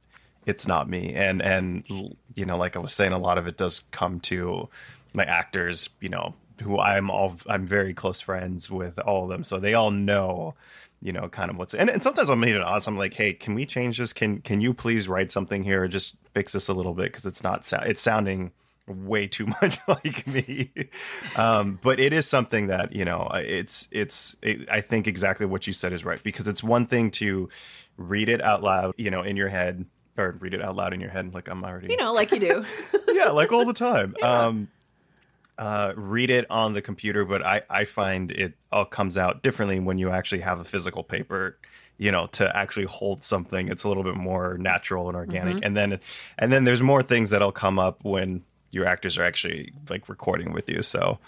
it's 0.48 0.66
not 0.66 0.90
me 0.90 1.14
and 1.14 1.42
and 1.42 1.84
you 2.34 2.46
know 2.46 2.58
like 2.58 2.76
i 2.76 2.80
was 2.80 2.94
saying 2.94 3.12
a 3.12 3.18
lot 3.18 3.38
of 3.38 3.48
it 3.48 3.58
does 3.58 3.82
come 3.92 4.20
to 4.22 4.68
my 5.14 5.26
actors 5.26 5.90
you 6.00 6.10
know 6.10 6.34
who 6.64 6.80
i'm 6.80 7.12
all 7.12 7.36
i'm 7.48 7.68
very 7.68 7.94
close 7.94 8.22
friends 8.22 8.72
with 8.72 8.98
all 9.00 9.26
of 9.26 9.30
them 9.30 9.44
so 9.44 9.60
they 9.60 9.74
all 9.74 9.92
know 9.92 10.56
you 11.02 11.12
know 11.14 11.30
kind 11.30 11.52
of 11.52 11.58
what's 11.58 11.74
and, 11.76 11.90
and 11.90 12.02
sometimes 12.02 12.30
i'm 12.30 12.44
even 12.44 12.62
honest 12.62 12.88
i'm 12.88 12.98
like 12.98 13.14
hey 13.14 13.32
can 13.34 13.54
we 13.54 13.66
change 13.66 13.98
this? 13.98 14.14
Can 14.14 14.42
can 14.42 14.62
you 14.62 14.74
please 14.74 15.08
write 15.08 15.32
something 15.32 15.64
here 15.64 15.84
or 15.84 15.88
just 15.88 16.18
fix 16.34 16.52
this 16.54 16.68
a 16.68 16.74
little 16.74 16.94
bit? 16.94 17.12
Because 17.12 17.26
it's 17.26 17.44
not 17.44 17.72
it's 17.86 18.02
sounding 18.02 18.52
way 18.88 19.28
too 19.28 19.46
much 19.62 19.78
like 19.88 20.26
me. 20.28 20.72
Um, 21.36 21.80
but 21.82 22.00
it 22.00 22.14
is 22.14 22.28
something 22.28 22.68
that 22.68 22.94
you 22.94 23.06
know 23.06 23.30
it's 23.36 23.88
it's 23.92 24.36
it, 24.42 24.68
i 24.70 24.82
think 24.82 25.08
exactly 25.08 25.46
what 25.46 25.68
you 25.68 25.74
said 25.74 25.94
is 25.94 26.04
right. 26.06 26.22
Because 26.24 26.48
it's 26.48 26.64
one 26.64 26.88
thing 26.88 27.12
to 27.12 27.50
read 27.98 28.30
it 28.30 28.42
out 28.42 28.64
loud 28.64 28.94
you 28.98 29.10
know 29.12 29.22
in 29.24 29.38
your 29.38 29.50
head 29.50 29.86
or 30.18 30.36
read 30.40 30.54
it 30.54 30.62
out 30.62 30.76
loud 30.76 30.94
in 30.94 31.00
your 31.00 31.10
head 31.10 31.34
like 31.34 31.48
I'm 31.48 31.64
already 31.64 31.88
you 31.92 31.98
know 31.98 32.14
like 32.14 32.32
you 32.32 32.40
do. 32.40 32.66
Yeah 33.08 33.30
like 33.32 33.52
all 33.52 33.66
the 33.66 33.74
time. 33.74 34.16
Yeah. 34.20 34.46
um 34.46 34.68
uh 35.58 35.94
read 35.96 36.30
it 36.30 36.46
on 36.50 36.74
the 36.74 36.82
computer 36.82 37.26
but 37.26 37.46
I 37.46 37.62
I 37.70 37.86
find 37.86 38.32
it 38.32 38.54
all 38.72 38.86
comes 38.86 39.18
out 39.18 39.44
differently 39.44 39.80
when 39.80 39.98
you 39.98 40.12
actually 40.12 40.42
have 40.42 40.60
a 40.60 40.64
physical 40.64 41.04
paper 41.04 41.58
you 41.98 42.12
know 42.12 42.28
to 42.28 42.56
actually 42.56 42.86
hold 42.86 43.24
something 43.24 43.70
it's 43.70 43.84
a 43.84 43.88
little 43.88 44.04
bit 44.04 44.16
more 44.16 44.58
natural 44.58 45.08
and 45.08 45.16
organic 45.16 45.56
mm-hmm. 45.56 45.64
and 45.64 45.78
then 45.78 46.00
and 46.38 46.54
then 46.54 46.64
there's 46.64 46.82
more 46.82 47.02
things 47.02 47.32
that'll 47.32 47.52
come 47.52 47.80
up 47.80 48.04
when 48.04 48.44
your 48.70 48.86
actors 48.86 49.18
are 49.18 49.24
actually 49.24 49.72
like 49.90 50.08
recording 50.10 50.54
with 50.54 50.70
you 50.70 50.82
so 50.82 51.20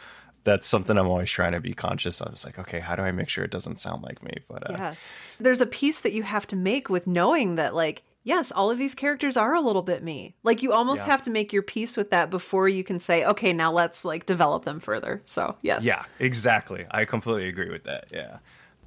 that's 0.43 0.67
something 0.67 0.97
I'm 0.97 1.07
always 1.07 1.29
trying 1.29 1.51
to 1.51 1.59
be 1.59 1.73
conscious 1.73 2.21
of. 2.21 2.31
It's 2.31 2.45
like, 2.45 2.57
okay, 2.59 2.79
how 2.79 2.95
do 2.95 3.03
I 3.03 3.11
make 3.11 3.29
sure 3.29 3.43
it 3.43 3.51
doesn't 3.51 3.79
sound 3.79 4.03
like 4.03 4.23
me? 4.23 4.33
But 4.47 4.69
uh, 4.69 4.75
yes, 4.77 5.11
there's 5.39 5.61
a 5.61 5.65
piece 5.65 6.01
that 6.01 6.13
you 6.13 6.23
have 6.23 6.47
to 6.47 6.55
make 6.55 6.89
with 6.89 7.07
knowing 7.07 7.55
that, 7.55 7.75
like, 7.75 8.03
yes, 8.29 8.51
all 8.51 8.69
of 8.69 8.77
these 8.77 8.93
characters 8.93 9.35
are 9.35 9.55
a 9.55 9.59
little 9.59 9.81
bit 9.81 10.03
me. 10.03 10.35
Like 10.43 10.61
you 10.61 10.71
almost 10.71 11.01
yeah. 11.01 11.11
have 11.11 11.23
to 11.23 11.31
make 11.31 11.51
your 11.51 11.63
peace 11.63 11.97
with 11.97 12.11
that 12.11 12.29
before 12.29 12.69
you 12.69 12.83
can 12.83 12.99
say, 12.99 13.25
okay, 13.25 13.51
now 13.51 13.73
let's 13.73 14.05
like 14.05 14.27
develop 14.27 14.65
them 14.65 14.79
further. 14.79 15.21
So, 15.25 15.55
yes. 15.63 15.83
Yeah, 15.83 16.05
exactly. 16.19 16.85
I 16.91 17.05
completely 17.05 17.49
agree 17.49 17.71
with 17.71 17.85
that. 17.85 18.05
Yeah. 18.13 18.37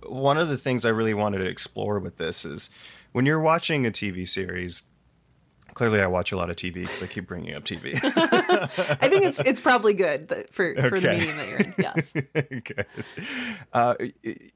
One 0.06 0.38
of 0.38 0.48
the 0.48 0.56
things 0.56 0.86
I 0.86 0.90
really 0.90 1.12
wanted 1.12 1.38
to 1.38 1.46
explore 1.46 1.98
with 1.98 2.18
this 2.18 2.44
is 2.44 2.70
when 3.10 3.26
you're 3.26 3.40
watching 3.40 3.84
a 3.84 3.90
TV 3.90 4.26
series, 4.28 4.82
clearly 5.74 6.00
I 6.00 6.06
watch 6.06 6.30
a 6.30 6.36
lot 6.36 6.48
of 6.48 6.54
TV 6.54 6.74
because 6.74 7.02
I 7.02 7.08
keep 7.08 7.26
bringing 7.26 7.54
up 7.54 7.64
TV. 7.64 7.94
I 9.00 9.08
think 9.08 9.24
it's 9.24 9.40
it's 9.40 9.60
probably 9.60 9.94
good 9.94 10.46
for 10.52 10.74
for 10.76 11.00
the 11.00 11.10
medium 11.10 11.36
that 11.36 11.48
you're 11.48 11.58
in. 11.58 11.74
Yes. 11.78 12.14
okay. 12.36 12.84
Uh, 13.72 13.94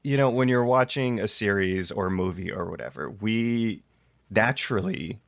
you 0.03 0.15
know, 0.15 0.29
when 0.29 0.47
you're 0.47 0.65
watching 0.65 1.19
a 1.19 1.27
series 1.27 1.91
or 1.91 2.09
movie 2.09 2.51
or 2.51 2.69
whatever, 2.69 3.09
we 3.09 3.83
naturally 4.29 5.19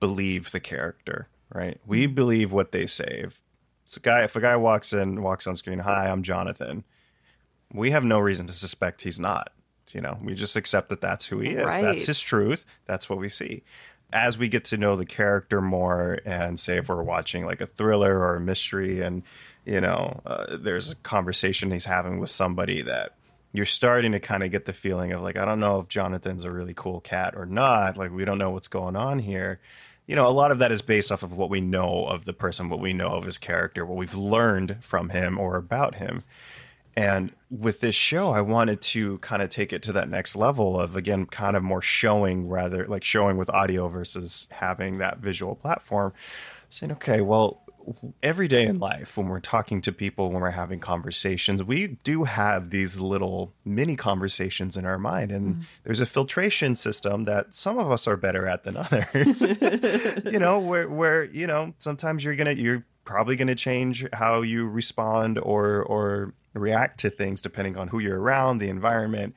believe 0.00 0.52
the 0.52 0.60
character, 0.60 1.28
right? 1.52 1.80
We 1.86 2.04
mm-hmm. 2.04 2.14
believe 2.14 2.52
what 2.52 2.72
they 2.72 2.86
say. 2.86 3.22
If, 3.24 3.42
a 3.96 4.00
guy, 4.00 4.24
if 4.24 4.36
a 4.36 4.40
guy 4.40 4.56
walks 4.56 4.92
in, 4.92 5.22
walks 5.22 5.46
on 5.46 5.56
screen, 5.56 5.80
hi, 5.80 6.08
I'm 6.08 6.22
Jonathan, 6.22 6.84
we 7.72 7.90
have 7.90 8.04
no 8.04 8.18
reason 8.18 8.46
to 8.46 8.52
suspect 8.52 9.02
he's 9.02 9.18
not. 9.20 9.52
You 9.92 10.00
know, 10.00 10.18
we 10.22 10.34
just 10.34 10.56
accept 10.56 10.88
that 10.88 11.00
that's 11.00 11.26
who 11.26 11.38
he 11.38 11.50
is. 11.50 11.64
Right. 11.64 11.80
That's 11.80 12.06
his 12.06 12.20
truth. 12.20 12.64
That's 12.86 13.08
what 13.08 13.18
we 13.18 13.28
see. 13.28 13.62
as 14.12 14.38
we 14.38 14.48
get 14.48 14.64
to 14.64 14.76
know 14.76 14.96
the 14.96 15.06
character 15.06 15.60
more, 15.60 16.18
and 16.24 16.58
say 16.58 16.78
if 16.78 16.88
we're 16.88 17.02
watching 17.02 17.44
like 17.44 17.60
a 17.60 17.66
thriller 17.66 18.18
or 18.18 18.36
a 18.36 18.40
mystery, 18.40 19.00
and 19.00 19.22
you 19.64 19.80
know, 19.80 20.20
uh, 20.24 20.56
there's 20.58 20.90
a 20.90 20.94
conversation 20.96 21.70
he's 21.70 21.84
having 21.84 22.20
with 22.20 22.30
somebody 22.30 22.82
that 22.82 23.14
you're 23.56 23.66
starting 23.66 24.12
to 24.12 24.20
kind 24.20 24.42
of 24.42 24.50
get 24.50 24.64
the 24.64 24.72
feeling 24.72 25.12
of 25.12 25.22
like, 25.22 25.36
I 25.36 25.44
don't 25.44 25.60
know 25.60 25.78
if 25.78 25.88
Jonathan's 25.88 26.44
a 26.44 26.50
really 26.50 26.74
cool 26.74 27.00
cat 27.00 27.34
or 27.36 27.46
not. 27.46 27.96
Like, 27.96 28.12
we 28.12 28.24
don't 28.24 28.38
know 28.38 28.50
what's 28.50 28.68
going 28.68 28.96
on 28.96 29.18
here. 29.18 29.60
You 30.06 30.14
know, 30.14 30.26
a 30.26 30.30
lot 30.30 30.52
of 30.52 30.58
that 30.60 30.70
is 30.70 30.82
based 30.82 31.10
off 31.10 31.22
of 31.22 31.36
what 31.36 31.50
we 31.50 31.60
know 31.60 32.06
of 32.06 32.24
the 32.24 32.32
person, 32.32 32.68
what 32.68 32.80
we 32.80 32.92
know 32.92 33.08
of 33.08 33.24
his 33.24 33.38
character, 33.38 33.84
what 33.84 33.96
we've 33.96 34.14
learned 34.14 34.78
from 34.80 35.08
him 35.08 35.38
or 35.38 35.56
about 35.56 35.96
him. 35.96 36.22
And 36.96 37.32
with 37.50 37.80
this 37.80 37.94
show, 37.94 38.30
I 38.30 38.40
wanted 38.40 38.80
to 38.82 39.18
kind 39.18 39.42
of 39.42 39.50
take 39.50 39.72
it 39.72 39.82
to 39.82 39.92
that 39.92 40.08
next 40.08 40.34
level 40.34 40.80
of, 40.80 40.96
again, 40.96 41.26
kind 41.26 41.56
of 41.56 41.62
more 41.62 41.82
showing 41.82 42.48
rather 42.48 42.86
like 42.86 43.04
showing 43.04 43.36
with 43.36 43.50
audio 43.50 43.88
versus 43.88 44.48
having 44.50 44.98
that 44.98 45.18
visual 45.18 45.54
platform. 45.54 46.14
Saying, 46.68 46.92
okay, 46.92 47.20
well, 47.20 47.62
every 48.22 48.48
day 48.48 48.64
in 48.64 48.78
life 48.78 49.16
when 49.16 49.28
we're 49.28 49.40
talking 49.40 49.80
to 49.80 49.92
people 49.92 50.30
when 50.30 50.40
we're 50.40 50.50
having 50.50 50.80
conversations 50.80 51.62
we 51.62 51.98
do 52.04 52.24
have 52.24 52.70
these 52.70 53.00
little 53.00 53.52
mini 53.64 53.96
conversations 53.96 54.76
in 54.76 54.84
our 54.84 54.98
mind. 54.98 55.32
And 55.32 55.56
mm. 55.56 55.62
there's 55.84 56.00
a 56.00 56.06
filtration 56.06 56.76
system 56.76 57.24
that 57.24 57.54
some 57.54 57.78
of 57.78 57.90
us 57.90 58.06
are 58.06 58.16
better 58.16 58.46
at 58.46 58.64
than 58.64 58.76
others. 58.76 59.42
You 60.26 60.38
know 60.38 60.58
where 60.58 60.88
where 60.88 61.24
you 61.24 61.46
know 61.46 61.74
sometimes 61.78 62.24
you're 62.24 62.36
gonna 62.36 62.52
you're 62.52 62.84
probably 63.04 63.36
gonna 63.36 63.54
change 63.54 64.06
how 64.12 64.42
you 64.42 64.66
respond 64.66 65.38
or 65.38 65.82
or 65.82 66.34
react 66.54 67.00
to 67.00 67.10
things 67.10 67.40
depending 67.40 67.76
on 67.76 67.88
who 67.88 67.98
you're 67.98 68.20
around 68.20 68.58
the 68.58 68.68
environment. 68.68 69.34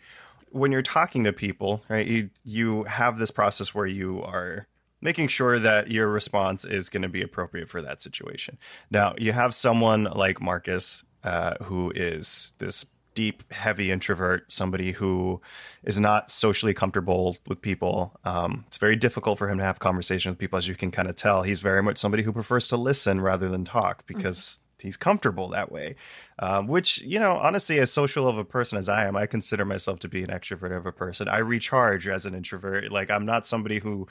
When 0.51 0.71
you're 0.71 0.81
talking 0.81 1.23
to 1.25 1.33
people 1.33 1.83
right 1.89 2.05
you 2.05 2.29
you 2.43 2.83
have 2.83 3.17
this 3.17 3.31
process 3.31 3.73
where 3.73 3.85
you 3.85 4.21
are 4.23 4.67
making 5.01 5.27
sure 5.27 5.59
that 5.59 5.91
your 5.91 6.07
response 6.07 6.65
is 6.65 6.89
going 6.89 7.03
to 7.03 7.09
be 7.09 7.21
appropriate 7.21 7.69
for 7.69 7.81
that 7.81 8.01
situation. 8.01 8.57
Now, 8.91 9.15
you 9.17 9.31
have 9.31 9.53
someone 9.53 10.03
like 10.03 10.41
Marcus, 10.41 11.03
uh, 11.23 11.55
who 11.63 11.91
is 11.95 12.53
this 12.57 12.85
deep, 13.19 13.51
heavy 13.51 13.91
introvert, 13.91 14.49
somebody 14.49 14.93
who 14.93 15.41
is 15.83 15.99
not 15.99 16.31
socially 16.31 16.73
comfortable 16.73 17.35
with 17.47 17.61
people. 17.61 18.17
Um, 18.23 18.63
it's 18.67 18.77
very 18.77 18.95
difficult 18.95 19.37
for 19.37 19.49
him 19.49 19.57
to 19.57 19.63
have 19.65 19.79
conversations 19.79 20.31
with 20.31 20.39
people, 20.39 20.57
as 20.57 20.69
you 20.69 20.75
can 20.75 20.89
kind 20.89 21.09
of 21.09 21.17
tell. 21.17 21.41
He's 21.41 21.59
very 21.59 21.83
much 21.83 21.97
somebody 21.97 22.23
who 22.23 22.31
prefers 22.31 22.69
to 22.69 22.77
listen 22.77 23.19
rather 23.21 23.49
than 23.49 23.63
talk 23.63 24.05
because. 24.07 24.37
Mm-hmm. 24.39 24.63
He's 24.81 24.95
comfortable 24.95 25.49
that 25.49 25.73
way, 25.73 25.97
um, 26.41 26.67
which 26.67 27.01
you 27.01 27.19
know, 27.19 27.33
honestly, 27.33 27.79
as 27.79 27.91
social 27.91 28.29
of 28.29 28.37
a 28.37 28.45
person 28.45 28.77
as 28.77 28.87
I 28.87 29.07
am, 29.07 29.17
I 29.17 29.25
consider 29.25 29.65
myself 29.65 29.99
to 29.99 30.07
be 30.07 30.23
an 30.23 30.29
extrovert 30.29 30.73
of 30.73 30.85
a 30.85 30.93
person. 30.93 31.27
I 31.27 31.39
recharge 31.39 32.07
as 32.07 32.25
an 32.25 32.33
introvert. 32.33 32.89
Like 32.89 33.11
I'm 33.11 33.25
not 33.25 33.45
somebody 33.45 33.79
who 33.79 34.07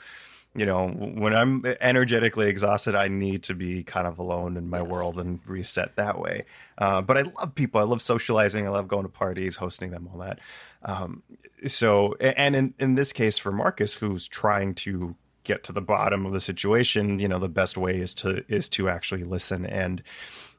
you 0.55 0.65
know, 0.65 0.89
when 0.89 1.35
I'm 1.35 1.63
energetically 1.79 2.47
exhausted, 2.47 2.95
I 2.95 3.07
need 3.07 3.43
to 3.43 3.53
be 3.53 3.83
kind 3.83 4.07
of 4.07 4.17
alone 4.17 4.57
in 4.57 4.69
my 4.69 4.81
yes. 4.81 4.87
world 4.87 5.19
and 5.19 5.39
reset 5.47 5.95
that 5.95 6.19
way. 6.19 6.45
Uh, 6.77 7.01
but 7.01 7.17
I 7.17 7.21
love 7.21 7.53
people. 7.53 7.79
I 7.79 7.83
love 7.83 8.01
socializing. 8.01 8.65
I 8.65 8.69
love 8.69 8.87
going 8.87 9.03
to 9.03 9.09
parties, 9.09 9.57
hosting 9.57 9.91
them, 9.91 10.09
all 10.11 10.19
that. 10.19 10.39
Um, 10.83 11.21
so, 11.67 12.15
and 12.15 12.55
in, 12.55 12.73
in 12.79 12.95
this 12.95 13.13
case 13.13 13.37
for 13.37 13.51
Marcus, 13.51 13.93
who's 13.93 14.27
trying 14.27 14.73
to 14.75 15.15
get 15.43 15.63
to 15.65 15.71
the 15.71 15.81
bottom 15.81 16.25
of 16.25 16.33
the 16.33 16.41
situation, 16.41 17.19
you 17.19 17.27
know, 17.27 17.39
the 17.39 17.47
best 17.47 17.77
way 17.77 17.99
is 17.99 18.15
to 18.15 18.43
is 18.47 18.69
to 18.69 18.89
actually 18.89 19.23
listen. 19.23 19.65
And 19.65 20.01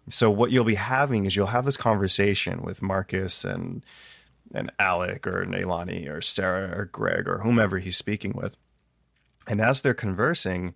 so, 0.08 0.30
what 0.30 0.52
you'll 0.52 0.64
be 0.64 0.76
having 0.76 1.26
is 1.26 1.34
you'll 1.34 1.46
have 1.46 1.64
this 1.64 1.76
conversation 1.76 2.62
with 2.62 2.80
Marcus 2.80 3.44
and 3.44 3.84
and 4.54 4.70
Alec 4.78 5.26
or 5.26 5.44
Nailani 5.46 6.08
or 6.08 6.20
Sarah 6.20 6.78
or 6.78 6.84
Greg 6.86 7.28
or 7.28 7.38
whomever 7.38 7.78
he's 7.78 7.96
speaking 7.96 8.32
with 8.34 8.56
and 9.46 9.60
as 9.60 9.80
they're 9.80 9.94
conversing, 9.94 10.74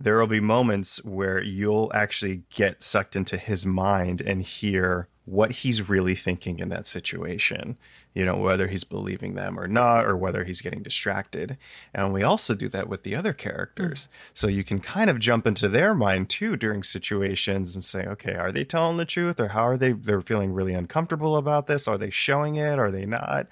there 0.00 0.18
will 0.18 0.26
be 0.26 0.40
moments 0.40 1.02
where 1.04 1.42
you'll 1.42 1.90
actually 1.94 2.42
get 2.52 2.82
sucked 2.82 3.14
into 3.14 3.36
his 3.36 3.64
mind 3.64 4.20
and 4.20 4.42
hear 4.42 5.08
what 5.24 5.52
he's 5.52 5.88
really 5.88 6.16
thinking 6.16 6.58
in 6.58 6.68
that 6.68 6.86
situation. 6.86 7.76
You 8.12 8.24
know, 8.24 8.36
whether 8.36 8.66
he's 8.66 8.82
believing 8.82 9.34
them 9.34 9.58
or 9.58 9.68
not, 9.68 10.04
or 10.04 10.16
whether 10.16 10.42
he's 10.42 10.60
getting 10.60 10.82
distracted. 10.82 11.56
And 11.94 12.12
we 12.12 12.24
also 12.24 12.54
do 12.54 12.68
that 12.70 12.88
with 12.88 13.04
the 13.04 13.14
other 13.14 13.32
characters. 13.32 14.06
Mm. 14.06 14.08
So 14.34 14.48
you 14.48 14.64
can 14.64 14.80
kind 14.80 15.08
of 15.08 15.20
jump 15.20 15.46
into 15.46 15.68
their 15.68 15.94
mind 15.94 16.28
too 16.28 16.56
during 16.56 16.82
situations 16.82 17.76
and 17.76 17.84
say, 17.84 18.04
okay, 18.04 18.34
are 18.34 18.50
they 18.50 18.64
telling 18.64 18.96
the 18.96 19.04
truth 19.04 19.38
or 19.38 19.48
how 19.48 19.62
are 19.62 19.76
they? 19.76 19.92
They're 19.92 20.20
feeling 20.20 20.52
really 20.52 20.74
uncomfortable 20.74 21.36
about 21.36 21.68
this. 21.68 21.86
Are 21.86 21.98
they 21.98 22.10
showing 22.10 22.56
it? 22.56 22.78
Are 22.80 22.90
they 22.90 23.06
not? 23.06 23.46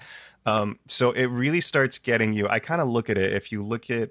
Um, 0.45 0.79
so 0.87 1.11
it 1.11 1.27
really 1.27 1.61
starts 1.61 1.99
getting 1.99 2.33
you. 2.33 2.49
I 2.49 2.59
kind 2.59 2.81
of 2.81 2.89
look 2.89 3.09
at 3.09 3.17
it. 3.17 3.31
If 3.33 3.51
you 3.51 3.63
look 3.63 3.89
at 3.89 4.09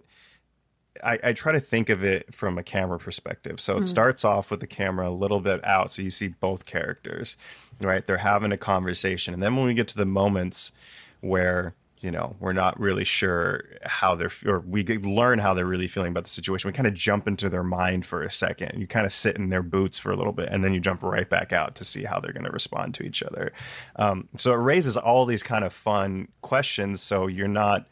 I, 1.02 1.18
I, 1.22 1.32
try 1.32 1.52
to 1.52 1.60
think 1.60 1.88
of 1.88 2.04
it 2.04 2.32
from 2.34 2.58
a 2.58 2.62
camera 2.62 2.98
perspective. 2.98 3.60
So 3.60 3.76
it 3.78 3.82
mm. 3.82 3.88
starts 3.88 4.24
off 4.24 4.50
with 4.50 4.60
the 4.60 4.66
camera 4.66 5.08
a 5.08 5.10
little 5.10 5.40
bit 5.40 5.64
out, 5.64 5.92
so 5.92 6.02
you 6.02 6.10
see 6.10 6.28
both 6.28 6.66
characters, 6.66 7.36
right? 7.80 8.06
They're 8.06 8.18
having 8.18 8.52
a 8.52 8.56
conversation, 8.56 9.34
and 9.34 9.42
then 9.42 9.56
when 9.56 9.66
we 9.66 9.74
get 9.74 9.88
to 9.88 9.96
the 9.96 10.06
moments 10.06 10.72
where 11.20 11.74
you 12.00 12.10
know 12.10 12.34
we're 12.40 12.54
not 12.54 12.80
really 12.80 13.04
sure 13.04 13.64
how 13.82 14.14
they're, 14.14 14.30
or 14.46 14.60
we 14.60 14.82
learn 14.84 15.38
how 15.38 15.52
they're 15.52 15.66
really 15.66 15.86
feeling 15.86 16.10
about 16.10 16.24
the 16.24 16.30
situation, 16.30 16.68
we 16.68 16.72
kind 16.72 16.86
of 16.86 16.94
jump 16.94 17.28
into 17.28 17.48
their 17.48 17.62
mind 17.62 18.06
for 18.06 18.22
a 18.22 18.30
second. 18.30 18.80
You 18.80 18.86
kind 18.86 19.06
of 19.06 19.12
sit 19.12 19.36
in 19.36 19.50
their 19.50 19.62
boots 19.62 19.98
for 19.98 20.10
a 20.10 20.16
little 20.16 20.32
bit, 20.32 20.48
and 20.48 20.64
then 20.64 20.72
you 20.72 20.80
jump 20.80 21.02
right 21.02 21.28
back 21.28 21.52
out 21.52 21.74
to 21.76 21.84
see 21.84 22.04
how 22.04 22.20
they're 22.20 22.32
going 22.32 22.46
to 22.46 22.50
respond 22.50 22.94
to 22.94 23.02
each 23.02 23.22
other. 23.22 23.52
Um, 23.96 24.28
so 24.36 24.52
it 24.52 24.56
raises 24.58 24.96
all 24.96 25.26
these 25.26 25.42
kind 25.42 25.64
of 25.64 25.72
fun 25.72 26.28
questions. 26.40 27.02
So 27.02 27.26
you're 27.26 27.48
not 27.48 27.86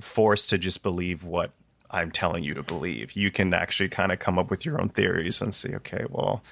forced 0.00 0.50
to 0.50 0.58
just 0.58 0.82
believe 0.82 1.24
what 1.24 1.52
I'm 1.92 2.10
telling 2.10 2.42
you 2.42 2.54
to 2.54 2.62
believe. 2.62 3.12
You 3.12 3.30
can 3.30 3.52
actually 3.52 3.90
kind 3.90 4.12
of 4.12 4.18
come 4.18 4.38
up 4.38 4.50
with 4.50 4.64
your 4.64 4.80
own 4.80 4.88
theories 4.88 5.42
and 5.42 5.54
see, 5.54 5.74
okay, 5.76 6.04
well, 6.08 6.42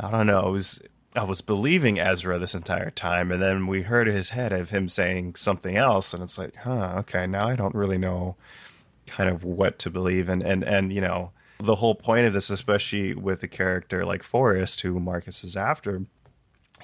I 0.00 0.10
don't 0.10 0.26
know. 0.26 0.40
I 0.40 0.48
was, 0.48 0.80
I 1.14 1.24
was 1.24 1.40
believing 1.40 2.00
Ezra 2.00 2.38
this 2.38 2.54
entire 2.54 2.90
time, 2.90 3.30
and 3.30 3.42
then 3.42 3.66
we 3.66 3.82
heard 3.82 4.06
his 4.06 4.30
head 4.30 4.52
of 4.52 4.70
him 4.70 4.88
saying 4.88 5.34
something 5.34 5.76
else, 5.76 6.14
and 6.14 6.22
it's 6.22 6.38
like, 6.38 6.56
huh, 6.56 6.94
okay, 7.00 7.26
now 7.26 7.46
I 7.46 7.56
don't 7.56 7.74
really 7.74 7.98
know 7.98 8.36
kind 9.06 9.28
of 9.28 9.44
what 9.44 9.78
to 9.80 9.90
believe. 9.90 10.28
And, 10.28 10.42
and, 10.42 10.62
and, 10.64 10.92
you 10.92 11.00
know, 11.00 11.32
the 11.58 11.76
whole 11.76 11.94
point 11.94 12.26
of 12.26 12.32
this, 12.32 12.50
especially 12.50 13.14
with 13.14 13.42
a 13.42 13.48
character 13.48 14.04
like 14.04 14.22
Forrest, 14.22 14.80
who 14.82 15.00
Marcus 15.00 15.42
is 15.42 15.56
after, 15.56 16.02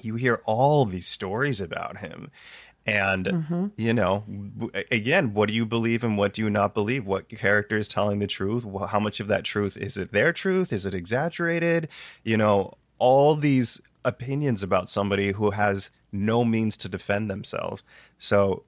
you 0.01 0.15
hear 0.15 0.41
all 0.45 0.85
these 0.85 1.07
stories 1.07 1.61
about 1.61 1.99
him 1.99 2.29
and, 2.85 3.25
mm-hmm. 3.25 3.65
you 3.77 3.93
know, 3.93 4.23
again, 4.91 5.33
what 5.33 5.49
do 5.49 5.55
you 5.55 5.65
believe 5.65 6.03
and 6.03 6.17
what 6.17 6.33
do 6.33 6.43
you 6.43 6.49
not 6.49 6.73
believe? 6.73 7.07
What 7.07 7.29
character 7.29 7.77
is 7.77 7.87
telling 7.87 8.19
the 8.19 8.27
truth? 8.27 8.65
How 8.89 8.99
much 8.99 9.19
of 9.19 9.27
that 9.27 9.43
truth 9.43 9.75
is 9.75 9.97
it 9.97 10.11
their 10.11 10.31
truth? 10.31 10.71
Is 10.71 10.85
it 10.85 10.93
exaggerated? 10.93 11.87
You 12.23 12.37
know, 12.37 12.73
all 12.99 13.35
these 13.35 13.81
opinions 14.03 14.61
about 14.61 14.89
somebody 14.89 15.31
who 15.31 15.51
has 15.51 15.89
no 16.11 16.45
means 16.45 16.77
to 16.77 16.89
defend 16.89 17.29
themselves. 17.29 17.83
So, 18.19 18.63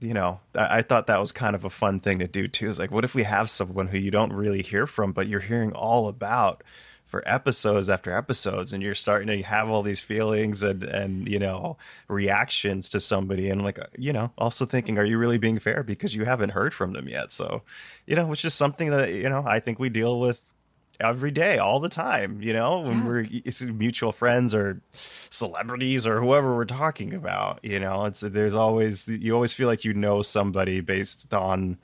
you 0.00 0.14
know, 0.14 0.40
I, 0.54 0.78
I 0.78 0.82
thought 0.82 1.06
that 1.08 1.20
was 1.20 1.30
kind 1.30 1.54
of 1.54 1.64
a 1.64 1.70
fun 1.70 2.00
thing 2.00 2.18
to 2.20 2.26
do 2.26 2.48
too. 2.48 2.70
Is 2.70 2.78
like, 2.78 2.90
what 2.90 3.04
if 3.04 3.14
we 3.14 3.24
have 3.24 3.50
someone 3.50 3.88
who 3.88 3.98
you 3.98 4.10
don't 4.10 4.32
really 4.32 4.62
hear 4.62 4.86
from, 4.86 5.12
but 5.12 5.26
you're 5.26 5.40
hearing 5.40 5.72
all 5.72 6.08
about? 6.08 6.64
For 7.10 7.22
episodes 7.26 7.90
after 7.90 8.16
episodes 8.16 8.72
and 8.72 8.82
you're 8.82 8.94
starting 8.94 9.26
to 9.26 9.42
have 9.42 9.68
all 9.68 9.82
these 9.82 10.00
feelings 10.00 10.62
and 10.62 10.84
and 10.84 11.28
you 11.28 11.38
know 11.38 11.76
reactions 12.08 12.88
to 12.88 13.00
somebody 13.00 13.50
and 13.50 13.62
like 13.62 13.78
you 13.98 14.12
know 14.12 14.32
also 14.38 14.64
thinking 14.64 14.96
are 14.96 15.04
you 15.04 15.18
really 15.18 15.38
being 15.38 15.58
fair? 15.58 15.82
Because 15.82 16.14
you 16.14 16.24
haven't 16.24 16.50
heard 16.50 16.72
from 16.72 16.92
them 16.92 17.08
yet. 17.08 17.32
So 17.32 17.62
you 18.06 18.16
know 18.16 18.30
it's 18.32 18.42
just 18.42 18.56
something 18.56 18.90
that 18.90 19.12
you 19.12 19.28
know 19.28 19.44
i 19.46 19.60
think 19.60 19.78
we 19.78 19.88
deal 19.88 20.20
with 20.20 20.52
every 20.98 21.30
day 21.30 21.56
all 21.58 21.80
the 21.80 21.88
time 21.88 22.42
you 22.42 22.52
know 22.52 22.80
when 22.80 22.98
yeah. 22.98 23.04
we're 23.06 23.72
mutual 23.72 24.12
friends 24.12 24.54
or 24.54 24.82
celebrities 25.30 26.06
or 26.06 26.20
whoever 26.20 26.54
we're 26.54 26.64
talking 26.64 27.14
about 27.14 27.60
you 27.62 27.78
know? 27.78 28.04
It's 28.04 28.20
there's 28.20 28.54
always 28.54 29.08
you 29.08 29.34
always 29.34 29.52
feel 29.52 29.68
like 29.68 29.84
you 29.84 29.94
know 29.94 30.22
somebody 30.22 30.80
based 30.80 31.32
on 31.32 31.78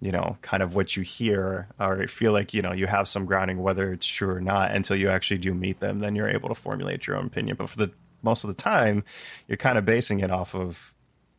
you 0.00 0.10
know, 0.10 0.38
kind 0.40 0.62
of 0.62 0.74
what 0.74 0.96
you 0.96 1.02
hear 1.02 1.68
or 1.78 2.06
feel 2.08 2.32
like, 2.32 2.54
you 2.54 2.62
know, 2.62 2.72
you 2.72 2.86
have 2.86 3.06
some 3.06 3.26
grounding, 3.26 3.62
whether 3.62 3.92
it's 3.92 4.06
true 4.06 4.30
or 4.30 4.40
not, 4.40 4.70
until 4.70 4.96
you 4.96 5.10
actually 5.10 5.38
do 5.38 5.52
meet 5.52 5.80
them, 5.80 6.00
then 6.00 6.14
you're 6.14 6.28
able 6.28 6.48
to 6.48 6.54
formulate 6.54 7.06
your 7.06 7.16
own 7.16 7.26
opinion. 7.26 7.56
But 7.56 7.68
for 7.68 7.76
the 7.76 7.92
most 8.22 8.44
of 8.44 8.48
the 8.48 8.54
time, 8.54 9.04
you're 9.46 9.56
kind 9.56 9.76
of 9.76 9.84
basing 9.84 10.20
it 10.20 10.30
off 10.30 10.54
of, 10.54 10.94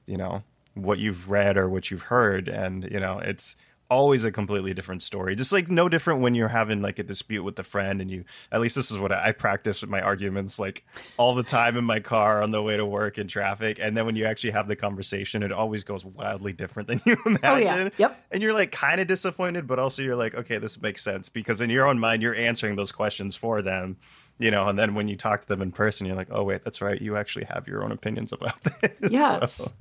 you 0.06 0.18
know, 0.18 0.44
what 0.76 1.00
you've 1.00 1.30
read 1.30 1.58
or 1.58 1.68
what 1.68 1.90
you've 1.90 2.04
heard. 2.04 2.48
And, 2.48 2.84
you 2.84 3.00
know, 3.00 3.20
it's, 3.20 3.56
always 3.92 4.24
a 4.24 4.32
completely 4.32 4.74
different 4.74 5.04
story. 5.04 5.36
Just 5.36 5.52
like 5.52 5.70
no 5.70 5.90
different 5.90 6.22
when 6.22 6.34
you're 6.34 6.48
having 6.48 6.82
like 6.82 6.98
a 6.98 7.04
dispute 7.04 7.44
with 7.44 7.60
a 7.60 7.64
friend 7.64 8.02
and 8.02 8.10
you 8.10 8.24
at 8.50 8.62
least 8.62 8.74
this 8.74 8.90
is 8.90 8.98
what 8.98 9.12
I, 9.12 9.28
I 9.28 9.32
practice 9.34 9.82
with 9.82 9.90
my 9.90 10.00
arguments 10.00 10.58
like 10.58 10.86
all 11.18 11.36
the 11.36 11.44
time 11.44 11.76
in 11.76 11.84
my 11.84 12.00
car 12.00 12.42
on 12.42 12.52
the 12.52 12.62
way 12.62 12.78
to 12.78 12.86
work 12.86 13.18
in 13.18 13.28
traffic. 13.28 13.80
And 13.82 13.96
then 13.96 14.06
when 14.06 14.16
you 14.16 14.26
actually 14.26 14.52
have 14.52 14.70
the 14.70 14.78
conversation, 14.78 15.44
it 15.44 15.52
always 15.52 15.84
goes 15.84 16.06
wildly 16.06 16.54
different 16.54 16.88
than 16.88 17.02
you 17.06 17.18
imagine. 17.26 17.44
Oh, 17.44 17.58
yeah. 17.58 17.90
Yep. 17.98 18.26
And 18.32 18.42
you're 18.42 18.54
like 18.54 18.72
kind 18.72 19.02
of 19.02 19.08
disappointed, 19.08 19.68
but 19.68 19.78
also 19.78 20.02
you're 20.02 20.16
like, 20.16 20.36
okay, 20.36 20.58
this 20.58 20.82
makes 20.82 21.04
sense 21.04 21.28
because 21.28 21.60
in 21.60 21.70
your 21.70 21.86
own 21.86 22.00
mind 22.00 22.22
you're 22.22 22.34
answering 22.34 22.78
those 22.78 22.94
questions 22.94 23.36
for 23.36 23.62
them 23.62 23.98
you 24.42 24.50
know, 24.50 24.68
and 24.68 24.80
then 24.80 24.96
when 24.96 25.08
you 25.08 25.16
talk 25.16 25.42
to 25.42 25.48
them 25.48 25.62
in 25.62 25.72
person, 25.72 26.08
you're 26.08 26.16
like, 26.16 26.30
oh 26.32 26.44
wait, 26.44 26.64
that's 26.64 26.82
right, 26.82 27.00
you 27.00 27.16
actually 27.16 27.46
have 27.46 27.68
your 27.68 27.84
own 27.84 27.92
opinions 27.92 28.34
about 28.34 28.60
this. 28.82 29.12
Yes. 29.12 29.54
So. 29.54 29.72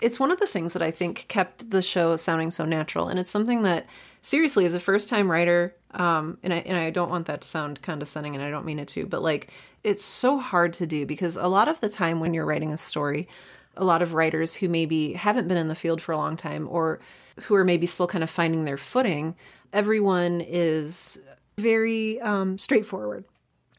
It's 0.00 0.20
one 0.20 0.30
of 0.30 0.38
the 0.38 0.46
things 0.46 0.72
that 0.72 0.82
I 0.82 0.90
think 0.90 1.26
kept 1.28 1.70
the 1.70 1.82
show 1.82 2.16
sounding 2.16 2.50
so 2.50 2.64
natural, 2.64 3.08
and 3.08 3.18
it's 3.18 3.30
something 3.30 3.62
that 3.62 3.86
seriously, 4.20 4.64
as 4.64 4.74
a 4.74 4.80
first 4.80 5.08
time 5.08 5.30
writer, 5.30 5.74
um, 5.92 6.38
and 6.42 6.52
I 6.52 6.58
and 6.58 6.76
I 6.76 6.90
don't 6.90 7.10
want 7.10 7.26
that 7.26 7.42
to 7.42 7.48
sound 7.48 7.82
condescending, 7.82 8.34
and 8.34 8.44
I 8.44 8.50
don't 8.50 8.66
mean 8.66 8.78
it 8.78 8.88
to, 8.88 9.06
but 9.06 9.22
like 9.22 9.50
it's 9.84 10.04
so 10.04 10.38
hard 10.38 10.72
to 10.74 10.86
do 10.86 11.06
because 11.06 11.36
a 11.36 11.46
lot 11.46 11.68
of 11.68 11.80
the 11.80 11.88
time 11.88 12.20
when 12.20 12.34
you're 12.34 12.46
writing 12.46 12.72
a 12.72 12.76
story, 12.76 13.28
a 13.76 13.84
lot 13.84 14.02
of 14.02 14.14
writers 14.14 14.54
who 14.54 14.68
maybe 14.68 15.12
haven't 15.12 15.48
been 15.48 15.56
in 15.56 15.68
the 15.68 15.74
field 15.74 16.02
for 16.02 16.12
a 16.12 16.16
long 16.16 16.36
time 16.36 16.66
or 16.70 16.98
who 17.42 17.54
are 17.54 17.64
maybe 17.64 17.86
still 17.86 18.06
kind 18.06 18.24
of 18.24 18.30
finding 18.30 18.64
their 18.64 18.78
footing, 18.78 19.36
everyone 19.72 20.40
is 20.40 21.22
very 21.56 22.20
um, 22.20 22.58
straightforward 22.58 23.24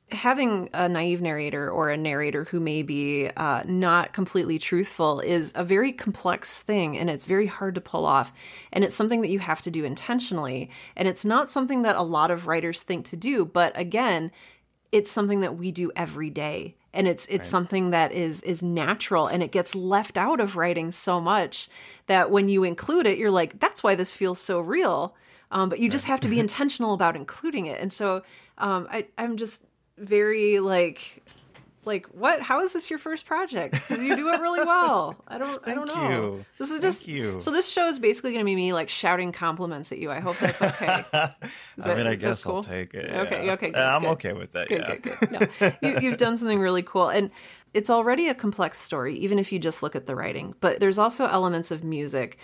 having 0.09 0.69
a 0.73 0.87
naive 0.87 1.21
narrator 1.21 1.69
or 1.69 1.89
a 1.89 1.97
narrator 1.97 2.45
who 2.45 2.59
may 2.59 2.81
be 2.81 3.29
uh, 3.35 3.63
not 3.65 4.13
completely 4.13 4.57
truthful 4.57 5.19
is 5.19 5.51
a 5.55 5.65
very 5.65 5.91
complex 5.91 6.59
thing 6.59 6.97
and 6.97 7.09
it's 7.09 7.27
very 7.27 7.47
hard 7.47 7.75
to 7.75 7.81
pull 7.81 8.05
off. 8.05 8.31
And 8.71 8.83
it's 8.85 8.95
something 8.95 9.21
that 9.21 9.29
you 9.29 9.39
have 9.39 9.61
to 9.61 9.71
do 9.71 9.83
intentionally. 9.83 10.69
And 10.95 11.09
it's 11.09 11.25
not 11.25 11.51
something 11.51 11.81
that 11.81 11.97
a 11.97 12.03
lot 12.03 12.31
of 12.31 12.47
writers 12.47 12.83
think 12.83 13.05
to 13.07 13.17
do 13.17 13.45
but 13.45 13.77
again 13.77 14.31
it's 14.93 15.11
something 15.11 15.41
that 15.41 15.57
we 15.57 15.71
do 15.71 15.91
every 15.97 16.29
day. 16.29 16.77
And 16.93 17.05
it's 17.05 17.25
it's 17.25 17.39
right. 17.39 17.45
something 17.45 17.89
that 17.89 18.13
is 18.13 18.41
is 18.43 18.63
natural 18.63 19.27
and 19.27 19.43
it 19.43 19.51
gets 19.51 19.75
left 19.75 20.17
out 20.17 20.39
of 20.39 20.55
writing 20.55 20.93
so 20.93 21.19
much 21.19 21.67
that 22.05 22.31
when 22.31 22.47
you 22.47 22.63
include 22.63 23.05
it 23.05 23.17
you're 23.17 23.29
like 23.29 23.59
that's 23.59 23.83
why 23.83 23.95
this 23.95 24.13
feels 24.13 24.39
so 24.39 24.61
real. 24.61 25.15
Um, 25.51 25.67
but 25.67 25.79
you 25.79 25.89
just 25.89 26.05
have 26.05 26.21
to 26.21 26.29
be 26.29 26.39
intentional 26.45 26.93
about 26.93 27.17
including 27.17 27.65
it. 27.65 27.81
And 27.81 27.91
so 27.91 28.23
um, 28.57 28.87
I, 28.89 29.07
i'm 29.17 29.35
just 29.35 29.65
very 29.97 30.59
like 30.59 31.23
like 31.87 32.05
what 32.07 32.41
how 32.41 32.59
is 32.59 32.73
this 32.73 32.89
your 32.89 32.99
first 32.99 33.25
project 33.25 33.73
because 33.73 34.03
you 34.03 34.15
do 34.15 34.29
it 34.29 34.41
really 34.41 34.63
well 34.63 35.15
i 35.27 35.37
don't 35.37 35.65
i 35.65 35.73
don't 35.73 35.87
know 35.87 36.09
you. 36.09 36.45
this 36.59 36.69
is 36.69 36.81
just 36.81 37.07
you. 37.07 37.39
so 37.39 37.49
this 37.49 37.71
show 37.71 37.87
is 37.87 37.97
basically 37.97 38.31
going 38.31 38.43
to 38.43 38.45
be 38.45 38.55
me 38.55 38.73
like 38.73 38.89
shouting 38.89 39.31
compliments 39.31 39.91
at 39.91 39.97
you 39.97 40.11
i 40.11 40.19
hope 40.19 40.37
that's 40.37 40.61
okay 40.61 41.03
that, 41.11 41.35
i 41.85 41.95
mean 41.95 42.05
i 42.05 42.13
guess 42.13 42.43
cool? 42.43 42.57
i'll 42.57 42.63
take 42.63 42.93
it 42.93 43.09
okay 43.09 43.45
yeah. 43.45 43.53
okay 43.53 43.67
good, 43.67 43.81
i'm 43.81 44.01
good. 44.01 44.09
okay 44.09 44.33
with 44.33 44.51
that 44.51 44.67
good, 44.67 44.81
yeah 44.81 44.95
good, 44.97 45.29
good. 45.29 45.77
No, 45.81 45.89
you, 45.89 45.99
you've 46.01 46.17
done 46.17 46.35
something 46.35 46.59
really 46.59 46.83
cool 46.83 47.07
and 47.07 47.31
it's 47.73 47.89
already 47.89 48.27
a 48.27 48.35
complex 48.35 48.77
story 48.77 49.15
even 49.15 49.39
if 49.39 49.51
you 49.51 49.57
just 49.57 49.81
look 49.81 49.95
at 49.95 50.05
the 50.05 50.15
writing 50.15 50.53
but 50.59 50.79
there's 50.79 50.99
also 50.99 51.25
elements 51.25 51.71
of 51.71 51.83
music 51.83 52.37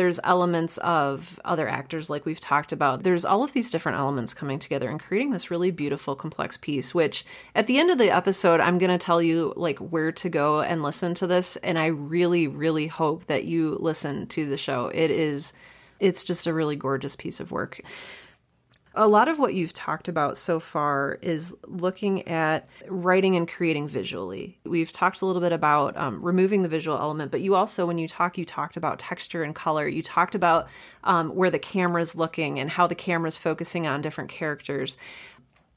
there's 0.00 0.18
elements 0.24 0.78
of 0.78 1.38
other 1.44 1.68
actors, 1.68 2.08
like 2.08 2.24
we've 2.24 2.40
talked 2.40 2.72
about. 2.72 3.02
There's 3.02 3.26
all 3.26 3.44
of 3.44 3.52
these 3.52 3.70
different 3.70 3.98
elements 3.98 4.32
coming 4.32 4.58
together 4.58 4.88
and 4.88 4.98
creating 4.98 5.30
this 5.30 5.50
really 5.50 5.70
beautiful, 5.70 6.16
complex 6.16 6.56
piece, 6.56 6.94
which 6.94 7.22
at 7.54 7.66
the 7.66 7.78
end 7.78 7.90
of 7.90 7.98
the 7.98 8.10
episode, 8.10 8.60
I'm 8.60 8.78
going 8.78 8.90
to 8.90 8.96
tell 8.96 9.20
you 9.20 9.52
like 9.56 9.78
where 9.78 10.10
to 10.12 10.30
go 10.30 10.62
and 10.62 10.82
listen 10.82 11.12
to 11.16 11.26
this. 11.26 11.56
And 11.56 11.78
I 11.78 11.88
really, 11.88 12.48
really 12.48 12.86
hope 12.86 13.26
that 13.26 13.44
you 13.44 13.76
listen 13.78 14.26
to 14.28 14.48
the 14.48 14.56
show. 14.56 14.86
It 14.86 15.10
is, 15.10 15.52
it's 15.98 16.24
just 16.24 16.46
a 16.46 16.54
really 16.54 16.76
gorgeous 16.76 17.14
piece 17.14 17.38
of 17.38 17.52
work 17.52 17.82
a 18.94 19.06
lot 19.06 19.28
of 19.28 19.38
what 19.38 19.54
you've 19.54 19.72
talked 19.72 20.08
about 20.08 20.36
so 20.36 20.58
far 20.58 21.18
is 21.22 21.54
looking 21.66 22.26
at 22.26 22.68
writing 22.88 23.36
and 23.36 23.48
creating 23.48 23.86
visually. 23.86 24.58
We've 24.64 24.90
talked 24.90 25.22
a 25.22 25.26
little 25.26 25.40
bit 25.40 25.52
about 25.52 25.96
um, 25.96 26.20
removing 26.20 26.62
the 26.62 26.68
visual 26.68 26.98
element, 26.98 27.30
but 27.30 27.40
you 27.40 27.54
also, 27.54 27.86
when 27.86 27.98
you 27.98 28.08
talk, 28.08 28.36
you 28.36 28.44
talked 28.44 28.76
about 28.76 28.98
texture 28.98 29.44
and 29.44 29.54
color. 29.54 29.86
You 29.86 30.02
talked 30.02 30.34
about 30.34 30.68
um, 31.04 31.30
where 31.30 31.50
the 31.50 31.58
camera's 31.58 32.16
looking 32.16 32.58
and 32.58 32.68
how 32.68 32.88
the 32.88 32.96
camera's 32.96 33.38
focusing 33.38 33.86
on 33.86 34.02
different 34.02 34.30
characters. 34.30 34.96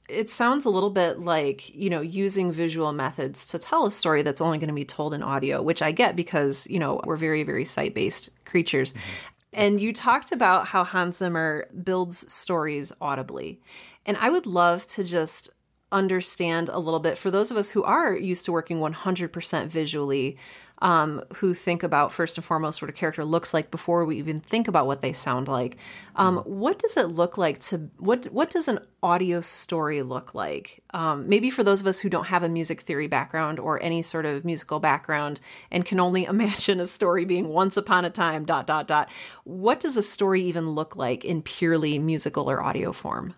It 0.10 0.30
sounds 0.30 0.65
a 0.65 0.69
little 0.69 0.89
bit 0.89 1.19
like, 1.19 1.73
you 1.73 1.89
know, 1.89 2.02
using 2.02 2.52
visual 2.52 2.91
methods 2.93 3.45
to 3.47 3.60
tell 3.60 3.86
a 3.86 3.91
story 3.91 4.23
that's 4.23 4.41
only 4.41 4.58
going 4.58 4.67
to 4.67 4.73
be 4.73 4.86
told 4.86 5.13
in 5.13 5.23
audio, 5.23 5.62
which 5.62 5.82
I 5.82 5.91
get 5.91 6.15
because, 6.15 6.67
you 6.67 6.80
know, 6.80 6.99
we're 7.06 7.15
very, 7.15 7.43
very 7.43 7.63
sight 7.63 7.93
based 7.93 8.30
creatures. 8.43 8.93
Mm-hmm. 8.93 9.33
And 9.54 9.80
you 9.80 9.94
talked 9.94 10.32
about 10.32 10.68
how 10.68 10.84
Hans 10.84 11.18
Zimmer 11.18 11.68
builds 11.84 12.32
stories 12.32 12.92
audibly. 13.00 13.60
And 14.06 14.18
I 14.18 14.30
would 14.30 14.46
love 14.46 14.86
to 14.88 15.04
just 15.04 15.50
understand 15.92 16.70
a 16.70 16.80
little 16.80 17.00
bit 17.00 17.18
for 17.18 17.30
those 17.30 17.52
of 17.52 17.58
us 17.58 17.70
who 17.70 17.84
are 17.84 18.16
used 18.16 18.46
to 18.46 18.52
working 18.52 18.80
100% 18.80 19.68
visually 19.68 20.38
um, 20.84 21.24
who 21.36 21.54
think 21.54 21.82
about 21.82 22.12
first 22.12 22.38
and 22.38 22.43
foremost 22.43 22.82
what 22.82 22.89
a 22.89 22.93
character 22.93 23.24
looks 23.24 23.54
like 23.54 23.72
before 23.72 24.04
we 24.04 24.17
even 24.17 24.41
think 24.41 24.67
about 24.67 24.86
what 24.86 25.00
they 25.00 25.13
sound 25.13 25.48
like. 25.48 25.78
Um, 26.17 26.38
mm-hmm. 26.38 26.50
what 26.50 26.78
does 26.78 26.98
it 26.98 27.08
look 27.08 27.38
like 27.38 27.60
to 27.62 27.89
what 27.98 28.26
what 28.26 28.50
does 28.50 28.67
an 28.67 28.80
audio 29.02 29.39
story 29.39 30.04
look 30.04 30.36
like? 30.36 30.84
Um, 30.93 31.30
maybe 31.30 31.50
for 31.50 31.63
those 31.63 31.80
of 31.80 31.88
us 31.88 32.02
who 32.02 32.10
don't 32.10 32.28
have 32.28 32.43
a 32.43 32.50
music 32.50 32.82
theory 32.82 33.08
background 33.08 33.60
or 33.60 33.82
any 33.82 34.02
sort 34.02 34.26
of 34.26 34.43
musical 34.43 34.80
background 34.80 35.39
and 35.72 35.86
can 35.86 36.02
only 36.02 36.26
imagine 36.34 36.82
a 36.82 36.88
story 36.88 37.24
being 37.24 37.48
once 37.48 37.78
upon 37.78 38.04
a 38.04 38.10
time 38.10 38.43
dot 38.43 38.67
dot 38.67 38.86
dot. 38.86 39.10
What 39.46 39.80
does 39.80 39.96
a 39.96 40.04
story 40.04 40.43
even 40.43 40.72
look 40.72 40.98
like 40.98 41.24
in 41.24 41.41
purely 41.41 41.98
musical 41.98 42.52
or 42.52 42.62
audio 42.62 42.91
form? 42.91 43.36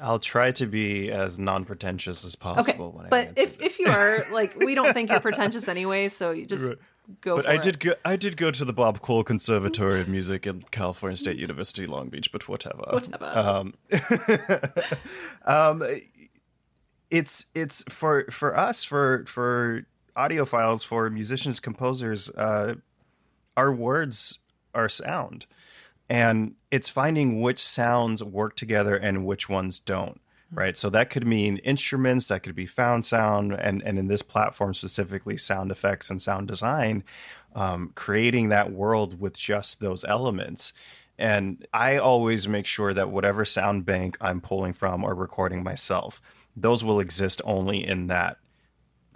I'll 0.00 0.18
try 0.18 0.52
to 0.52 0.66
be 0.66 1.10
as 1.10 1.38
non-pretentious 1.38 2.24
as 2.24 2.36
possible. 2.36 2.96
Okay. 2.98 3.08
but 3.08 3.32
if, 3.36 3.60
if 3.60 3.78
you 3.78 3.86
are 3.86 4.18
like, 4.32 4.56
we 4.56 4.74
don't 4.74 4.92
think 4.92 5.10
you're 5.10 5.20
pretentious 5.20 5.68
anyway, 5.68 6.08
so 6.08 6.30
you 6.32 6.46
just 6.46 6.64
right. 6.64 6.78
go. 7.20 7.36
But 7.36 7.48
I 7.48 7.54
it. 7.54 7.62
did 7.62 7.80
go. 7.80 7.94
I 8.04 8.16
did 8.16 8.36
go 8.36 8.50
to 8.50 8.64
the 8.64 8.72
Bob 8.72 9.00
Cole 9.00 9.24
Conservatory 9.24 10.00
of 10.00 10.08
Music 10.08 10.46
at 10.46 10.70
California 10.70 11.16
State 11.16 11.38
University, 11.38 11.86
Long 11.86 12.08
Beach. 12.08 12.30
But 12.30 12.48
whatever. 12.48 12.84
Whatever. 12.90 13.24
Um, 13.26 13.74
um, 15.46 15.84
it's 17.10 17.46
it's 17.54 17.82
for 17.88 18.26
for 18.30 18.56
us 18.56 18.84
for 18.84 19.24
for 19.26 19.86
audiophiles 20.16 20.84
for 20.84 21.08
musicians 21.08 21.60
composers. 21.60 22.30
Uh, 22.30 22.74
our 23.56 23.72
words 23.72 24.40
are 24.74 24.88
sound 24.88 25.46
and 26.08 26.54
it's 26.70 26.88
finding 26.88 27.40
which 27.40 27.60
sounds 27.60 28.22
work 28.22 28.56
together 28.56 28.96
and 28.96 29.26
which 29.26 29.48
ones 29.48 29.80
don't 29.80 30.20
right? 30.52 30.78
So 30.78 30.90
that 30.90 31.10
could 31.10 31.26
mean 31.26 31.58
instruments 31.58 32.28
that 32.28 32.42
could 32.42 32.54
be 32.54 32.66
found 32.66 33.04
sound 33.04 33.52
and 33.52 33.82
and 33.82 33.98
in 33.98 34.08
this 34.08 34.22
platform 34.22 34.74
specifically 34.74 35.36
sound 35.36 35.70
effects 35.70 36.08
and 36.10 36.22
sound 36.22 36.48
design 36.48 37.04
um, 37.54 37.90
creating 37.94 38.50
that 38.50 38.70
world 38.70 39.18
with 39.18 39.36
just 39.36 39.80
those 39.80 40.04
elements. 40.04 40.72
And 41.18 41.66
i 41.72 41.96
always 41.96 42.46
make 42.46 42.66
sure 42.66 42.92
that 42.92 43.10
whatever 43.10 43.46
sound 43.46 43.86
bank 43.86 44.18
i'm 44.20 44.42
pulling 44.42 44.74
from 44.74 45.02
or 45.02 45.14
recording 45.14 45.64
myself 45.64 46.20
those 46.54 46.84
will 46.84 47.00
exist 47.00 47.40
only 47.46 47.86
in 47.86 48.08
that 48.08 48.36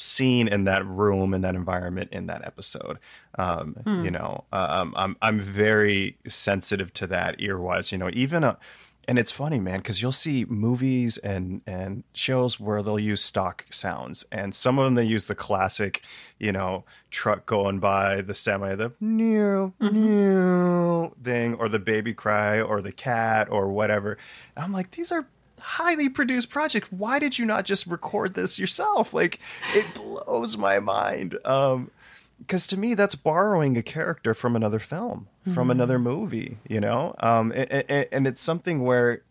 scene 0.00 0.48
in 0.48 0.64
that 0.64 0.84
room 0.86 1.34
in 1.34 1.42
that 1.42 1.54
environment 1.54 2.10
in 2.12 2.26
that 2.26 2.44
episode. 2.44 2.98
Um, 3.38 3.74
hmm. 3.84 4.04
you 4.04 4.10
know 4.10 4.44
um, 4.52 4.92
i'm 4.96 5.16
i'm 5.22 5.40
very 5.40 6.18
sensitive 6.26 6.92
to 6.94 7.06
that 7.06 7.36
ear-wise 7.38 7.92
you 7.92 7.98
know 7.98 8.10
even 8.12 8.42
a 8.42 8.58
and 9.06 9.18
it's 9.18 9.32
funny 9.32 9.58
man 9.58 9.78
because 9.78 10.02
you'll 10.02 10.12
see 10.12 10.44
movies 10.46 11.16
and 11.18 11.62
and 11.66 12.04
shows 12.12 12.60
where 12.60 12.82
they'll 12.82 12.98
use 12.98 13.22
stock 13.22 13.66
sounds 13.70 14.24
and 14.30 14.54
some 14.54 14.78
of 14.78 14.84
them 14.84 14.94
they 14.94 15.04
use 15.04 15.26
the 15.26 15.34
classic 15.34 16.02
you 16.38 16.52
know 16.52 16.84
truck 17.10 17.46
going 17.46 17.78
by 17.78 18.20
the 18.20 18.34
semi 18.34 18.74
the 18.74 18.92
new 19.00 19.72
new 19.80 21.14
thing 21.22 21.54
or 21.54 21.68
the 21.68 21.78
baby 21.78 22.12
cry 22.12 22.60
or 22.60 22.82
the 22.82 22.92
cat 22.92 23.48
or 23.50 23.68
whatever. 23.68 24.18
And 24.56 24.64
i'm 24.64 24.72
like 24.72 24.90
these 24.90 25.12
are 25.12 25.26
highly 25.60 26.08
produced 26.08 26.50
project. 26.50 26.92
Why 26.92 27.18
did 27.18 27.38
you 27.38 27.44
not 27.44 27.64
just 27.64 27.86
record 27.86 28.34
this 28.34 28.58
yourself? 28.58 29.14
Like 29.14 29.40
it 29.74 29.94
blows 29.94 30.56
my 30.56 30.78
mind. 30.78 31.38
Um 31.44 31.90
because 32.38 32.66
to 32.68 32.78
me 32.78 32.94
that's 32.94 33.14
borrowing 33.14 33.76
a 33.76 33.82
character 33.82 34.32
from 34.32 34.56
another 34.56 34.78
film, 34.78 35.28
mm-hmm. 35.42 35.54
from 35.54 35.70
another 35.70 35.98
movie, 35.98 36.58
you 36.68 36.80
know? 36.80 37.14
Um 37.20 37.52
and, 37.52 37.70
and 38.12 38.26
it's 38.26 38.40
something 38.40 38.82
where 38.82 39.22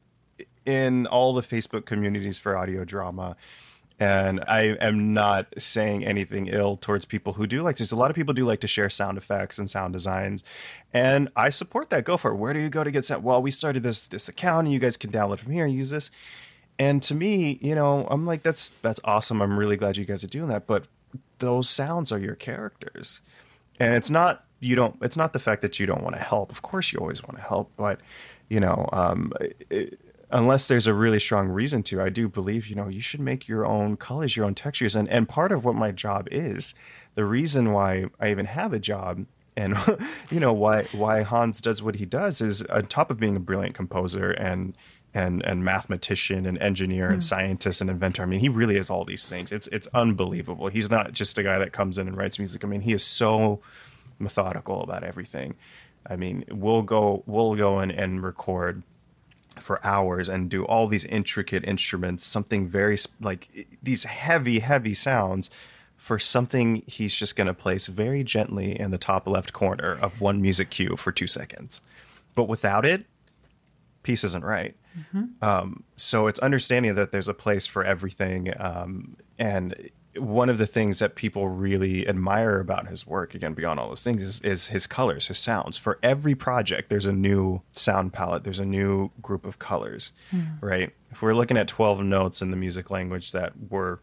in 0.66 1.08
all 1.08 1.34
the 1.34 1.42
Facebook 1.42 1.86
communities 1.86 2.38
for 2.38 2.56
audio 2.56 2.86
drama, 2.86 3.36
and 4.00 4.44
I 4.48 4.78
am 4.80 5.14
not 5.14 5.48
saying 5.58 6.06
anything 6.06 6.48
ill 6.48 6.78
towards 6.78 7.06
people 7.06 7.34
who 7.34 7.46
do 7.46 7.62
like 7.62 7.78
this. 7.78 7.92
A 7.92 7.96
lot 7.96 8.10
of 8.10 8.16
people 8.16 8.34
do 8.34 8.46
like 8.46 8.62
to 8.62 8.68
share 8.68 8.90
sound 8.90 9.18
effects 9.18 9.58
and 9.58 9.70
sound 9.70 9.94
designs, 9.94 10.44
and 10.94 11.30
I 11.36 11.50
support 11.50 11.90
that. 11.90 12.06
Go 12.06 12.16
for 12.16 12.32
it. 12.32 12.36
Where 12.36 12.54
do 12.54 12.60
you 12.60 12.70
go 12.70 12.84
to 12.84 12.92
get 12.92 13.06
sound? 13.06 13.24
Well, 13.24 13.42
we 13.42 13.52
started 13.52 13.84
this 13.84 14.08
this 14.08 14.30
account, 14.30 14.66
and 14.68 14.74
you 14.74 14.80
guys 14.80 14.98
can 14.98 15.12
download 15.12 15.40
from 15.40 15.52
here 15.52 15.66
and 15.66 15.74
use 15.74 15.90
this. 15.90 16.12
And 16.80 17.04
to 17.04 17.14
me, 17.14 17.60
you 17.62 17.76
know, 17.76 18.08
I'm 18.10 18.26
like, 18.26 18.42
that's 18.42 18.70
that's 18.82 19.02
awesome. 19.04 19.42
I'm 19.42 19.60
really 19.60 19.76
glad 19.76 19.98
you 19.98 20.06
guys 20.06 20.24
are 20.24 20.28
doing 20.28 20.48
that. 20.48 20.66
But 20.66 20.88
those 21.40 21.70
sounds 21.70 22.12
are 22.12 22.20
your 22.20 22.36
characters, 22.36 23.22
and 23.80 23.96
it's 23.96 24.10
not 24.10 24.46
you 24.62 24.76
don't. 24.76 24.96
It's 25.02 25.18
not 25.18 25.34
the 25.34 25.40
fact 25.40 25.62
that 25.62 25.80
you 25.80 25.86
don't 25.86 26.04
want 26.04 26.16
to 26.16 26.22
help. 26.22 26.52
Of 26.52 26.62
course, 26.62 26.94
you 26.94 27.00
always 27.00 27.22
want 27.22 27.38
to 27.38 27.44
help, 27.44 27.72
but 27.76 28.00
you 28.48 28.60
know, 28.62 28.88
um, 28.94 29.34
it, 29.70 30.00
unless 30.32 30.68
there's 30.68 30.88
a 30.88 30.94
really 30.94 31.20
strong 31.20 31.48
reason 31.50 31.84
to, 31.84 32.02
I 32.02 32.10
do 32.10 32.30
believe, 32.30 32.68
you 32.68 32.76
know, 32.76 32.88
you 32.88 33.02
should 33.02 33.20
make 33.20 33.48
your 33.48 33.66
own 33.66 33.98
colors, 33.98 34.36
your 34.36 34.46
own 34.46 34.56
textures. 34.56 34.96
And, 34.96 35.10
and 35.10 35.28
part 35.28 35.52
of 35.52 35.66
what 35.66 35.76
my 35.76 35.92
job 35.92 36.28
is, 36.32 36.76
the 37.16 37.26
reason 37.26 37.72
why 37.72 38.06
I 38.20 38.30
even 38.30 38.46
have 38.46 38.74
a 38.74 38.80
job 38.80 39.26
and, 39.58 39.76
you 40.30 40.40
know, 40.40 40.54
why, 40.54 40.84
why 40.92 41.24
Hans 41.24 41.62
does 41.62 41.82
what 41.82 41.96
he 41.96 42.06
does 42.06 42.42
is 42.42 42.62
on 42.64 42.86
top 42.88 43.10
of 43.10 43.20
being 43.20 43.36
a 43.36 43.40
brilliant 43.40 43.76
composer 43.76 44.32
and, 44.32 44.78
and, 45.14 45.44
and 45.44 45.66
mathematician 45.66 46.46
and 46.46 46.58
engineer 46.60 47.08
and 47.08 47.16
hmm. 47.16 47.22
scientist 47.22 47.82
and 47.82 47.90
inventor. 47.90 48.22
I 48.22 48.28
mean, 48.28 48.40
he 48.40 48.50
really 48.50 48.78
is 48.78 48.92
all 48.92 49.06
these 49.06 49.28
things. 49.28 49.52
It's, 49.52 49.68
it's 49.68 49.88
unbelievable. 49.94 50.68
He's 50.68 50.92
not 50.92 51.12
just 51.14 51.38
a 51.40 51.44
guy 51.44 51.58
that 51.58 51.74
comes 51.74 51.98
in 51.98 52.08
and 52.08 52.16
writes 52.16 52.38
music. 52.38 52.64
I 52.64 52.68
mean, 52.68 52.82
he 52.82 52.94
is 52.94 53.04
so 53.04 53.62
methodical 54.20 54.84
about 54.84 55.04
everything. 55.04 55.56
I 56.06 56.16
mean, 56.16 56.46
we'll 56.50 56.82
go 56.82 57.24
we'll 57.26 57.56
go 57.56 57.82
in 57.82 57.92
and 57.92 58.24
record 58.24 58.84
for 59.62 59.84
hours 59.86 60.30
and 60.30 60.50
do 60.50 60.66
all 60.66 60.88
these 60.88 61.06
intricate 61.06 61.64
instruments, 61.66 62.26
something 62.26 62.68
very 62.68 62.98
like 63.20 63.68
these 63.82 64.04
heavy, 64.06 64.60
heavy 64.60 64.94
sounds 64.94 65.50
for 65.98 66.18
something 66.18 66.82
he's 66.88 67.14
just 67.14 67.36
going 67.36 67.48
to 67.48 67.54
place 67.54 67.88
very 67.88 68.24
gently 68.24 68.80
in 68.80 68.92
the 68.92 68.98
top 68.98 69.28
left 69.28 69.52
corner 69.52 69.98
of 70.02 70.22
one 70.22 70.42
music 70.42 70.70
cue 70.70 70.96
for 70.96 71.12
two 71.12 71.28
seconds. 71.28 71.82
But 72.36 72.46
without 72.46 72.86
it, 72.86 73.06
piece 74.04 74.24
isn't 74.24 74.46
right. 74.46 74.76
Mm-hmm. 74.98 75.44
Um, 75.44 75.84
so 75.98 76.28
it's 76.28 76.40
understanding 76.40 76.96
that 76.96 77.12
there's 77.12 77.28
a 77.28 77.34
place 77.34 77.68
for 77.68 77.84
everything. 77.84 78.54
Um, 78.58 79.18
and 79.38 79.90
one 80.20 80.50
of 80.50 80.58
the 80.58 80.66
things 80.66 81.00
that 81.00 81.16
people 81.16 81.50
really 81.50 82.08
admire 82.08 82.60
about 82.60 82.88
his 82.88 83.08
work, 83.08 83.34
again, 83.34 83.54
beyond 83.54 83.80
all 83.80 83.90
those 83.90 84.04
things, 84.04 84.22
is, 84.22 84.40
is, 84.42 84.68
his 84.68 84.88
colors, 84.88 85.28
his 85.28 85.38
sounds. 85.38 85.78
For 85.78 86.00
every 86.04 86.36
project, 86.36 86.90
there's 86.90 87.06
a 87.06 87.12
new 87.12 87.62
sound 87.72 88.14
palette, 88.14 88.44
there's 88.44 88.60
a 88.60 88.66
new 88.66 89.12
group 89.22 89.46
of 89.46 89.60
colors, 89.60 90.14
mm. 90.32 90.62
right? 90.62 90.92
If 91.12 91.22
we're 91.22 91.34
looking 91.34 91.58
at 91.58 91.68
12 91.68 92.02
notes 92.04 92.42
in 92.42 92.52
the 92.52 92.58
music 92.58 92.92
language 92.92 93.32
that 93.32 93.54
we're 93.70 94.00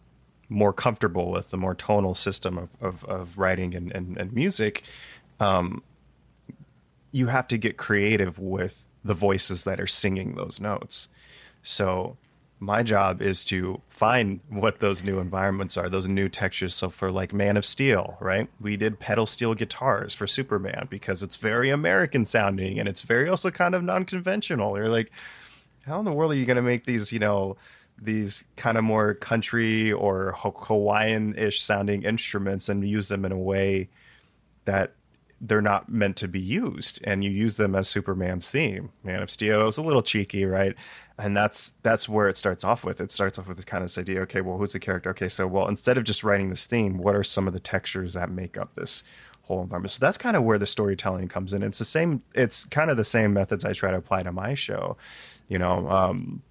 more 0.49 0.73
comfortable 0.73 1.31
with, 1.31 1.51
the 1.51 1.57
more 1.57 1.75
tonal 1.75 2.15
system 2.15 2.59
of, 2.59 2.71
of, 2.81 3.05
of 3.05 3.39
writing 3.39 3.75
and, 3.75 3.93
and, 3.93 4.17
and 4.17 4.33
music, 4.33 4.83
um, 5.41 5.83
you 7.13 7.29
have 7.29 7.49
to 7.49 7.59
get 7.59 7.77
creative 7.77 8.39
with 8.39 8.89
the 9.05 9.15
voices 9.15 9.65
that 9.65 9.81
are 9.81 9.87
singing 9.87 10.35
those 10.35 10.61
notes. 10.61 11.09
So 11.63 12.17
my 12.59 12.83
job 12.83 13.21
is 13.21 13.45
to 13.45 13.83
find 13.89 14.41
what 14.49 14.81
those 14.81 15.05
new 15.05 15.19
environments 15.19 15.77
are, 15.77 15.89
those 15.89 16.09
new 16.09 16.29
textures. 16.29 16.75
So 16.75 16.89
for 16.89 17.11
like 17.11 17.33
Man 17.33 17.57
of 17.57 17.65
Steel, 17.65 18.17
right? 18.21 18.49
We 18.61 18.77
did 18.77 18.99
pedal 18.99 19.27
steel 19.27 19.55
guitars 19.55 20.15
for 20.15 20.27
Superman 20.27 20.87
because 20.89 21.23
it's 21.23 21.37
very 21.37 21.71
American 21.71 22.25
sounding 22.25 22.79
and 22.79 22.89
it's 22.89 23.03
very 23.03 23.29
also 23.29 23.51
kind 23.51 23.75
of 23.75 23.85
non-conventional. 23.85 24.77
You're 24.77 24.89
like, 24.89 25.13
how 25.85 25.99
in 25.99 26.05
the 26.05 26.13
world 26.13 26.33
are 26.33 26.37
you 26.37 26.47
going 26.47 26.57
to 26.57 26.63
make 26.63 26.87
these, 26.87 27.13
you 27.13 27.19
know, 27.19 27.57
these 28.01 28.45
kind 28.57 28.77
of 28.79 28.85
more 28.85 29.15
country 29.15 29.93
or 29.93 30.35
Hawaiian-ish 30.37 31.61
sounding 31.61 32.03
instruments 32.05 32.69
and 32.69 32.87
use 32.87 33.09
them 33.09 33.25
in 33.25 33.33
a 33.33 33.39
way 33.39 33.89
that 34.65 34.95
they're 35.41 35.61
not 35.61 35.91
meant 35.91 36.17
to 36.17 36.29
be 36.29 36.41
used 36.41 37.01
and 37.05 37.23
you 37.23 37.31
use 37.31 37.57
them 37.57 37.75
as 37.75 37.89
superman's 37.89 38.51
theme. 38.51 38.91
Man 39.03 39.23
of 39.23 39.31
steel 39.31 39.61
It 39.61 39.65
was 39.65 39.79
a 39.79 39.83
little 39.83 40.03
cheeky 40.03 40.45
right? 40.45 40.75
And 41.19 41.37
that's 41.37 41.73
that's 41.83 42.09
where 42.09 42.29
it 42.29 42.37
starts 42.37 42.65
off 42.65 42.85
with. 42.85 43.01
It 43.01 43.11
starts 43.11 43.39
off 43.39 43.49
with 43.49 43.57
this 43.59 43.65
kind 43.65 43.83
of 43.83 43.91
this 43.91 43.99
idea 43.99 44.21
okay 44.23 44.41
well 44.41 44.57
who's 44.57 44.73
the 44.73 44.81
character? 44.81 45.11
Okay 45.11 45.29
so 45.29 45.47
well 45.47 45.69
instead 45.69 45.99
of 45.99 46.05
just 46.05 46.25
writing 46.25 46.51
this 46.51 46.67
theme 46.67 46.99
what 46.99 47.15
are 47.15 47.25
some 47.25 47.47
of 47.47 47.53
the 47.53 47.61
textures 47.61 48.15
that 48.15 48.31
make 48.31 48.57
up 48.57 48.75
this 48.75 49.05
whole 49.43 49.63
environment? 49.63 49.91
So 49.93 49.99
that's 50.01 50.19
kind 50.19 50.37
of 50.37 50.43
where 50.43 50.59
the 50.59 50.67
storytelling 50.67 51.29
comes 51.29 51.53
in. 51.53 51.63
It's 51.63 51.79
the 51.79 51.85
same 51.85 52.23
it's 52.35 52.65
kind 52.67 52.91
of 52.91 52.97
the 52.97 53.05
same 53.05 53.33
methods 53.33 53.65
i 53.65 53.73
try 53.73 53.91
to 53.91 53.99
apply 53.99 54.23
to 54.23 54.33
my 54.33 54.55
show. 54.55 54.97
You 55.49 55.59
know 55.59 55.89
um, 55.89 56.43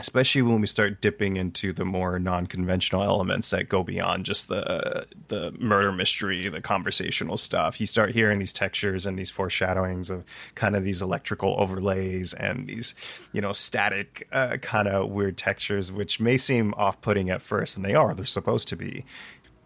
especially 0.00 0.42
when 0.42 0.60
we 0.60 0.66
start 0.66 1.00
dipping 1.00 1.36
into 1.36 1.72
the 1.72 1.84
more 1.84 2.18
non-conventional 2.18 3.02
elements 3.02 3.50
that 3.50 3.68
go 3.68 3.82
beyond 3.82 4.26
just 4.26 4.48
the 4.48 5.06
the 5.28 5.52
murder 5.58 5.92
mystery, 5.92 6.48
the 6.48 6.60
conversational 6.60 7.36
stuff. 7.36 7.80
You 7.80 7.86
start 7.86 8.12
hearing 8.12 8.38
these 8.38 8.52
textures 8.52 9.06
and 9.06 9.18
these 9.18 9.30
foreshadowings 9.30 10.10
of 10.10 10.24
kind 10.54 10.74
of 10.74 10.84
these 10.84 11.02
electrical 11.02 11.54
overlays 11.58 12.34
and 12.34 12.66
these, 12.66 12.94
you 13.32 13.40
know, 13.40 13.52
static 13.52 14.26
uh, 14.32 14.56
kind 14.56 14.88
of 14.88 15.10
weird 15.10 15.36
textures, 15.36 15.92
which 15.92 16.18
may 16.20 16.36
seem 16.36 16.74
off-putting 16.76 17.30
at 17.30 17.42
first, 17.42 17.76
and 17.76 17.84
they 17.84 17.94
are. 17.94 18.14
They're 18.14 18.26
supposed 18.26 18.68
to 18.68 18.76
be. 18.76 19.04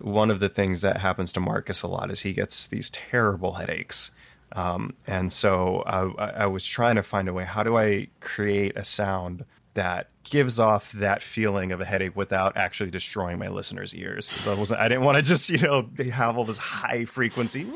One 0.01 0.31
of 0.31 0.41
the 0.41 0.49
things 0.49 0.83
that 0.83 0.99
happens 0.99 1.33
to 1.33 1.41
Marcus 1.41 1.83
a 1.83 1.89
lot 1.89 2.11
is 2.11 2.23
he 2.23 2.33
gets 2.33 2.67
these 2.67 2.91
terrible 2.91 3.53
headaches. 3.55 4.11
Um, 4.53 4.95
and 5.07 5.33
so 5.33 5.83
I, 5.87 6.43
I 6.45 6.47
was 6.47 6.67
trying 6.67 6.97
to 6.97 7.03
find 7.03 7.29
a 7.29 7.33
way. 7.33 7.45
How 7.45 7.63
do 7.63 7.77
I 7.77 8.09
create 8.21 8.77
a 8.77 8.85
sound 8.85 9.45
that 9.75 10.09
gives 10.23 10.59
off 10.59 10.93
that 10.93 11.23
feeling 11.23 11.73
of 11.73 11.81
a 11.81 11.85
headache 11.85 12.17
without 12.17 12.57
actually 12.57 12.91
destroying 12.91 13.39
my 13.39 13.49
listeners' 13.49 13.95
ears. 13.95 14.47
I, 14.47 14.55
wasn't, 14.55 14.81
I 14.81 14.89
didn't 14.89 15.05
want 15.05 15.17
to 15.17 15.23
just, 15.23 15.51
you 15.51 15.59
know, 15.59 15.89
have 16.13 16.39
all 16.39 16.45
this 16.45 16.59
high 16.59 17.05
frequency, 17.05 17.67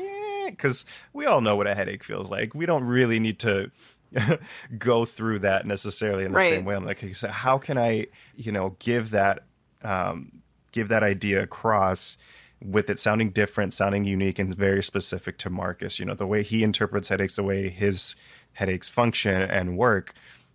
because 0.47 0.85
we 1.13 1.25
all 1.25 1.41
know 1.41 1.55
what 1.55 1.67
a 1.67 1.75
headache 1.75 2.03
feels 2.03 2.31
like. 2.31 2.55
We 2.55 2.65
don't 2.65 2.83
really 2.83 3.19
need 3.19 3.39
to 3.39 3.71
go 4.77 5.05
through 5.05 5.39
that 5.39 5.65
necessarily 5.67 6.25
in 6.25 6.31
the 6.31 6.37
right. 6.37 6.49
same 6.49 6.65
way. 6.65 6.75
I'm 6.75 6.85
like, 6.85 7.15
so 7.15 7.27
how 7.27 7.57
can 7.57 7.77
I, 7.77 8.07
you 8.35 8.51
know, 8.51 8.75
give 8.79 9.11
that, 9.11 9.43
um, 9.83 10.41
give 10.71 10.87
that 10.87 11.03
idea 11.03 11.43
across 11.43 12.17
with 12.61 12.89
it 12.89 12.99
sounding 12.99 13.29
different, 13.29 13.73
sounding 13.73 14.05
unique, 14.05 14.39
and 14.39 14.53
very 14.53 14.83
specific 14.83 15.37
to 15.39 15.49
Marcus. 15.49 15.99
You 15.99 16.05
know, 16.05 16.15
the 16.15 16.27
way 16.27 16.43
he 16.43 16.63
interprets 16.63 17.09
headaches, 17.09 17.35
the 17.35 17.43
way 17.43 17.69
his 17.69 18.15
headaches 18.53 18.89
function 18.89 19.41
and 19.41 19.77
work 19.77 20.13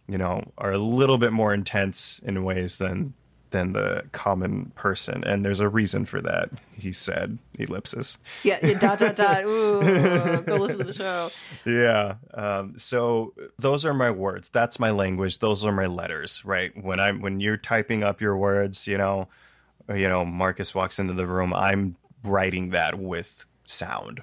you 0.08 0.18
know, 0.18 0.42
are 0.58 0.72
a 0.72 0.78
little 0.78 1.18
bit 1.18 1.32
more 1.32 1.54
intense 1.54 2.20
in 2.24 2.44
ways 2.44 2.78
than 2.78 3.14
than 3.50 3.72
the 3.72 4.02
common 4.10 4.72
person, 4.74 5.22
and 5.22 5.44
there's 5.44 5.60
a 5.60 5.68
reason 5.68 6.04
for 6.04 6.20
that. 6.20 6.50
He 6.76 6.90
said 6.90 7.38
ellipsis. 7.54 8.18
Yeah, 8.42 8.58
dot 8.80 8.98
dot 8.98 9.14
dot. 9.14 9.44
Ooh, 9.44 9.80
go 10.42 10.56
listen 10.56 10.78
to 10.78 10.84
the 10.84 10.92
show. 10.92 11.30
Yeah. 11.64 12.16
Um, 12.34 12.74
so 12.76 13.32
those 13.58 13.86
are 13.86 13.94
my 13.94 14.10
words. 14.10 14.50
That's 14.50 14.80
my 14.80 14.90
language. 14.90 15.38
Those 15.38 15.64
are 15.64 15.72
my 15.72 15.86
letters. 15.86 16.44
Right. 16.44 16.72
When 16.82 16.98
I'm 16.98 17.20
when 17.20 17.38
you're 17.38 17.56
typing 17.56 18.02
up 18.02 18.20
your 18.20 18.36
words, 18.36 18.88
you 18.88 18.98
know, 18.98 19.28
you 19.88 20.08
know, 20.08 20.24
Marcus 20.24 20.74
walks 20.74 20.98
into 20.98 21.14
the 21.14 21.26
room. 21.26 21.54
I'm 21.54 21.94
writing 22.24 22.70
that 22.70 22.98
with 22.98 23.46
sound 23.64 24.20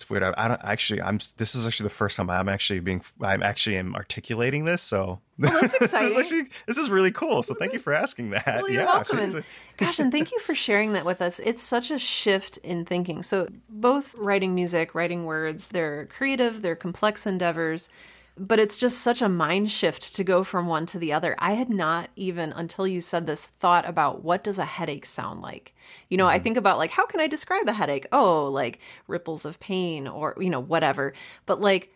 it's 0.00 0.08
weird. 0.08 0.22
I, 0.22 0.32
I, 0.36 0.48
don't 0.48 0.60
actually. 0.64 1.02
I'm. 1.02 1.18
This 1.36 1.54
is 1.54 1.66
actually 1.66 1.84
the 1.84 1.90
first 1.90 2.16
time 2.16 2.30
I'm 2.30 2.48
actually 2.48 2.80
being. 2.80 3.02
I'm 3.20 3.42
actually 3.42 3.76
am 3.76 3.94
articulating 3.94 4.64
this. 4.64 4.80
So 4.80 5.20
well, 5.38 5.60
that's 5.60 5.74
exciting. 5.74 5.90
this 5.90 6.12
is 6.12 6.16
actually. 6.16 6.48
This 6.66 6.78
is 6.78 6.88
really 6.88 7.10
cool. 7.10 7.42
So 7.42 7.54
thank 7.54 7.74
you 7.74 7.78
for 7.78 7.92
asking 7.92 8.30
that. 8.30 8.46
Well, 8.46 8.70
you're 8.70 8.82
yeah, 8.82 8.86
welcome. 8.86 9.18
And, 9.18 9.44
gosh, 9.76 9.98
and 9.98 10.10
thank 10.10 10.32
you 10.32 10.38
for 10.38 10.54
sharing 10.54 10.94
that 10.94 11.04
with 11.04 11.20
us. 11.20 11.38
It's 11.40 11.60
such 11.60 11.90
a 11.90 11.98
shift 11.98 12.56
in 12.58 12.86
thinking. 12.86 13.22
So 13.22 13.48
both 13.68 14.14
writing 14.14 14.54
music, 14.54 14.94
writing 14.94 15.26
words, 15.26 15.68
they're 15.68 16.06
creative. 16.06 16.62
They're 16.62 16.76
complex 16.76 17.26
endeavors 17.26 17.90
but 18.36 18.58
it's 18.58 18.78
just 18.78 19.00
such 19.00 19.20
a 19.22 19.28
mind 19.28 19.70
shift 19.70 20.14
to 20.16 20.24
go 20.24 20.44
from 20.44 20.66
one 20.66 20.86
to 20.86 20.98
the 20.98 21.12
other. 21.12 21.34
I 21.38 21.52
had 21.52 21.68
not 21.68 22.10
even 22.16 22.52
until 22.52 22.86
you 22.86 23.00
said 23.00 23.26
this 23.26 23.46
thought 23.46 23.88
about 23.88 24.24
what 24.24 24.44
does 24.44 24.58
a 24.58 24.64
headache 24.64 25.06
sound 25.06 25.42
like. 25.42 25.74
You 26.08 26.16
know, 26.16 26.24
mm-hmm. 26.24 26.36
I 26.36 26.38
think 26.38 26.56
about 26.56 26.78
like 26.78 26.90
how 26.90 27.06
can 27.06 27.20
I 27.20 27.26
describe 27.26 27.68
a 27.68 27.72
headache? 27.72 28.06
Oh, 28.12 28.46
like 28.46 28.80
ripples 29.06 29.44
of 29.44 29.60
pain 29.60 30.08
or 30.08 30.34
you 30.40 30.50
know 30.50 30.60
whatever. 30.60 31.12
But 31.46 31.60
like 31.60 31.92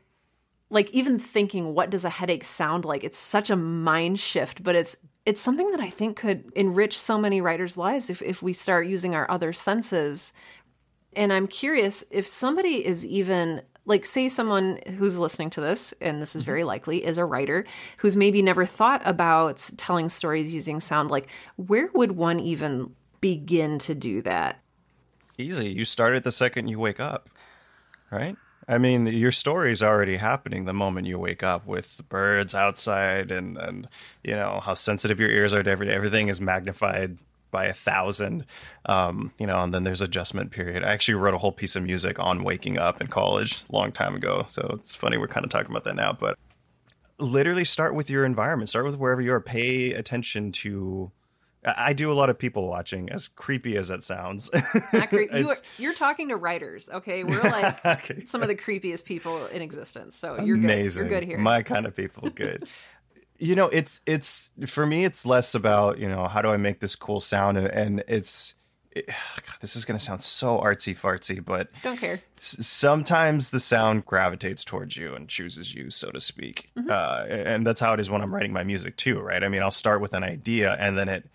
like 0.70 0.91
even 0.91 1.18
thinking 1.18 1.72
what 1.74 1.91
does 1.91 2.05
a 2.05 2.11
headache 2.11 2.45
sound 2.45 2.85
like? 2.85 3.05
It's 3.05 3.18
such 3.18 3.51
a 3.51 3.57
mind 3.57 4.20
shift, 4.20 4.62
but 4.62 4.74
it's 4.74 4.97
it's 5.24 5.41
something 5.41 5.70
that 5.70 5.80
I 5.80 5.89
think 5.89 6.16
could 6.16 6.53
enrich 6.55 6.99
so 6.99 7.16
many 7.16 7.41
writers' 7.41 7.76
lives 7.76 8.11
if 8.11 8.20
if 8.22 8.43
we 8.43 8.53
start 8.53 8.87
using 8.87 9.14
our 9.14 9.30
other 9.30 9.53
senses. 9.53 10.32
And 11.16 11.32
I'm 11.32 11.47
curious 11.47 12.05
if 12.11 12.26
somebody 12.26 12.85
is 12.85 13.07
even 13.07 13.62
like 13.87 14.07
say 14.07 14.28
someone 14.28 14.78
who's 14.99 15.18
listening 15.18 15.51
to 15.51 15.61
this 15.61 15.93
and 16.01 16.20
this 16.20 16.35
is 16.35 16.43
mm-hmm. 16.43 16.47
very 16.47 16.64
likely 16.64 17.05
is 17.05 17.18
a 17.18 17.24
writer 17.24 17.64
who's 17.99 18.16
maybe 18.16 18.43
never 18.43 18.64
thought 18.64 19.03
about 19.05 19.70
telling 19.76 20.09
stories 20.09 20.53
using 20.53 20.80
sound 20.80 21.11
like 21.11 21.30
where 21.57 21.91
would 21.95 22.12
one 22.12 22.41
even 22.41 22.95
begin 23.20 23.78
to 23.78 23.95
do 23.95 24.22
that 24.22 24.61
easy 25.39 25.68
you 25.68 25.85
start 25.85 26.14
it 26.14 26.24
the 26.24 26.32
second 26.32 26.68
you 26.68 26.78
wake 26.78 27.01
up 27.01 27.28
right 28.11 28.37
I 28.66 28.78
mean, 28.78 29.07
your 29.07 29.32
story's 29.32 29.82
already 29.82 30.16
happening 30.16 30.64
the 30.64 30.72
moment 30.72 31.07
you 31.07 31.18
wake 31.18 31.43
up 31.43 31.66
with 31.66 32.01
birds 32.09 32.55
outside 32.55 33.30
and, 33.30 33.59
and 33.59 33.89
you 34.22 34.35
know, 34.35 34.61
how 34.61 34.74
sensitive 34.74 35.20
your 35.20 35.28
ears 35.28 35.53
are 35.53 35.62
to 35.62 35.70
everything. 35.70 35.95
Everything 35.95 36.28
is 36.28 36.41
magnified 36.41 37.18
by 37.55 37.66
a 37.66 37.72
thousand, 37.72 38.44
um, 38.86 39.30
you 39.38 39.46
know, 39.46 39.62
and 39.62 39.72
then 39.72 39.84
there's 39.84 40.00
adjustment 40.00 40.50
period. 40.50 40.82
I 40.82 40.92
actually 40.92 41.14
wrote 41.14 41.34
a 41.34 41.38
whole 41.38 41.52
piece 41.52 41.76
of 41.76 41.84
music 41.84 42.18
on 42.18 42.42
waking 42.42 42.78
up 42.78 43.00
in 43.00 43.07
college 43.07 43.62
a 43.70 43.76
long 43.76 43.92
time 43.92 44.16
ago. 44.16 44.46
So 44.50 44.76
it's 44.80 44.92
funny 44.92 45.18
we're 45.18 45.28
kind 45.28 45.44
of 45.44 45.52
talking 45.52 45.70
about 45.70 45.84
that 45.84 45.94
now, 45.94 46.12
but 46.12 46.36
literally 47.20 47.64
start 47.64 47.94
with 47.94 48.11
your 48.11 48.24
environment. 48.24 48.70
Start 48.70 48.86
with 48.86 48.96
wherever 48.96 49.20
you 49.20 49.32
are. 49.32 49.40
Pay 49.40 49.92
attention 49.92 50.50
to. 50.50 51.12
I 51.64 51.92
do 51.94 52.12
a 52.12 52.14
lot 52.14 52.28
of 52.28 52.38
people 52.38 52.68
watching, 52.68 53.09
as 53.09 53.28
creepy 53.28 53.76
as 53.76 53.88
that 53.88 54.05
sounds. 54.05 54.50
You 55.32 55.50
are, 55.50 55.57
you're 55.78 55.94
talking 55.94 56.28
to 56.28 56.36
writers, 56.36 56.90
okay? 56.92 57.24
We're 57.24 57.40
like 57.40 57.86
okay. 57.86 58.24
some 58.26 58.42
of 58.42 58.48
the 58.48 58.55
creepiest 58.55 59.05
people 59.05 59.46
in 59.46 59.62
existence. 59.62 60.16
So 60.16 60.40
you're 60.40 60.57
Amazing. 60.57 61.05
good. 61.05 61.11
You're 61.11 61.20
good 61.20 61.26
here. 61.28 61.38
My 61.38 61.62
kind 61.62 61.86
of 61.86 61.96
people, 61.96 62.28
good 62.30 62.68
you 63.39 63.55
know 63.55 63.66
it's 63.68 64.01
it's 64.07 64.51
for 64.66 64.87
me 64.87 65.05
it's 65.05 65.26
less 65.26 65.55
about 65.55 65.99
you 65.99 66.09
know 66.09 66.26
how 66.28 66.41
do 66.41 66.49
i 66.49 66.57
make 66.57 66.80
this 66.80 66.95
cool 66.95 67.20
sound 67.20 67.59
and, 67.59 67.66
and 67.68 68.05
it's 68.09 68.55
it, 68.93 69.07
God, 69.09 69.57
this 69.61 69.76
is 69.76 69.85
going 69.85 69.99
to 69.99 70.05
sound 70.05 70.22
so 70.22 70.59
artsy 70.59 70.97
fartsy 70.97 71.45
but 71.45 71.68
don't 71.82 71.97
care 71.97 72.20
s- 72.39 72.64
sometimes 72.66 73.51
the 73.51 73.61
sound 73.61 74.05
gravitates 74.05 74.64
towards 74.64 74.97
you 74.97 75.14
and 75.14 75.28
chooses 75.28 75.74
you 75.74 75.91
so 75.91 76.11
to 76.11 76.20
speak 76.20 76.70
mm-hmm. 76.76 76.91
uh, 76.91 77.24
and 77.28 77.66
that's 77.66 77.80
how 77.80 77.93
it 77.93 78.01
is 78.01 78.09
when 78.09 78.22
i'm 78.22 78.32
writing 78.32 78.53
my 78.53 78.64
music 78.64 78.97
too 78.97 79.20
right 79.20 79.43
i 79.43 79.49
mean 79.49 79.62
i'll 79.62 79.70
start 79.70 80.01
with 80.01 80.14
an 80.14 80.24
idea 80.24 80.76
and 80.78 80.97
then 80.97 81.09
it 81.09 81.28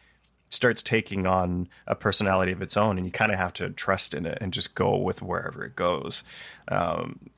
starts 0.50 0.82
taking 0.82 1.28
on 1.28 1.70
a 1.88 1.96
personality 1.96 2.52
of 2.52 2.62
its 2.62 2.76
own, 2.76 2.98
and 2.98 3.06
you 3.06 3.12
kind 3.12 3.32
of 3.32 3.38
have 3.38 3.54
to 3.54 3.70
trust 3.70 4.14
in 4.14 4.26
it 4.26 4.38
and 4.42 4.52
just 4.52 4.76
go 4.76 4.98
with 4.98 5.22
wherever 5.22 5.64
it 5.64 5.76
goes. 5.76 6.24
Um, 6.68 7.30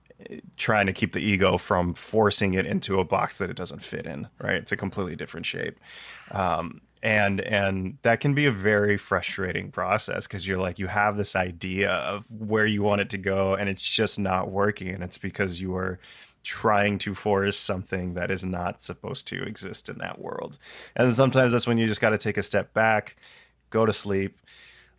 trying 0.57 0.85
to 0.87 0.93
keep 0.93 1.13
the 1.13 1.19
ego 1.19 1.57
from 1.57 1.93
forcing 1.93 2.53
it 2.53 2.65
into 2.65 2.99
a 2.99 3.03
box 3.03 3.37
that 3.37 3.49
it 3.49 3.55
doesn't 3.55 3.83
fit 3.83 4.05
in. 4.05 4.27
Right? 4.39 4.55
It's 4.55 4.71
a 4.71 4.77
completely 4.77 5.15
different 5.15 5.45
shape. 5.45 5.79
Um, 6.31 6.81
and 7.03 7.41
and 7.41 7.97
that 8.03 8.19
can 8.19 8.33
be 8.33 8.45
a 8.45 8.51
very 8.51 8.97
frustrating 8.97 9.71
process 9.71 10.27
because 10.27 10.47
you're 10.47 10.59
like 10.59 10.77
you 10.77 10.87
have 10.87 11.17
this 11.17 11.35
idea 11.35 11.89
of 11.91 12.25
where 12.29 12.65
you 12.65 12.83
want 12.83 13.01
it 13.01 13.09
to 13.09 13.17
go 13.17 13.55
and 13.55 13.69
it's 13.69 13.87
just 13.87 14.19
not 14.19 14.51
working 14.51 14.89
and 14.89 15.03
it's 15.03 15.17
because 15.17 15.59
you 15.59 15.75
are 15.75 15.99
trying 16.43 16.97
to 16.97 17.13
force 17.13 17.57
something 17.57 18.13
that 18.13 18.31
is 18.31 18.43
not 18.43 18.81
supposed 18.81 19.27
to 19.27 19.41
exist 19.43 19.89
in 19.89 19.97
that 19.97 20.19
world 20.19 20.57
and 20.95 21.15
sometimes 21.15 21.51
that's 21.51 21.67
when 21.67 21.77
you 21.77 21.87
just 21.87 22.01
got 22.01 22.11
to 22.11 22.17
take 22.17 22.37
a 22.37 22.43
step 22.43 22.73
back 22.73 23.15
go 23.69 23.85
to 23.85 23.93
sleep 23.93 24.37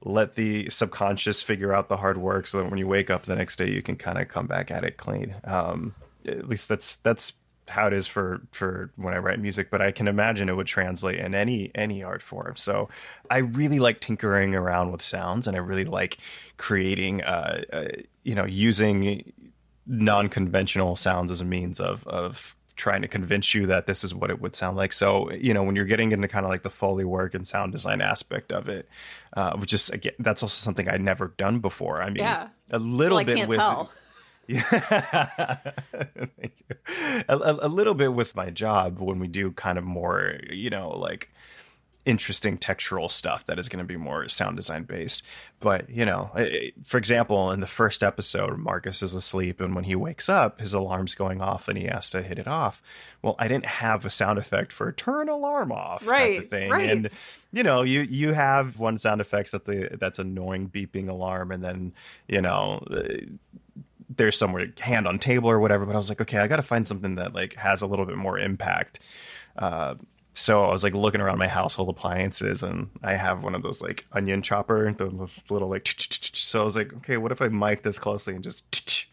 let 0.05 0.35
the 0.35 0.69
subconscious 0.69 1.43
figure 1.43 1.73
out 1.73 1.89
the 1.89 1.99
hard 1.99 2.19
work 2.19 2.47
so 2.47 2.59
that 2.59 2.69
when 2.69 2.79
you 2.79 2.87
wake 2.87 3.11
up 3.11 3.25
the 3.25 3.37
next 3.37 3.57
day 3.57 3.71
you 3.71 3.83
can 3.83 3.97
kind 3.97 4.19
of 4.19 4.29
come 4.29 4.47
back 4.47 4.71
at 4.71 4.85
it 4.85 4.97
clean 4.97 5.35
um, 5.45 5.95
at 6.27 6.49
least 6.49 6.69
that's 6.69 6.97
that's 6.97 7.35
how 7.69 7.87
it 7.87 7.93
is 7.93 8.07
for 8.07 8.43
for 8.51 8.91
when 8.97 9.15
I 9.15 9.19
write 9.19 9.39
music, 9.39 9.71
but 9.71 9.81
I 9.81 9.93
can 9.93 10.09
imagine 10.09 10.49
it 10.49 10.55
would 10.55 10.67
translate 10.67 11.19
in 11.19 11.35
any 11.35 11.71
any 11.75 12.03
art 12.03 12.23
form. 12.23 12.57
So 12.57 12.89
I 13.31 13.39
really 13.39 13.79
like 13.79 14.01
tinkering 14.01 14.55
around 14.55 14.93
with 14.93 15.03
sounds, 15.03 15.47
and 15.47 15.57
I 15.57 15.61
really 15.61 15.85
like 15.85 16.19
creating, 16.57 17.23
uh, 17.23 17.63
uh, 17.73 17.85
you 18.25 18.35
know, 18.35 18.45
using 18.45 19.33
non-conventional 19.87 20.97
sounds 20.97 21.31
as 21.31 21.41
a 21.41 21.45
means 21.45 21.81
of 21.81 22.07
of 22.07 22.57
trying 22.83 23.01
to 23.01 23.07
convince 23.07 23.55
you 23.55 23.64
that 23.66 23.87
this 23.87 24.03
is 24.03 24.12
what 24.12 24.28
it 24.28 24.41
would 24.41 24.57
sound 24.57 24.76
like. 24.76 24.93
So, 24.93 25.30
you 25.30 25.55
know, 25.55 25.62
when 25.62 25.76
you're 25.76 25.85
getting 25.85 26.11
into 26.11 26.26
kind 26.26 26.45
of 26.45 26.51
like 26.51 26.64
the 26.64 26.70
Foley 26.70 27.05
work 27.05 27.33
and 27.33 27.47
sound 27.47 27.70
design 27.70 28.01
aspect 28.01 28.51
of 28.51 28.68
it, 28.68 28.89
uh, 29.37 29.57
which 29.57 29.72
is 29.72 29.89
again, 29.91 30.14
that's 30.18 30.43
also 30.43 30.61
something 30.61 30.89
I'd 30.89 31.01
never 31.01 31.28
done 31.37 31.61
before. 31.61 32.03
I 32.03 32.07
mean, 32.07 32.24
yeah. 32.24 32.49
a 32.72 32.80
little 32.80 33.18
well, 33.18 33.24
bit 33.24 33.49
with. 33.49 33.59
Tell. 33.59 33.91
Yeah. 34.49 35.61
a, 37.28 37.59
a, 37.62 37.68
little 37.68 37.95
bit 37.95 38.12
with 38.12 38.35
my 38.35 38.51
job 38.51 38.99
when 38.99 39.20
we 39.20 39.28
do 39.28 39.53
kind 39.53 39.78
of 39.78 39.85
more, 39.85 40.35
you 40.51 40.68
know, 40.68 40.91
like 40.91 41.30
interesting 42.05 42.59
textural 42.59 43.11
stuff 43.11 43.47
that 43.47 43.59
is 43.59 43.69
going 43.69 43.79
to 43.79 43.85
be 43.87 43.97
more 43.97 44.29
sound 44.29 44.57
design 44.57 44.83
based. 44.83 45.23
But, 45.61 45.89
you 45.89 46.05
know, 46.05 46.31
for 46.85 46.99
example, 46.99 47.53
in 47.53 47.61
the 47.61 47.67
first 47.67 48.03
episode, 48.03 48.59
Marcus 48.59 49.03
is 49.03 49.15
asleep 49.15 49.61
and 49.61 49.75
when 49.75 49.85
he 49.85 49.95
wakes 49.95 50.29
up, 50.29 50.61
his 50.61 50.75
alarm's 50.75 51.15
going 51.15 51.41
off 51.41 51.69
and 51.69 51.79
he 51.79 51.85
has 51.85 52.11
to 52.11 52.23
hit 52.23 52.39
it 52.39 52.49
off. 52.49 52.83
Well, 53.23 53.37
I 53.39 53.47
didn't 53.47 53.67
have 53.67 54.05
a 54.05 54.11
sound 54.11 54.39
effect 54.39 54.73
for 54.73 54.91
turn 54.91 55.29
alarm 55.29 55.71
off 55.71 56.05
right, 56.07 56.35
type 56.35 56.45
of 56.45 56.51
thing. 56.51 56.71
Right. 56.71 56.91
And 56.91 57.09
you 57.53 57.63
know, 57.63 57.83
you 57.83 58.01
you 58.01 58.33
have 58.33 58.81
one 58.81 58.99
sound 58.99 59.21
effects 59.21 59.53
that 59.53 59.65
the 59.65 59.97
that's 60.01 60.19
annoying 60.19 60.71
beeping 60.71 61.09
alarm 61.09 61.53
and 61.53 61.63
then, 61.63 61.93
you 62.27 62.41
know, 62.41 62.85
there's 64.17 64.37
somewhere 64.37 64.73
hand 64.81 65.07
on 65.07 65.19
table 65.19 65.49
or 65.49 65.61
whatever. 65.61 65.87
But 65.87 65.95
I 65.95 65.99
was 65.99 66.09
like, 66.09 66.21
okay, 66.21 66.39
I 66.39 66.49
got 66.49 66.57
to 66.57 66.63
find 66.63 66.87
something 66.87 67.15
that 67.17 67.35
like 67.35 67.55
has 67.55 67.83
a 67.83 67.87
little 67.87 68.07
bit 68.07 68.17
more 68.17 68.39
impact. 68.39 69.01
Uh, 69.57 69.95
so 70.35 70.64
I 70.64 70.72
was 70.72 70.83
like 70.83 70.95
looking 70.95 71.20
around 71.20 71.39
my 71.39 71.49
household 71.49 71.89
appliances, 71.89 72.62
and 72.62 72.91
I 73.03 73.14
have 73.14 73.43
one 73.43 73.55
of 73.55 73.62
those 73.62 73.83
like 73.83 74.07
onion 74.12 74.43
chopper, 74.43 74.93
the 74.93 75.28
little 75.51 75.68
like. 75.68 75.87
So 75.87 76.61
I 76.61 76.64
was 76.64 76.76
like, 76.76 76.93
okay, 76.95 77.16
what 77.16 77.33
if 77.33 77.43
I 77.43 77.49
mic 77.49 77.83
this 77.83 77.99
closely 77.99 78.35
and 78.35 78.43
just, 78.43 79.07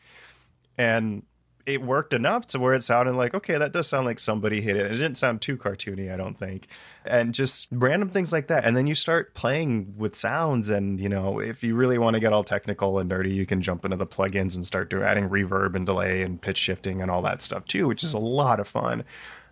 and 0.78 1.24
it 1.70 1.84
worked 1.84 2.14
enough 2.14 2.48
to 2.48 2.60
where 2.60 2.74
it 2.74 2.82
sounded 2.82 3.14
like 3.14 3.36
okay 3.36 3.58
that 3.58 3.72
does 3.72 3.88
sound 3.88 4.06
like 4.06 4.18
somebody 4.18 4.60
hit 4.60 4.76
it. 4.76 4.88
It 4.88 4.96
didn't 4.96 5.18
sound 5.18 5.42
too 5.42 5.56
cartoony 5.56 6.12
i 6.12 6.18
don't 6.18 6.36
think. 6.36 6.68
And 7.06 7.34
just 7.34 7.68
random 7.72 8.10
things 8.10 8.32
like 8.32 8.48
that. 8.48 8.66
And 8.66 8.76
then 8.76 8.88
you 8.88 8.96
start 8.96 9.36
playing 9.36 9.94
with 9.98 10.16
sounds 10.16 10.70
and 10.70 11.00
you 11.00 11.10
know 11.10 11.40
if 11.40 11.64
you 11.64 11.76
really 11.76 11.98
want 11.98 12.16
to 12.16 12.20
get 12.20 12.34
all 12.34 12.44
technical 12.44 12.98
and 12.98 13.12
nerdy, 13.12 13.34
you 13.34 13.46
can 13.46 13.62
jump 13.62 13.86
into 13.86 13.98
the 13.98 14.08
plugins 14.08 14.56
and 14.56 14.66
start 14.66 14.90
doing 14.90 15.04
adding 15.04 15.30
reverb 15.30 15.76
and 15.76 15.86
delay 15.86 16.24
and 16.24 16.42
pitch 16.42 16.58
shifting 16.58 17.02
and 17.02 17.12
all 17.12 17.22
that 17.22 17.42
stuff 17.42 17.66
too 17.66 17.88
which 17.88 18.04
is 18.04 18.14
a 18.14 18.20
lot 18.20 18.60
of 18.60 18.68
fun. 18.68 19.04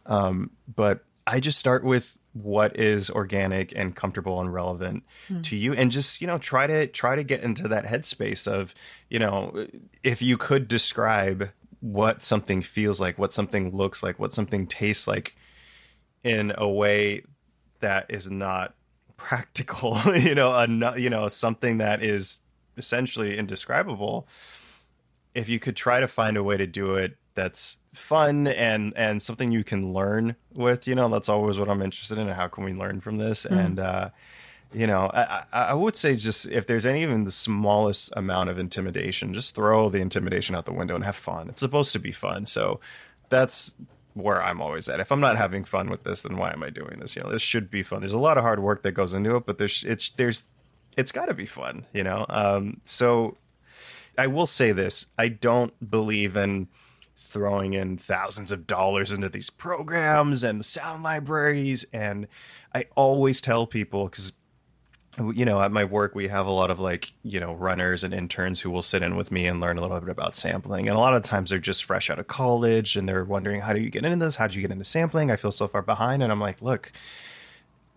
Um, 0.08 0.52
but 0.74 1.04
I 1.28 1.40
just 1.40 1.60
start 1.60 1.84
with 1.84 2.18
what 2.34 2.80
is 2.80 3.10
organic 3.10 3.74
and 3.76 3.96
comfortable 3.96 4.40
and 4.40 4.54
relevant 4.54 5.04
hmm. 5.28 5.42
to 5.42 5.56
you 5.56 5.74
and 5.74 5.92
just 5.92 6.22
you 6.22 6.28
know 6.28 6.38
try 6.38 6.68
to 6.68 6.88
try 6.88 7.16
to 7.16 7.24
get 7.24 7.44
into 7.44 7.68
that 7.68 7.86
headspace 7.86 8.48
of 8.48 8.74
you 9.10 9.20
know 9.20 9.68
if 10.04 10.22
you 10.22 10.38
could 10.38 10.68
describe 10.68 11.50
what 11.80 12.24
something 12.24 12.62
feels 12.62 13.00
like, 13.00 13.18
what 13.18 13.34
something 13.34 13.76
looks 13.76 14.02
like, 14.02 14.20
what 14.20 14.34
something 14.34 14.68
tastes 14.68 15.08
like 15.08 15.36
in 16.24 16.54
a 16.58 16.68
way 16.68 17.24
that 17.80 18.06
is 18.10 18.30
not 18.30 18.76
practical, 19.18 20.00
you 20.16 20.36
know, 20.36 20.52
a, 20.52 21.00
you 21.00 21.10
know, 21.10 21.28
something 21.28 21.80
that 21.80 22.04
is 22.04 22.40
essentially 22.78 23.38
indescribable. 23.38 24.28
If 25.34 25.50
you 25.50 25.60
could 25.60 25.76
try 25.76 26.00
to 26.00 26.08
find 26.08 26.38
a 26.38 26.44
way 26.44 26.58
to 26.58 26.68
do 26.68 26.96
it 26.96 27.18
that's 27.36 27.78
fun 27.98 28.48
and 28.48 28.94
and 28.96 29.22
something 29.22 29.52
you 29.52 29.64
can 29.64 29.94
learn 29.94 30.36
with, 30.54 30.88
you 30.88 30.96
know, 30.96 31.10
that's 31.10 31.30
always 31.30 31.60
what 31.60 31.70
I'm 31.70 31.82
interested 31.82 32.18
in. 32.18 32.28
How 32.28 32.48
can 32.48 32.64
we 32.64 32.74
learn 32.74 33.02
from 33.02 33.18
this? 33.18 33.46
Mm. 33.46 33.66
And 33.66 33.80
uh, 33.80 34.10
you 34.74 34.88
know, 34.88 35.10
I, 35.14 35.44
I 35.52 35.74
would 35.74 35.96
say 35.96 36.16
just 36.16 36.46
if 36.48 36.68
there's 36.68 36.86
any 36.86 37.04
even 37.04 37.24
the 37.24 37.32
smallest 37.32 38.12
amount 38.16 38.50
of 38.50 38.60
intimidation, 38.60 39.34
just 39.34 39.56
throw 39.56 39.90
the 39.90 40.00
intimidation 40.00 40.56
out 40.56 40.66
the 40.66 40.74
window 40.74 40.96
and 40.96 41.04
have 41.04 41.16
fun. 41.16 41.50
It's 41.50 41.62
supposed 41.62 41.94
to 41.94 42.00
be 42.00 42.12
fun. 42.12 42.46
So 42.46 42.80
that's 43.30 43.74
where 44.14 44.42
I'm 44.42 44.62
always 44.62 44.90
at. 44.90 45.00
If 45.00 45.12
I'm 45.12 45.20
not 45.20 45.38
having 45.38 45.64
fun 45.64 45.90
with 45.90 46.04
this, 46.04 46.24
then 46.24 46.38
why 46.38 46.52
am 46.52 46.64
I 46.64 46.70
doing 46.70 47.00
this? 47.00 47.16
You 47.16 47.24
know, 47.24 47.32
this 47.32 47.42
should 47.42 47.70
be 47.70 47.84
fun. 47.84 48.02
There's 48.02 48.14
a 48.14 48.20
lot 48.20 48.38
of 48.38 48.44
hard 48.44 48.60
work 48.60 48.82
that 48.84 48.92
goes 48.92 49.14
into 49.14 49.36
it, 49.36 49.46
but 49.46 49.58
there's 49.58 49.84
it's 49.84 50.10
there's 50.12 50.44
it's 50.98 51.12
got 51.12 51.28
to 51.28 51.34
be 51.34 51.46
fun, 51.46 51.86
you 51.94 52.04
know. 52.04 52.26
Um, 52.28 52.82
so 52.84 53.38
I 54.18 54.28
will 54.28 54.48
say 54.48 54.72
this: 54.72 55.06
I 55.18 55.30
don't 55.30 55.90
believe 55.90 56.36
in 56.36 56.68
throwing 57.18 57.74
in 57.74 57.98
thousands 57.98 58.52
of 58.52 58.68
dollars 58.68 59.12
into 59.12 59.28
these 59.28 59.50
programs 59.50 60.44
and 60.44 60.66
sound 60.66 61.04
libraries, 61.04 61.86
and 61.92 62.28
I 62.74 62.86
always 62.96 63.42
tell 63.42 63.68
people 63.68 64.06
because 64.06 64.34
you 65.34 65.46
know, 65.46 65.62
at 65.62 65.72
my 65.72 65.84
work, 65.84 66.14
we 66.14 66.28
have 66.28 66.46
a 66.46 66.52
lot 66.52 66.70
of 66.70 66.80
like, 66.80 67.12
you 67.24 67.40
know, 67.40 67.54
runners 67.56 68.04
and 68.04 68.14
interns 68.14 68.62
who 68.62 68.70
will 68.70 68.84
sit 68.84 69.02
in 69.02 69.16
with 69.16 69.32
me 69.32 69.48
and 69.48 69.60
learn 69.60 69.78
a 69.78 69.82
little 69.82 70.00
bit 70.00 70.10
about 70.10 70.36
sampling. 70.36 70.88
And 70.88 70.96
a 70.96 71.00
lot 71.00 71.16
of 71.16 71.24
times 71.24 71.50
they're 71.50 71.60
just 71.60 71.86
fresh 71.86 72.12
out 72.12 72.20
of 72.20 72.28
college 72.28 72.96
and 72.96 73.10
they're 73.10 73.24
wondering, 73.24 73.62
how 73.62 73.74
do 73.74 73.80
you 73.80 73.90
get 73.90 74.06
into 74.06 74.24
this? 74.24 74.36
How 74.36 74.46
did 74.46 74.56
you 74.56 74.62
get 74.62 74.72
into 74.72 74.84
sampling? 74.84 75.32
I 75.32 75.36
feel 75.36 75.52
so 75.52 75.68
far 75.68 75.82
behind. 75.82 76.22
And 76.22 76.32
I'm 76.32 76.40
like, 76.40 76.62
look, 76.62 76.92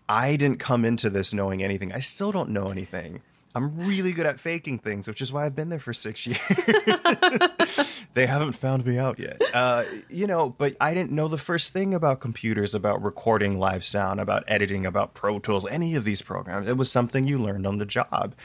I 0.09 0.35
didn't 0.35 0.57
come 0.57 0.83
into 0.83 1.11
this 1.11 1.31
knowing 1.31 1.61
anything. 1.61 1.93
I 1.93 1.99
still 1.99 2.31
don't 2.31 2.49
know 2.49 2.69
anything. 2.69 3.21
I'm 3.53 3.77
really 3.85 4.13
good 4.13 4.25
at 4.25 4.39
faking 4.39 4.79
things, 4.79 5.07
which 5.07 5.21
is 5.21 5.33
why 5.33 5.45
I've 5.45 5.55
been 5.55 5.69
there 5.69 5.79
for 5.79 5.93
six 5.93 6.25
years. 6.27 6.39
they 8.13 8.25
haven't 8.25 8.53
found 8.53 8.85
me 8.85 8.97
out 8.97 9.19
yet. 9.19 9.41
Uh, 9.53 9.83
you 10.09 10.27
know, 10.27 10.49
but 10.49 10.75
I 10.79 10.93
didn't 10.93 11.11
know 11.11 11.27
the 11.27 11.37
first 11.37 11.73
thing 11.73 11.93
about 11.93 12.19
computers, 12.19 12.73
about 12.73 13.03
recording 13.03 13.59
live 13.59 13.83
sound, 13.83 14.19
about 14.19 14.43
editing, 14.47 14.85
about 14.85 15.13
Pro 15.13 15.39
Tools, 15.39 15.65
any 15.69 15.95
of 15.95 16.03
these 16.03 16.21
programs. 16.21 16.67
It 16.67 16.77
was 16.77 16.91
something 16.91 17.27
you 17.27 17.39
learned 17.39 17.67
on 17.67 17.77
the 17.77 17.85
job 17.85 18.35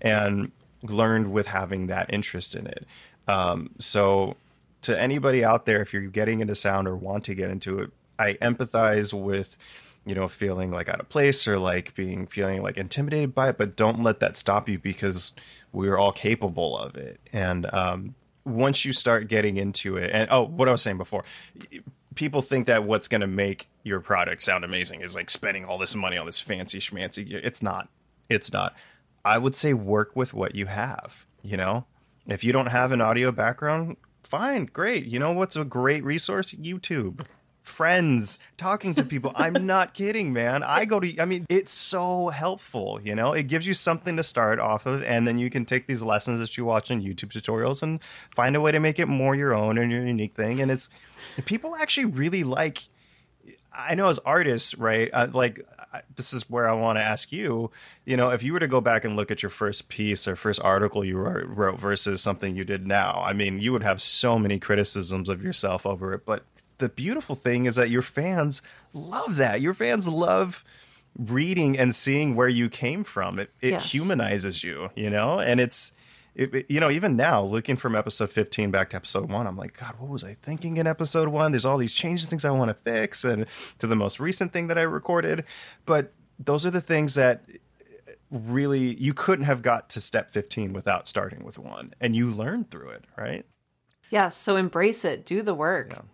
and 0.00 0.50
learned 0.82 1.32
with 1.32 1.48
having 1.48 1.86
that 1.86 2.12
interest 2.12 2.54
in 2.54 2.66
it. 2.66 2.86
Um, 3.28 3.70
so, 3.78 4.36
to 4.82 4.98
anybody 4.98 5.44
out 5.44 5.66
there, 5.66 5.80
if 5.80 5.92
you're 5.92 6.02
getting 6.02 6.40
into 6.40 6.54
sound 6.54 6.86
or 6.86 6.96
want 6.96 7.24
to 7.24 7.34
get 7.34 7.50
into 7.50 7.80
it, 7.80 7.90
I 8.18 8.34
empathize 8.34 9.12
with 9.12 9.58
you 10.06 10.14
know, 10.14 10.28
feeling 10.28 10.70
like 10.70 10.88
out 10.88 11.00
of 11.00 11.08
place 11.08 11.48
or 11.48 11.58
like 11.58 11.94
being 11.96 12.26
feeling 12.28 12.62
like 12.62 12.76
intimidated 12.76 13.34
by 13.34 13.48
it, 13.50 13.58
but 13.58 13.76
don't 13.76 14.02
let 14.02 14.20
that 14.20 14.36
stop 14.36 14.68
you 14.68 14.78
because 14.78 15.32
we're 15.72 15.98
all 15.98 16.12
capable 16.12 16.78
of 16.78 16.94
it. 16.94 17.20
And 17.32 17.66
um, 17.74 18.14
once 18.44 18.84
you 18.84 18.92
start 18.92 19.26
getting 19.28 19.56
into 19.56 19.96
it, 19.96 20.10
and 20.12 20.28
oh, 20.30 20.44
what 20.44 20.68
I 20.68 20.72
was 20.72 20.80
saying 20.80 20.98
before, 20.98 21.24
people 22.14 22.40
think 22.40 22.68
that 22.68 22.84
what's 22.84 23.08
going 23.08 23.20
to 23.20 23.26
make 23.26 23.68
your 23.82 23.98
product 23.98 24.42
sound 24.42 24.64
amazing 24.64 25.00
is 25.00 25.16
like 25.16 25.28
spending 25.28 25.64
all 25.64 25.76
this 25.76 25.96
money 25.96 26.16
on 26.16 26.24
this 26.24 26.40
fancy 26.40 26.78
schmancy. 26.78 27.28
It's 27.32 27.62
not. 27.62 27.88
It's 28.28 28.52
not. 28.52 28.76
I 29.24 29.38
would 29.38 29.56
say 29.56 29.74
work 29.74 30.14
with 30.14 30.32
what 30.32 30.54
you 30.54 30.66
have. 30.66 31.26
You 31.42 31.56
know, 31.56 31.84
if 32.28 32.44
you 32.44 32.52
don't 32.52 32.66
have 32.66 32.92
an 32.92 33.00
audio 33.00 33.32
background, 33.32 33.96
fine, 34.22 34.66
great. 34.66 35.06
You 35.06 35.18
know 35.18 35.32
what's 35.32 35.56
a 35.56 35.64
great 35.64 36.04
resource? 36.04 36.52
YouTube 36.54 37.26
friends, 37.66 38.38
talking 38.56 38.94
to 38.94 39.04
people. 39.04 39.32
I'm 39.34 39.66
not 39.66 39.92
kidding, 39.92 40.32
man. 40.32 40.62
I 40.62 40.84
go 40.84 41.00
to, 41.00 41.20
I 41.20 41.24
mean, 41.24 41.46
it's 41.48 41.74
so 41.74 42.28
helpful, 42.28 43.00
you 43.02 43.14
know? 43.14 43.32
It 43.32 43.48
gives 43.48 43.66
you 43.66 43.74
something 43.74 44.16
to 44.16 44.22
start 44.22 44.60
off 44.60 44.86
of, 44.86 45.02
and 45.02 45.26
then 45.26 45.38
you 45.38 45.50
can 45.50 45.64
take 45.64 45.86
these 45.86 46.00
lessons 46.00 46.38
that 46.38 46.56
you 46.56 46.64
watch 46.64 46.90
in 46.90 47.02
YouTube 47.02 47.30
tutorials 47.30 47.82
and 47.82 48.02
find 48.30 48.54
a 48.54 48.60
way 48.60 48.70
to 48.70 48.78
make 48.78 48.98
it 48.98 49.06
more 49.06 49.34
your 49.34 49.52
own 49.52 49.78
and 49.78 49.90
your 49.90 50.06
unique 50.06 50.34
thing. 50.34 50.60
And 50.60 50.70
it's, 50.70 50.88
people 51.44 51.74
actually 51.74 52.06
really 52.06 52.44
like, 52.44 52.84
I 53.72 53.94
know 53.94 54.08
as 54.08 54.20
artists, 54.20 54.74
right? 54.78 55.10
Uh, 55.12 55.26
like, 55.32 55.66
this 56.14 56.32
is 56.32 56.48
where 56.48 56.68
I 56.68 56.72
want 56.72 56.98
to 56.98 57.02
ask 57.02 57.32
you, 57.32 57.70
you 58.04 58.16
know, 58.16 58.30
if 58.30 58.42
you 58.42 58.52
were 58.52 58.60
to 58.60 58.68
go 58.68 58.80
back 58.80 59.04
and 59.04 59.16
look 59.16 59.30
at 59.30 59.42
your 59.42 59.50
first 59.50 59.88
piece 59.88 60.28
or 60.28 60.36
first 60.36 60.60
article 60.60 61.04
you 61.04 61.18
wrote 61.18 61.78
versus 61.78 62.22
something 62.22 62.54
you 62.54 62.64
did 62.64 62.86
now, 62.86 63.22
I 63.24 63.32
mean, 63.32 63.60
you 63.60 63.72
would 63.72 63.82
have 63.82 64.00
so 64.00 64.38
many 64.38 64.58
criticisms 64.60 65.28
of 65.28 65.42
yourself 65.42 65.84
over 65.84 66.12
it. 66.14 66.24
But 66.24 66.44
the 66.78 66.88
beautiful 66.88 67.34
thing 67.34 67.66
is 67.66 67.76
that 67.76 67.90
your 67.90 68.02
fans 68.02 68.62
love 68.92 69.36
that. 69.36 69.60
Your 69.60 69.74
fans 69.74 70.06
love 70.08 70.64
reading 71.18 71.78
and 71.78 71.94
seeing 71.94 72.34
where 72.36 72.48
you 72.48 72.68
came 72.68 73.02
from. 73.04 73.38
It 73.38 73.50
it 73.60 73.70
Yes. 73.72 73.92
humanizes 73.92 74.62
you, 74.64 74.90
you 74.94 75.10
know, 75.10 75.38
and 75.38 75.60
it's. 75.60 75.92
It, 76.34 76.54
it- 76.54 76.66
you 76.70 76.80
know, 76.80 76.90
even 76.90 77.16
now, 77.16 77.42
looking 77.42 77.76
from 77.76 77.96
episode 77.96 78.28
15 78.28 78.70
back 78.70 78.90
to 78.90 78.96
episode 78.96 79.30
one, 79.30 79.46
I'm 79.46 79.56
like, 79.56 79.74
God, 79.80 79.94
what 79.98 80.10
was 80.10 80.22
I 80.22 80.34
thinking 80.34 80.76
in 80.76 80.86
episode 80.86 81.28
one? 81.28 81.50
There's 81.52 81.64
all 81.64 81.78
these 81.78 81.94
changes, 81.94 82.28
things 82.28 82.44
I 82.44 82.50
want 82.50 82.68
to 82.68 82.74
fix, 82.74 83.24
and 83.24 83.46
to 83.78 83.86
the 83.86 83.96
most 83.96 84.20
recent 84.20 84.52
thing 84.52 84.66
that 84.66 84.76
I 84.76 84.82
recorded. 84.82 85.44
But 85.86 86.12
those 86.38 86.66
are 86.66 86.70
the 86.70 86.82
things 86.82 87.14
that 87.14 87.42
really 88.30 88.94
you 88.96 89.14
couldn't 89.14 89.46
have 89.46 89.62
got 89.62 89.88
to 89.90 90.00
step 90.00 90.30
15 90.30 90.72
without 90.74 91.08
starting 91.08 91.42
with 91.44 91.58
one, 91.58 91.94
and 92.02 92.14
you 92.14 92.28
learn 92.30 92.64
through 92.64 92.90
it, 92.90 93.04
right? 93.16 93.46
Yes, 94.10 94.36
so 94.36 94.56
embrace 94.56 95.04
it, 95.06 95.24
do 95.24 95.40
the 95.42 95.54
work. 95.54 96.04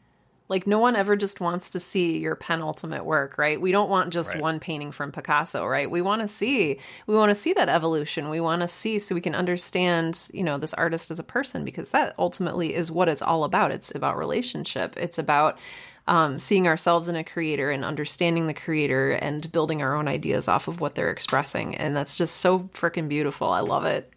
Like 0.52 0.66
no 0.66 0.78
one 0.78 0.96
ever 0.96 1.16
just 1.16 1.40
wants 1.40 1.70
to 1.70 1.80
see 1.80 2.18
your 2.18 2.36
penultimate 2.36 3.06
work, 3.06 3.38
right? 3.38 3.58
We 3.58 3.72
don't 3.72 3.88
want 3.88 4.12
just 4.12 4.34
Right. 4.34 4.42
one 4.42 4.60
painting 4.60 4.92
from 4.92 5.10
Picasso, 5.10 5.66
right? 5.66 5.90
We 5.90 6.02
want 6.02 6.20
to 6.20 6.28
see 6.28 6.78
we 7.06 7.14
want 7.14 7.30
to 7.30 7.34
see 7.34 7.54
that 7.54 7.70
evolution. 7.70 8.28
We 8.28 8.38
want 8.38 8.60
to 8.60 8.68
see 8.68 8.98
so 8.98 9.14
we 9.14 9.22
can 9.22 9.34
understand, 9.34 10.28
you 10.34 10.44
know, 10.44 10.58
this 10.58 10.74
artist 10.74 11.10
as 11.10 11.18
a 11.18 11.24
person 11.24 11.64
because 11.64 11.90
that 11.92 12.14
ultimately 12.18 12.74
is 12.74 12.92
what 12.92 13.08
it's 13.08 13.22
all 13.22 13.44
about. 13.44 13.72
It's 13.72 13.94
about 13.94 14.18
relationship. 14.18 14.94
It's 14.98 15.18
about 15.18 15.58
um, 16.06 16.38
seeing 16.38 16.68
ourselves 16.68 17.08
in 17.08 17.16
a 17.16 17.24
creator 17.24 17.70
and 17.70 17.82
understanding 17.82 18.46
the 18.46 18.52
creator 18.52 19.12
and 19.12 19.50
building 19.52 19.80
our 19.80 19.96
own 19.96 20.06
ideas 20.06 20.48
off 20.48 20.68
of 20.68 20.82
what 20.82 20.94
they're 20.94 21.10
expressing. 21.10 21.76
And 21.76 21.96
that's 21.96 22.14
just 22.14 22.36
so 22.36 22.68
freaking 22.74 23.08
beautiful. 23.08 23.48
I 23.48 23.60
love 23.60 23.86
it 23.86 24.12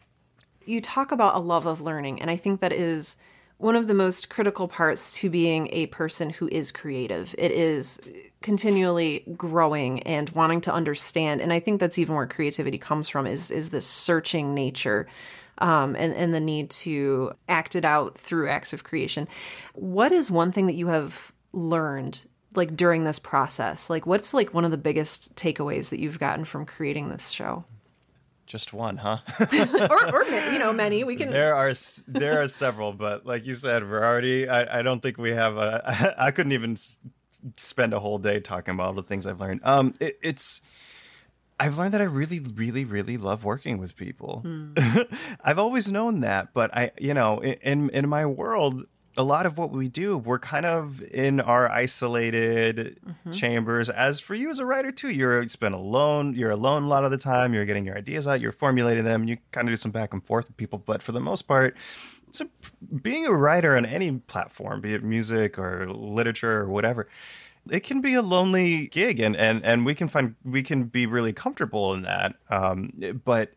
you 0.66 0.82
talk 0.82 1.12
about 1.12 1.36
a 1.36 1.40
love 1.40 1.66
of 1.66 1.82
learning 1.82 2.20
and 2.22 2.30
i 2.30 2.36
think 2.36 2.60
that 2.60 2.74
is 2.74 3.18
one 3.58 3.76
of 3.76 3.88
the 3.88 3.94
most 3.94 4.30
critical 4.30 4.68
parts 4.68 5.12
to 5.14 5.30
being 5.30 5.70
a 5.72 5.88
person 5.88 6.30
who 6.30 6.48
is 6.52 6.72
creative. 6.72 7.34
It 7.38 7.52
is 7.52 8.00
continually 8.42 9.24
growing 9.36 10.04
and 10.04 10.30
wanting 10.32 10.62
to 10.62 10.72
understand 10.72 11.42
and 11.42 11.52
i 11.52 11.60
think 11.60 11.80
that's 11.80 11.98
even 11.98 12.14
where 12.14 12.28
creativity 12.28 12.78
comes 12.78 13.10
from 13.10 13.26
is 13.26 13.50
is 13.50 13.72
this 13.72 13.88
searching 13.88 14.54
nature 14.54 15.08
um, 15.58 15.96
and 15.96 16.14
and 16.14 16.34
the 16.34 16.40
need 16.40 16.70
to 16.70 17.34
act 17.48 17.76
it 17.76 17.86
out 17.86 18.16
through 18.16 18.50
acts 18.50 18.74
of 18.74 18.84
creation. 18.84 19.28
What 19.74 20.12
is 20.12 20.30
one 20.30 20.52
thing 20.52 20.68
that 20.68 20.76
you 20.76 20.88
have 20.88 21.32
learned 21.54 22.26
like 22.56 22.76
during 22.76 23.04
this 23.04 23.20
process? 23.20 23.90
Like 23.90 24.06
what's 24.06 24.34
like 24.34 24.54
one 24.54 24.66
of 24.66 24.72
the 24.72 24.78
biggest 24.78 25.36
takeaways 25.36 25.90
that 25.90 26.00
you've 26.00 26.20
gotten 26.20 26.46
from 26.46 26.66
creating 26.66 27.10
this 27.10 27.30
show 27.30 27.66
Just 28.46 28.74
one, 28.74 28.98
huh? 28.98 29.18
or, 29.90 30.16
or 30.16 30.24
you 30.24 30.60
know 30.60 30.72
many 30.72 31.04
we 31.04 31.16
can 31.16 31.32
there 31.32 31.56
are 31.56 31.74
there 32.08 32.42
are 32.42 32.48
several, 32.48 32.94
but 32.94 33.26
like 33.26 33.46
you 33.46 33.56
said, 33.56 33.90
we're 33.90 34.04
already. 34.04 34.48
I, 34.48 34.80
I 34.80 34.82
don't 34.84 35.02
think 35.02 35.18
we 35.18 35.32
have 35.32 35.58
a. 35.58 36.14
I 36.18 36.30
couldn't 36.32 36.52
even 36.52 36.74
s- 36.74 37.00
spend 37.58 37.94
a 37.94 38.00
whole 38.00 38.20
day 38.20 38.40
talking 38.40 38.76
about 38.76 38.88
all 38.88 38.94
the 38.94 39.04
things 39.04 39.26
I've 39.26 39.40
learned. 39.40 39.62
Um, 39.64 39.96
it, 40.00 40.20
it's. 40.22 40.62
I've 41.60 41.78
learned 41.78 41.94
that 41.94 42.02
I 42.02 42.06
really, 42.06 42.40
really, 42.40 42.84
really 42.86 43.18
love 43.18 43.46
working 43.46 43.78
with 43.78 43.96
people. 43.96 44.44
I've 45.44 45.58
always 45.58 45.90
known 45.90 46.20
that, 46.20 46.54
but 46.54 46.76
I, 46.76 46.92
you 47.00 47.14
know, 47.14 47.42
in 47.42 47.90
in 47.90 48.08
my 48.10 48.26
world, 48.26 48.86
a 49.18 49.24
lot 49.24 49.46
of 49.46 49.58
what 49.58 49.72
we 49.72 49.88
do, 49.88 50.18
we're 50.18 50.40
kind 50.40 50.66
of 50.66 51.02
in 51.04 51.40
our 51.40 51.70
isolated 51.70 53.00
chambers. 53.32 53.90
As 53.90 54.20
for 54.20 54.36
you 54.36 54.50
as 54.50 54.60
a 54.60 54.66
writer 54.66 54.92
too, 54.92 55.10
you're 55.10 55.42
you 55.42 55.48
spend 55.48 55.74
alone. 55.74 56.34
You're 56.34 56.52
alone 56.52 56.84
a 56.84 56.88
lot 56.88 57.06
of 57.06 57.12
the 57.12 57.18
time. 57.18 57.54
You're 57.54 57.66
getting 57.66 57.86
your 57.86 57.98
ideas 57.98 58.28
out. 58.28 58.42
You're 58.42 58.52
formulating 58.52 59.06
them. 59.06 59.24
You 59.24 59.38
kind 59.52 59.68
of 59.68 59.72
do 59.72 59.78
some 59.78 59.92
back 59.92 60.14
and 60.14 60.24
forth 60.24 60.48
with 60.48 60.58
people, 60.58 60.80
but 60.80 61.02
for 61.02 61.12
the 61.12 61.22
most 61.22 61.44
part, 61.44 61.76
it's 62.28 62.42
a, 62.42 62.50
being 62.94 63.26
a 63.26 63.32
writer 63.32 63.78
on 63.78 63.86
any 63.86 64.12
platform, 64.12 64.82
be 64.82 64.94
it 64.94 65.04
music 65.04 65.58
or 65.58 65.88
literature 65.90 66.62
or 66.62 66.70
whatever 66.70 67.08
it 67.70 67.80
can 67.82 68.02
be 68.02 68.14
a 68.14 68.22
lonely 68.22 68.88
gig 68.88 69.20
and 69.20 69.36
and 69.36 69.64
and 69.66 69.86
we 69.86 69.96
can 69.96 70.08
find 70.08 70.36
we 70.44 70.62
can 70.62 70.84
be 70.84 71.06
really 71.06 71.34
comfortable 71.34 71.94
in 71.94 72.04
that 72.04 72.36
um 72.50 72.92
but 73.24 73.54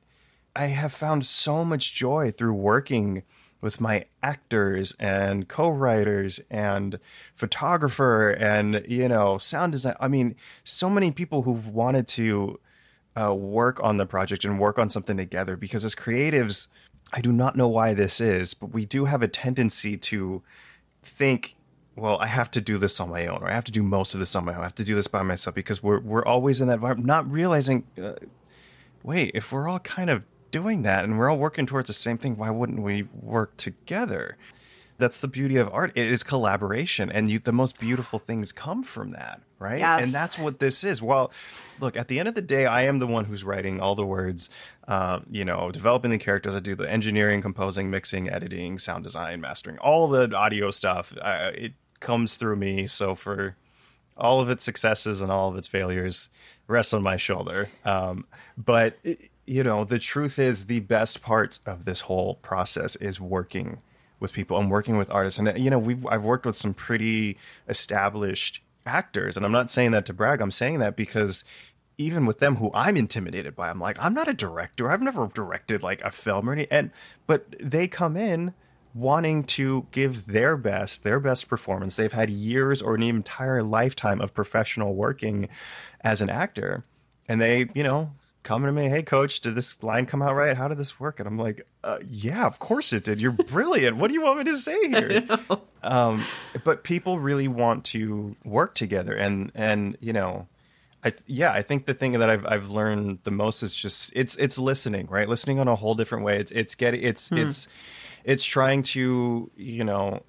i 0.56 0.66
have 0.66 0.92
found 0.92 1.26
so 1.26 1.64
much 1.64 1.92
joy 1.92 2.30
through 2.30 2.54
working 2.54 3.22
with 3.61 3.80
my 3.80 4.04
actors 4.22 4.94
and 4.98 5.48
co-writers 5.48 6.40
and 6.50 6.98
photographer 7.34 8.30
and 8.30 8.84
you 8.88 9.09
know 9.09 9.38
sound 9.38 9.72
design 9.72 9.94
i 10.00 10.09
mean 10.09 10.34
so 10.64 10.88
many 10.88 11.11
people 11.11 11.42
who've 11.42 11.68
wanted 11.68 12.06
to 12.06 12.59
uh, 13.20 13.34
work 13.34 13.82
on 13.82 13.96
the 13.96 14.06
project 14.06 14.44
and 14.44 14.61
work 14.61 14.78
on 14.78 14.88
something 14.88 15.16
together 15.16 15.56
because 15.56 15.84
as 15.84 15.94
creatives 15.94 16.68
i 17.12 17.20
do 17.20 17.32
not 17.32 17.56
know 17.56 17.68
why 17.68 17.94
this 17.94 18.20
is 18.20 18.54
but 18.54 18.72
we 18.72 18.84
do 18.84 19.06
have 19.06 19.22
a 19.22 19.28
tendency 19.28 19.96
to 19.96 20.42
think 21.02 21.56
well 21.96 22.18
i 22.18 22.26
have 22.26 22.50
to 22.50 22.61
do 22.61 22.78
this 22.78 23.00
on 23.00 23.11
my 23.11 23.26
own 23.26 23.42
or 23.42 23.50
i 23.50 23.54
have 23.54 23.64
to 23.64 23.72
do 23.72 23.82
most 23.82 24.14
of 24.14 24.20
this 24.20 24.36
on 24.36 24.44
my 24.44 24.54
own. 24.54 24.61
I 24.61 24.64
have 24.64 24.74
to 24.76 24.84
do 24.84 24.94
this 24.94 25.09
by 25.09 25.22
myself 25.22 25.54
because 25.54 25.82
we're 25.82 26.00
we're 26.00 26.24
always 26.24 26.61
in 26.61 26.68
that 26.68 26.74
environment 26.74 27.06
not 27.06 27.30
realizing 27.30 27.84
uh, 28.00 28.12
wait 29.02 29.32
if 29.34 29.50
we're 29.50 29.68
all 29.68 29.80
kind 29.80 30.11
of 30.11 30.22
doing 30.51 30.82
that 30.82 31.05
and 31.05 31.18
we're 31.18 31.30
all 31.30 31.38
working 31.38 31.66
towards 31.66 31.86
the 31.86 31.92
same 31.92 32.18
thing 32.18 32.36
why 32.36 32.51
wouldn't 32.51 32.82
we 32.82 33.09
work 33.12 33.57
together? 33.57 34.36
That's 34.99 35.18
the 35.18 35.28
beauty 35.28 35.57
of 35.57 35.68
art. 35.72 35.92
It 35.96 36.11
is 36.11 36.24
collaboration 36.24 37.11
and 37.11 37.30
you, 37.30 37.38
the 37.38 37.53
most 37.53 37.78
beautiful 37.78 38.18
things 38.18 38.53
come 38.53 38.82
from 38.82 39.12
that 39.12 39.40
right? 39.61 39.78
Yes. 39.80 40.05
and 40.05 40.12
that's 40.12 40.38
what 40.38 40.61
this 40.61 40.84
is. 40.84 41.03
Well 41.03 41.32
look 41.80 41.96
at 41.96 42.09
the 42.09 42.18
end 42.18 42.28
of 42.28 42.34
the 42.34 42.42
day 42.42 42.66
i 42.66 42.82
am 42.82 42.99
the 43.01 43.07
one 43.07 43.24
who's 43.26 43.42
writing 43.44 43.80
all 43.80 43.94
the 43.94 44.05
words 44.07 44.51
uh, 44.86 45.20
you 45.30 45.44
know 45.44 45.70
developing 45.70 46.11
the 46.11 46.18
characters. 46.18 46.55
I 46.55 46.61
do 46.61 46.74
the 46.74 46.90
engineering 46.90 47.42
composing 47.42 47.90
mixing 47.90 48.28
editing 48.30 48.78
sound 48.78 49.05
design 49.05 49.40
mastering 49.40 49.78
all 49.78 50.09
the 50.09 50.34
audio 50.34 50.70
stuff. 50.70 51.12
Uh, 51.20 51.51
it 51.55 51.72
comes 52.01 52.36
through 52.36 52.57
me. 52.57 52.86
So 52.86 53.14
for 53.14 53.57
all 54.16 54.40
of 54.40 54.51
its 54.51 54.64
successes 54.64 55.20
and 55.20 55.30
all 55.30 55.49
of 55.49 55.57
its 55.57 55.68
failures 55.68 56.28
rests 56.66 56.92
on 56.92 57.03
my 57.03 57.16
shoulder. 57.16 57.68
Um, 57.84 58.26
but 58.57 58.99
it- 59.05 59.30
you 59.49 59.62
know, 59.62 59.84
the 59.84 59.99
truth 59.99 60.38
is, 60.38 60.66
the 60.66 60.80
best 60.80 61.22
part 61.22 61.59
of 61.64 61.84
this 61.84 62.03
whole 62.03 62.34
process 62.36 62.96
is 62.96 63.20
working 63.20 63.80
with 64.20 64.32
people 64.32 64.59
and 64.59 64.70
working 64.70 64.96
with 64.99 65.11
artists. 65.11 65.38
And 65.38 65.59
you 65.59 65.70
know, 65.70 65.78
we've 65.78 66.07
I've 66.07 66.24
worked 66.24 66.46
with 66.46 66.57
some 66.57 66.74
pretty 66.74 67.38
established 67.68 68.62
actors, 68.84 69.36
and 69.36 69.46
I'm 69.46 69.53
not 69.53 69.70
saying 69.70 69.92
that 69.92 70.07
to 70.07 70.12
brag. 70.12 70.40
I'm 70.40 70.51
saying 70.51 70.80
that 70.80 70.96
because 70.96 71.44
even 71.96 72.26
with 72.26 72.38
them 72.38 72.57
who 72.57 72.70
I'm 72.74 72.96
intimidated 72.96 73.57
by, 73.57 73.70
I'm 73.70 73.80
like, 73.80 74.03
I'm 74.03 74.14
not 74.14 74.28
a 74.28 74.34
director. 74.34 74.90
I've 74.90 75.03
never 75.03 75.26
directed 75.28 75.82
like 75.82 76.03
a 76.03 76.11
film 76.11 76.49
or 76.49 76.53
any 76.53 76.70
and 76.70 76.90
but 77.26 77.46
they 77.61 77.88
come 77.88 78.16
in 78.16 78.55
wanting 78.94 79.44
to 79.44 79.86
give 79.92 80.26
their 80.26 80.57
best, 80.57 81.05
their 81.05 81.20
best 81.20 81.49
performance. 81.49 81.96
They've 81.96 82.12
had 82.12 82.30
years 82.30 82.82
or 82.82 82.94
an 82.94 83.03
entire 83.03 83.62
lifetime 83.62 84.20
of 84.20 84.34
professional 84.34 84.94
working 84.94 85.49
as 86.01 86.20
an 86.20 86.30
actor. 86.30 86.84
And 87.28 87.40
they, 87.40 87.68
you 87.74 87.82
know, 87.82 88.12
come 88.49 88.64
to 88.64 88.72
me, 88.72 88.88
hey, 88.88 89.03
coach, 89.03 89.40
did 89.42 89.55
this 89.55 89.82
line 89.82 90.07
come 90.07 90.22
out 90.22 90.34
right? 90.34 90.57
How 90.57 90.68
did 90.68 90.78
this 90.78 90.99
work? 90.99 91.20
And 91.20 91.28
I'm 91.28 91.36
like, 91.36 91.66
uh, 91.84 91.99
yeah, 92.09 92.46
of 92.46 92.59
course 92.59 92.94
it 92.94 93.05
did. 93.05 93.20
You're 93.20 93.32
brilliant. 93.49 93.99
what 93.99 94.09
do 94.09 94.14
you 94.14 94.22
want 94.22 94.38
me 94.38 94.44
to 94.44 94.57
say 94.57 94.88
here? 94.88 95.26
Um, 95.82 96.24
but 96.64 96.82
people 96.82 97.18
really 97.18 97.46
want 97.46 97.84
to 97.86 98.36
work 98.46 98.74
together. 98.74 99.12
And, 99.12 99.53
and, 99.55 99.99
you 100.01 100.14
know, 100.14 100.49
I 101.05 101.11
th- 101.11 101.22
yeah, 101.26 101.53
I 101.53 101.61
think 101.61 101.84
the 101.84 101.92
thing 101.92 102.12
that 102.12 102.28
I've 102.28 102.44
I've 102.44 102.70
learned 102.70 103.20
the 103.22 103.30
most 103.30 103.62
is 103.62 103.76
just 103.76 104.12
it's 104.16 104.34
it's 104.34 104.59
listening, 104.59 105.07
right? 105.07 105.28
Listening 105.28 105.61
on 105.61 105.68
a 105.68 105.76
whole 105.76 105.94
different 105.94 106.24
way. 106.24 106.40
It's 106.40 106.51
it's 106.51 106.74
getting 106.74 107.03
it's 107.03 107.30
it's 107.30 107.68
it's 108.24 108.44
trying 108.44 108.82
to 108.94 109.49
you 109.57 109.84
know 109.84 110.24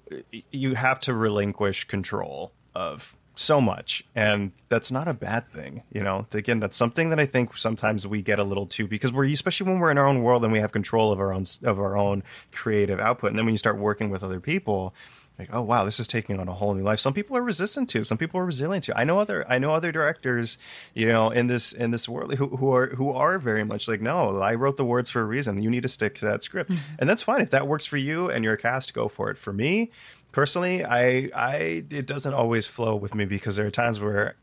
you 0.52 0.76
have 0.76 1.00
to 1.00 1.14
relinquish 1.14 1.88
control 1.88 2.52
of 2.72 3.16
so 3.34 3.60
much, 3.60 4.04
and 4.14 4.52
that's 4.68 4.90
not 4.90 5.08
a 5.08 5.14
bad 5.14 5.50
thing. 5.52 5.82
You 5.92 6.02
know, 6.02 6.26
again, 6.32 6.60
that's 6.60 6.76
something 6.76 7.10
that 7.10 7.18
I 7.20 7.26
think 7.26 7.56
sometimes 7.56 8.06
we 8.06 8.22
get 8.22 8.38
a 8.38 8.44
little 8.44 8.66
too 8.66 8.86
because 8.86 9.12
we're 9.12 9.26
especially 9.26 9.68
when 9.68 9.78
we're 9.78 9.90
in 9.90 9.98
our 9.98 10.06
own 10.06 10.22
world 10.22 10.44
and 10.44 10.52
we 10.52 10.58
have 10.58 10.72
control 10.72 11.12
of 11.12 11.20
our 11.20 11.32
own 11.32 11.44
of 11.62 11.78
our 11.78 11.96
own 11.96 12.22
creative 12.52 13.00
output, 13.00 13.30
and 13.30 13.38
then 13.38 13.46
when 13.46 13.54
you 13.54 13.58
start 13.58 13.78
working 13.78 14.10
with 14.10 14.22
other 14.22 14.40
people 14.40 14.94
like 15.40 15.48
oh 15.54 15.62
wow 15.62 15.84
this 15.84 15.98
is 15.98 16.06
taking 16.06 16.38
on 16.38 16.48
a 16.48 16.52
whole 16.52 16.74
new 16.74 16.82
life. 16.82 17.00
Some 17.00 17.14
people 17.14 17.36
are 17.36 17.42
resistant 17.42 17.88
to 17.90 18.04
some 18.04 18.18
people 18.18 18.38
are 18.38 18.44
resilient 18.44 18.84
to 18.84 18.98
i 18.98 19.04
know 19.04 19.18
other 19.18 19.44
i 19.50 19.58
know 19.58 19.72
other 19.72 19.90
directors 19.90 20.58
you 20.94 21.08
know 21.08 21.30
in 21.30 21.46
this 21.46 21.72
in 21.72 21.90
this 21.90 22.08
world 22.08 22.34
who, 22.34 22.48
who 22.56 22.72
are 22.72 22.88
who 22.88 23.10
are 23.10 23.38
very 23.38 23.64
much 23.64 23.88
like 23.88 24.00
no 24.00 24.38
i 24.40 24.54
wrote 24.54 24.76
the 24.76 24.84
words 24.84 25.10
for 25.10 25.22
a 25.22 25.24
reason. 25.24 25.62
You 25.62 25.70
need 25.70 25.82
to 25.82 25.88
stick 25.88 26.16
to 26.16 26.26
that 26.26 26.42
script. 26.42 26.70
Mm-hmm. 26.70 26.94
And 26.98 27.10
that's 27.10 27.22
fine. 27.22 27.40
If 27.40 27.50
that 27.50 27.66
works 27.66 27.86
for 27.86 27.96
you 27.96 28.30
and 28.30 28.44
you're 28.44 28.56
cast 28.56 28.92
go 28.92 29.08
for 29.08 29.30
it. 29.30 29.38
For 29.38 29.52
me 29.52 29.90
personally 30.32 30.84
i 30.84 31.28
i 31.34 31.84
it 31.90 32.06
doesn't 32.06 32.34
always 32.34 32.66
flow 32.66 32.94
with 32.96 33.14
me 33.14 33.24
because 33.24 33.56
there 33.56 33.66
are 33.66 33.70
times 33.70 34.00
where 34.00 34.36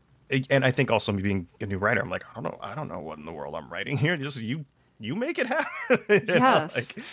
and 0.50 0.64
i 0.64 0.70
think 0.70 0.90
also 0.90 1.12
me 1.12 1.22
being 1.22 1.48
a 1.60 1.66
new 1.66 1.78
writer 1.78 2.00
i'm 2.00 2.10
like 2.10 2.24
i 2.30 2.34
don't 2.34 2.44
know 2.44 2.58
i 2.60 2.74
don't 2.74 2.88
know 2.88 2.98
what 3.00 3.18
in 3.18 3.24
the 3.24 3.32
world 3.32 3.54
i'm 3.54 3.68
writing 3.72 3.96
here 3.96 4.16
just 4.16 4.40
you 4.40 4.64
you 5.00 5.14
make 5.14 5.38
it 5.38 5.46
happen 5.46 5.98
know, 6.08 6.34
Yes. 6.34 6.74
like, 6.76 7.04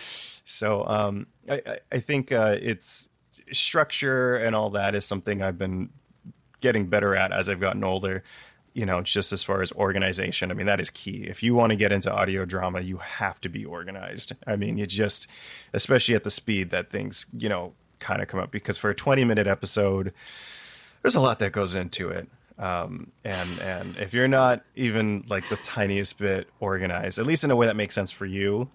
so 0.47 0.85
um, 0.85 1.27
I, 1.49 1.61
I- 1.65 1.79
I 1.93 1.99
think 1.99 2.31
uh, 2.31 2.57
it's 2.61 3.09
structure 3.51 4.37
and 4.37 4.55
all 4.55 4.71
that 4.71 4.93
is 4.95 5.05
something 5.05 5.41
I've 5.41 5.57
been 5.57 5.89
getting 6.61 6.87
better 6.87 7.15
at 7.15 7.31
as 7.31 7.47
I've 7.49 7.59
gotten 7.59 7.83
older. 7.83 8.23
You 8.73 8.85
know, 8.85 9.01
just 9.01 9.31
as 9.31 9.41
far 9.41 9.61
as 9.61 9.71
organization, 9.71 10.51
I 10.51 10.53
mean, 10.53 10.65
that 10.65 10.79
is 10.81 10.89
key. 10.89 11.25
If 11.27 11.41
you 11.41 11.55
want 11.55 11.69
to 11.71 11.75
get 11.77 11.91
into 11.93 12.11
audio 12.11 12.43
drama, 12.43 12.81
you 12.81 12.97
have 12.97 13.39
to 13.41 13.49
be 13.49 13.63
organized. 13.63 14.33
I 14.45 14.55
mean, 14.57 14.77
you 14.77 14.85
just, 14.85 15.27
especially 15.73 16.13
at 16.13 16.23
the 16.25 16.29
speed 16.29 16.71
that 16.71 16.89
things, 16.91 17.25
you 17.37 17.47
know, 17.49 17.73
kind 17.99 18.21
of 18.21 18.27
come 18.27 18.39
up. 18.39 18.51
Because 18.51 18.77
for 18.77 18.89
a 18.89 18.95
20 18.95 19.23
minute 19.23 19.47
episode, 19.47 20.13
there's 21.01 21.15
a 21.15 21.21
lot 21.21 21.39
that 21.39 21.51
goes 21.51 21.75
into 21.75 22.09
it. 22.09 22.27
Um, 22.57 23.11
and 23.23 23.59
and 23.61 23.97
if 23.97 24.13
you're 24.13 24.29
not 24.29 24.63
even 24.75 25.25
like 25.27 25.47
the 25.49 25.57
tiniest 25.57 26.17
bit 26.17 26.47
organized, 26.59 27.19
at 27.19 27.25
least 27.25 27.43
in 27.43 27.51
a 27.51 27.55
way 27.55 27.67
that 27.67 27.75
makes 27.75 27.93
sense 27.95 28.11
for 28.11 28.25
you, 28.25 28.69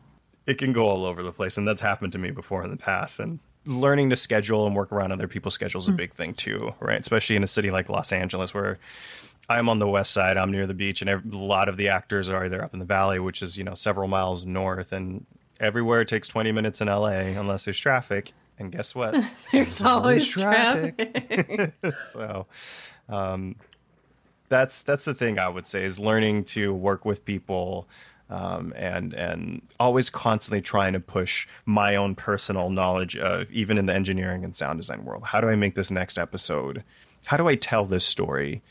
it 0.47 0.59
can 0.59 0.73
go 0.73 0.87
all 0.87 1.05
over 1.05 1.23
the 1.23 1.33
place. 1.33 1.57
And 1.57 1.67
that's 1.67 1.81
happened 1.81 2.13
to 2.13 2.19
me 2.19 2.31
before 2.31 2.63
in 2.63 2.71
the 2.71 2.77
past. 2.77 3.21
And 3.21 3.39
learning 3.67 4.11
to 4.11 4.17
schedule 4.17 4.67
and 4.67 4.75
work 4.75 4.93
around 4.93 5.13
other 5.13 5.29
people's 5.29 5.55
schedules 5.55 5.85
is 5.85 5.89
a 5.89 5.93
big 5.93 6.15
thing 6.15 6.35
too, 6.35 6.75
right? 6.81 7.01
Especially 7.01 7.37
in 7.37 7.43
a 7.43 7.47
city 7.47 7.71
like 7.71 7.89
Los 7.89 8.13
Angeles 8.13 8.53
where 8.53 8.79
I'm 9.49 9.69
on 9.69 9.81
the 9.81 9.89
west 9.89 10.13
side, 10.13 10.37
I'm 10.37 10.53
near 10.53 10.67
the 10.67 10.75
beach, 10.75 11.03
and 11.03 11.11
a 11.11 11.21
lot 11.37 11.69
of 11.69 11.77
the 11.77 11.89
actors 11.89 12.29
are 12.29 12.45
either 12.45 12.63
up 12.63 12.73
in 12.73 12.79
the 12.79 12.85
valley, 12.85 13.19
which 13.19 13.43
is 13.43 13.59
you 13.59 13.65
know 13.65 13.75
several 13.75 14.07
miles 14.09 14.47
north, 14.47 14.93
and 14.93 15.27
everywhere 15.59 16.01
it 16.03 16.09
takes 16.09 16.29
20 16.29 16.53
minutes 16.53 16.81
in 16.81 16.87
LA 16.87 17.19
unless 17.37 17.65
there's 17.65 17.79
traffic. 17.79 18.33
And 18.61 18.71
guess 18.71 18.95
what? 18.95 19.17
There's 19.53 19.83
always 19.83 20.29
traffic. 20.29 21.73
so, 22.13 22.47
um, 23.09 23.57
that's 24.51 24.83
that's 24.83 25.07
the 25.07 25.15
thing 25.15 25.39
I 25.39 25.49
would 25.49 25.67
say 25.67 25.85
is 25.85 25.99
learning 25.99 26.45
to 26.45 26.73
work 26.75 27.05
with 27.05 27.25
people. 27.25 27.89
Um, 28.29 28.73
and 28.77 29.13
and 29.13 29.63
always 29.81 30.09
constantly 30.09 30.61
trying 30.61 30.93
to 30.93 31.01
push 31.01 31.49
my 31.65 31.97
own 31.97 32.15
personal 32.15 32.71
knowledge 32.71 33.17
of 33.17 33.51
even 33.51 33.77
in 33.77 33.87
the 33.87 33.93
engineering 33.93 34.45
and 34.45 34.55
sound 34.55 34.79
design 34.79 35.05
world. 35.05 35.25
How 35.25 35.41
do 35.41 35.49
I 35.49 35.57
make 35.57 35.75
this 35.75 35.91
next 35.91 36.17
episode? 36.17 36.85
How 37.25 37.37
do 37.37 37.49
I 37.49 37.57
tell 37.57 37.85
this 37.85 38.05
story 38.05 38.63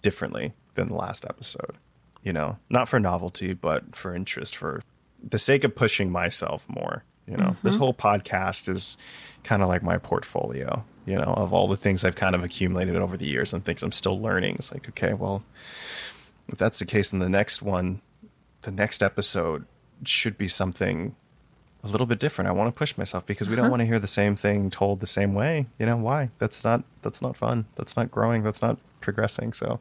differently 0.00 0.52
than 0.74 0.90
the 0.90 0.94
last 0.94 1.24
episode? 1.24 1.76
You 2.22 2.32
know, 2.32 2.58
not 2.70 2.88
for 2.88 3.00
novelty, 3.00 3.52
but 3.52 3.96
for 3.96 4.14
interest, 4.14 4.54
for 4.54 4.80
the 5.28 5.40
sake 5.40 5.64
of 5.64 5.74
pushing 5.74 6.12
myself 6.12 6.64
more. 6.68 7.02
You 7.26 7.36
know, 7.36 7.56
this 7.62 7.74
mm-hmm. 7.74 7.82
whole 7.82 7.94
podcast 7.94 8.68
is 8.68 8.96
kind 9.44 9.62
of 9.62 9.68
like 9.68 9.82
my 9.82 9.98
portfolio. 9.98 10.84
You 11.06 11.16
know, 11.16 11.34
of 11.36 11.52
all 11.52 11.68
the 11.68 11.76
things 11.76 12.04
I've 12.04 12.16
kind 12.16 12.34
of 12.34 12.42
accumulated 12.42 12.96
over 12.96 13.16
the 13.16 13.26
years 13.26 13.52
and 13.52 13.64
things 13.64 13.82
I'm 13.82 13.92
still 13.92 14.20
learning. 14.20 14.56
It's 14.56 14.72
like, 14.72 14.88
okay, 14.88 15.12
well, 15.12 15.42
if 16.48 16.58
that's 16.58 16.78
the 16.78 16.86
case, 16.86 17.10
then 17.10 17.20
the 17.20 17.28
next 17.28 17.60
one, 17.62 18.00
the 18.62 18.70
next 18.70 19.02
episode 19.02 19.66
should 20.04 20.38
be 20.38 20.48
something 20.48 21.14
a 21.82 21.88
little 21.88 22.06
bit 22.06 22.18
different. 22.18 22.48
I 22.48 22.52
want 22.52 22.74
to 22.74 22.78
push 22.78 22.96
myself 22.96 23.26
because 23.26 23.48
we 23.48 23.56
don't 23.56 23.66
uh-huh. 23.66 23.70
want 23.72 23.80
to 23.80 23.86
hear 23.86 23.98
the 23.98 24.06
same 24.06 24.36
thing 24.36 24.70
told 24.70 25.00
the 25.00 25.06
same 25.06 25.34
way. 25.34 25.66
You 25.78 25.86
know 25.86 25.98
why? 25.98 26.30
That's 26.38 26.64
not 26.64 26.82
that's 27.02 27.20
not 27.20 27.36
fun. 27.36 27.66
That's 27.76 27.96
not 27.96 28.10
growing. 28.10 28.42
That's 28.42 28.62
not 28.62 28.78
progressing. 29.00 29.52
So 29.52 29.80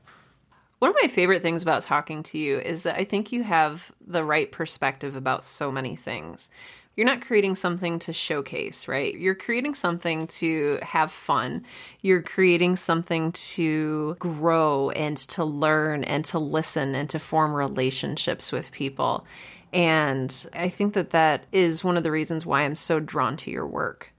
One 0.80 0.91
of 0.91 0.98
my 1.02 1.08
favorite 1.08 1.41
things 1.41 1.64
about 1.64 1.82
talking 1.84 2.24
to 2.24 2.38
you 2.38 2.60
is 2.60 2.84
that 2.84 2.98
I 3.00 3.06
think 3.06 3.32
you 3.32 3.44
have 3.44 3.94
the 4.06 4.26
right 4.26 4.52
perspective 4.52 5.16
about 5.16 5.46
so 5.46 5.72
many 5.72 5.96
things. 5.96 6.52
You're 6.96 7.08
not 7.08 7.22
creating 7.22 7.56
something 7.56 7.98
to 8.00 8.14
showcase, 8.14 8.88
right? 8.88 9.18
You're 9.18 9.36
creating 9.36 9.74
something 9.74 10.28
to 10.28 10.80
have 10.84 11.12
fun. 11.12 11.66
You're 12.02 12.22
creating 12.22 12.76
something 12.76 13.32
to 13.32 14.16
grow 14.20 14.91
and 14.91 15.18
to 15.18 15.44
learn 15.44 16.04
and 16.04 16.24
to 16.26 16.38
listen 16.38 16.94
and 16.94 17.10
to 17.10 17.20
form 17.20 17.54
relationships 17.54 18.52
with 18.52 18.72
people. 18.72 19.26
And 19.74 20.46
I 20.54 20.70
think 20.70 20.94
that 20.94 21.10
that 21.10 21.46
is 21.52 21.84
one 21.84 21.98
of 21.98 22.04
the 22.04 22.12
reasons 22.12 22.46
why 22.46 22.62
I'm 22.62 22.76
so 22.76 23.00
drawn 23.00 23.38
to 23.38 23.50
your 23.50 23.66
work. 23.66 24.14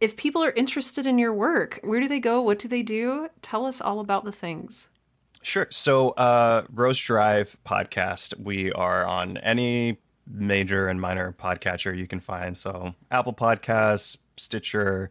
If 0.00 0.16
people 0.16 0.42
are 0.42 0.50
interested 0.50 1.06
in 1.06 1.18
your 1.18 1.32
work, 1.32 1.78
where 1.84 2.00
do 2.00 2.08
they 2.08 2.18
go? 2.18 2.42
What 2.42 2.58
do 2.58 2.66
they 2.66 2.82
do? 2.82 3.28
Tell 3.42 3.64
us 3.64 3.80
all 3.80 4.00
about 4.00 4.24
the 4.24 4.32
things. 4.32 4.88
Sure. 5.42 5.68
So, 5.70 6.10
uh, 6.10 6.64
Rose 6.72 6.98
Drive 6.98 7.56
podcast, 7.64 8.38
we 8.40 8.72
are 8.72 9.04
on 9.04 9.36
any 9.38 9.98
major 10.26 10.88
and 10.88 11.00
minor 11.00 11.32
podcatcher 11.32 11.96
you 11.96 12.06
can 12.06 12.20
find. 12.20 12.56
So, 12.56 12.94
Apple 13.10 13.32
Podcasts, 13.34 14.16
Stitcher, 14.36 15.10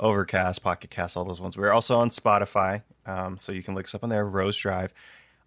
Overcast, 0.00 0.62
Pocket 0.62 0.90
Cast, 0.90 1.16
all 1.16 1.24
those 1.24 1.40
ones. 1.40 1.56
We're 1.56 1.72
also 1.72 1.98
on 1.98 2.10
Spotify. 2.10 2.82
Um, 3.06 3.38
so, 3.38 3.52
you 3.52 3.62
can 3.62 3.74
look 3.74 3.84
us 3.86 3.94
up 3.94 4.02
on 4.04 4.10
there, 4.10 4.24
Rose 4.26 4.56
Drive. 4.56 4.92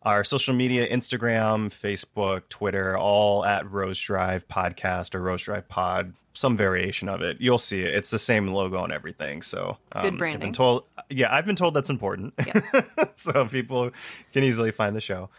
Our 0.03 0.23
social 0.23 0.53
media 0.53 0.87
Instagram, 0.87 1.69
Facebook, 1.69 2.43
Twitter, 2.49 2.97
all 2.97 3.43
at 3.43 3.69
Rose 3.69 3.99
Drive 3.99 4.47
Podcast 4.47 5.15
or 5.15 5.21
Rose 5.21 5.43
Drive 5.43 5.67
Pod, 5.67 6.13
some 6.33 6.55
variation 6.55 7.09
of 7.09 7.21
it. 7.21 7.37
You'll 7.41 7.57
see 7.57 7.81
it. 7.81 7.93
It's 7.95 8.11
the 8.11 8.19
same 8.19 8.47
logo 8.47 8.83
and 8.83 8.93
everything. 8.93 9.41
So, 9.41 9.77
um, 9.91 10.01
Good 10.03 10.13
I've 10.13 10.19
branding. 10.19 10.39
been 10.41 10.53
told, 10.53 10.83
yeah, 11.09 11.33
I've 11.35 11.45
been 11.45 11.55
told 11.55 11.73
that's 11.73 11.89
important. 11.89 12.33
so 13.15 13.45
people 13.47 13.89
can 14.31 14.43
easily 14.43 14.71
find 14.71 14.95
the 14.95 15.01
show. 15.01 15.29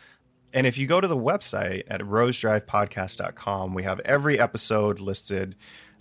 And 0.53 0.67
if 0.67 0.79
you 0.79 0.87
go 0.87 1.01
to 1.01 1.09
the 1.09 1.17
website 1.17 1.85
at 1.89 2.01
rosedrivepodcast.com, 2.01 3.75
we 3.75 3.83
have 3.83 4.01
every 4.01 4.41
episode 4.41 5.01
listed 5.01 5.57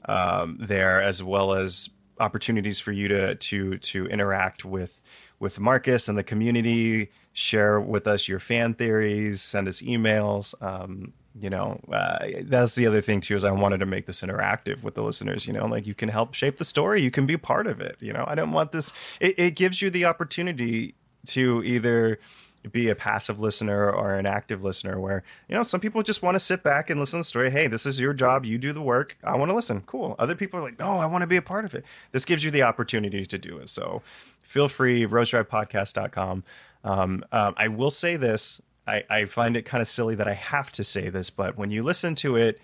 um, 0.06 0.58
there, 0.60 1.02
as 1.02 1.22
well 1.22 1.54
as 1.54 1.90
opportunities 2.20 2.80
for 2.80 2.92
you 2.92 3.08
to 3.08 3.36
to 3.36 3.78
to 3.78 4.08
interact 4.08 4.66
with 4.66 5.04
with 5.40 5.60
Marcus 5.60 6.08
and 6.08 6.18
the 6.18 6.24
community. 6.24 7.12
Share 7.34 7.80
with 7.80 8.08
us 8.08 8.28
your 8.28 8.40
fan 8.40 8.74
theories. 8.74 9.42
Send 9.42 9.68
us 9.68 9.82
emails. 9.82 10.60
Um, 10.62 11.14
you 11.40 11.50
know, 11.50 11.80
uh, 11.92 12.26
that's 12.44 12.74
the 12.74 12.88
other 12.88 13.02
thing 13.02 13.22
too. 13.22 13.36
Is 13.36 13.44
I 13.44 13.52
wanted 13.52 13.80
to 13.80 13.86
make 13.86 14.06
this 14.06 14.22
interactive 14.22 14.84
with 14.84 14.96
the 14.96 15.04
listeners. 15.04 15.46
You 15.46 15.54
know, 15.54 15.66
like 15.66 15.86
you 15.86 15.94
can 15.94 16.10
help 16.10 16.34
shape 16.34 16.58
the 16.58 16.66
story. 16.66 17.02
You 17.02 17.12
can 17.12 17.26
be 17.26 17.38
part 17.38 17.68
of 17.68 17.80
it. 17.80 17.98
You 18.00 18.14
know, 18.14 18.24
I 18.28 18.36
don't 18.36 18.52
want 18.52 18.72
this. 18.72 18.92
It, 19.20 19.38
it 19.38 19.56
gives 19.56 19.82
you 19.82 19.90
the 19.90 20.06
opportunity 20.06 20.96
to 21.28 21.62
either 21.64 22.20
be 22.68 22.90
a 22.90 22.96
passive 22.96 23.40
listener 23.40 23.90
or 23.90 24.16
an 24.16 24.26
active 24.26 24.64
listener 24.64 25.00
where 25.00 25.24
you 25.48 25.56
know 25.56 25.64
some 25.64 25.80
people 25.80 26.04
just 26.04 26.22
want 26.22 26.36
to 26.36 26.40
sit 26.40 26.64
back 26.64 26.90
and 26.90 27.00
listen 27.00 27.18
to 27.18 27.22
the 27.22 27.26
story. 27.26 27.50
Hey 27.50 27.68
this 27.68 27.86
is 27.86 28.00
your 28.00 28.14
job. 28.14 28.46
You 28.46 28.58
do 28.58 28.74
the 28.74 28.82
work. 28.82 29.18
I 29.24 29.36
want 29.36 29.50
to 29.50 29.56
listen. 29.56 29.82
Cool. 29.86 30.16
Other 30.20 30.36
people 30.36 30.60
are 30.60 30.64
like 30.64 30.80
no 30.80 30.98
i 30.98 31.06
want 31.06 31.22
to 31.22 31.28
be 31.28 31.38
a 31.38 31.42
part 31.42 31.66
of 31.66 31.76
it. 31.76 31.86
This 32.12 32.26
gives 32.26 32.44
you 32.44 32.52
the 32.52 32.64
opportunity 32.64 33.26
to 33.26 33.38
do 33.38 33.58
it. 33.58 33.70
So 33.70 34.02
feel 34.42 34.68
free 34.68 35.06
rosedrivepodcast.com 35.06 36.44
um, 36.84 37.26
um, 37.32 37.54
i 37.58 37.68
will 37.68 37.92
say 37.92 38.16
this. 38.16 38.62
I, 38.88 39.04
I 39.10 39.26
find 39.26 39.58
it 39.58 39.64
kind 39.64 39.82
of 39.82 39.88
silly 39.90 40.16
that 40.16 40.30
i 40.30 40.34
have 40.34 40.72
to 40.74 40.84
say 40.84 41.10
this 41.10 41.30
but 41.30 41.58
when 41.58 41.72
you 41.72 41.84
listen 41.84 42.16
to 42.16 42.38
it 42.38 42.62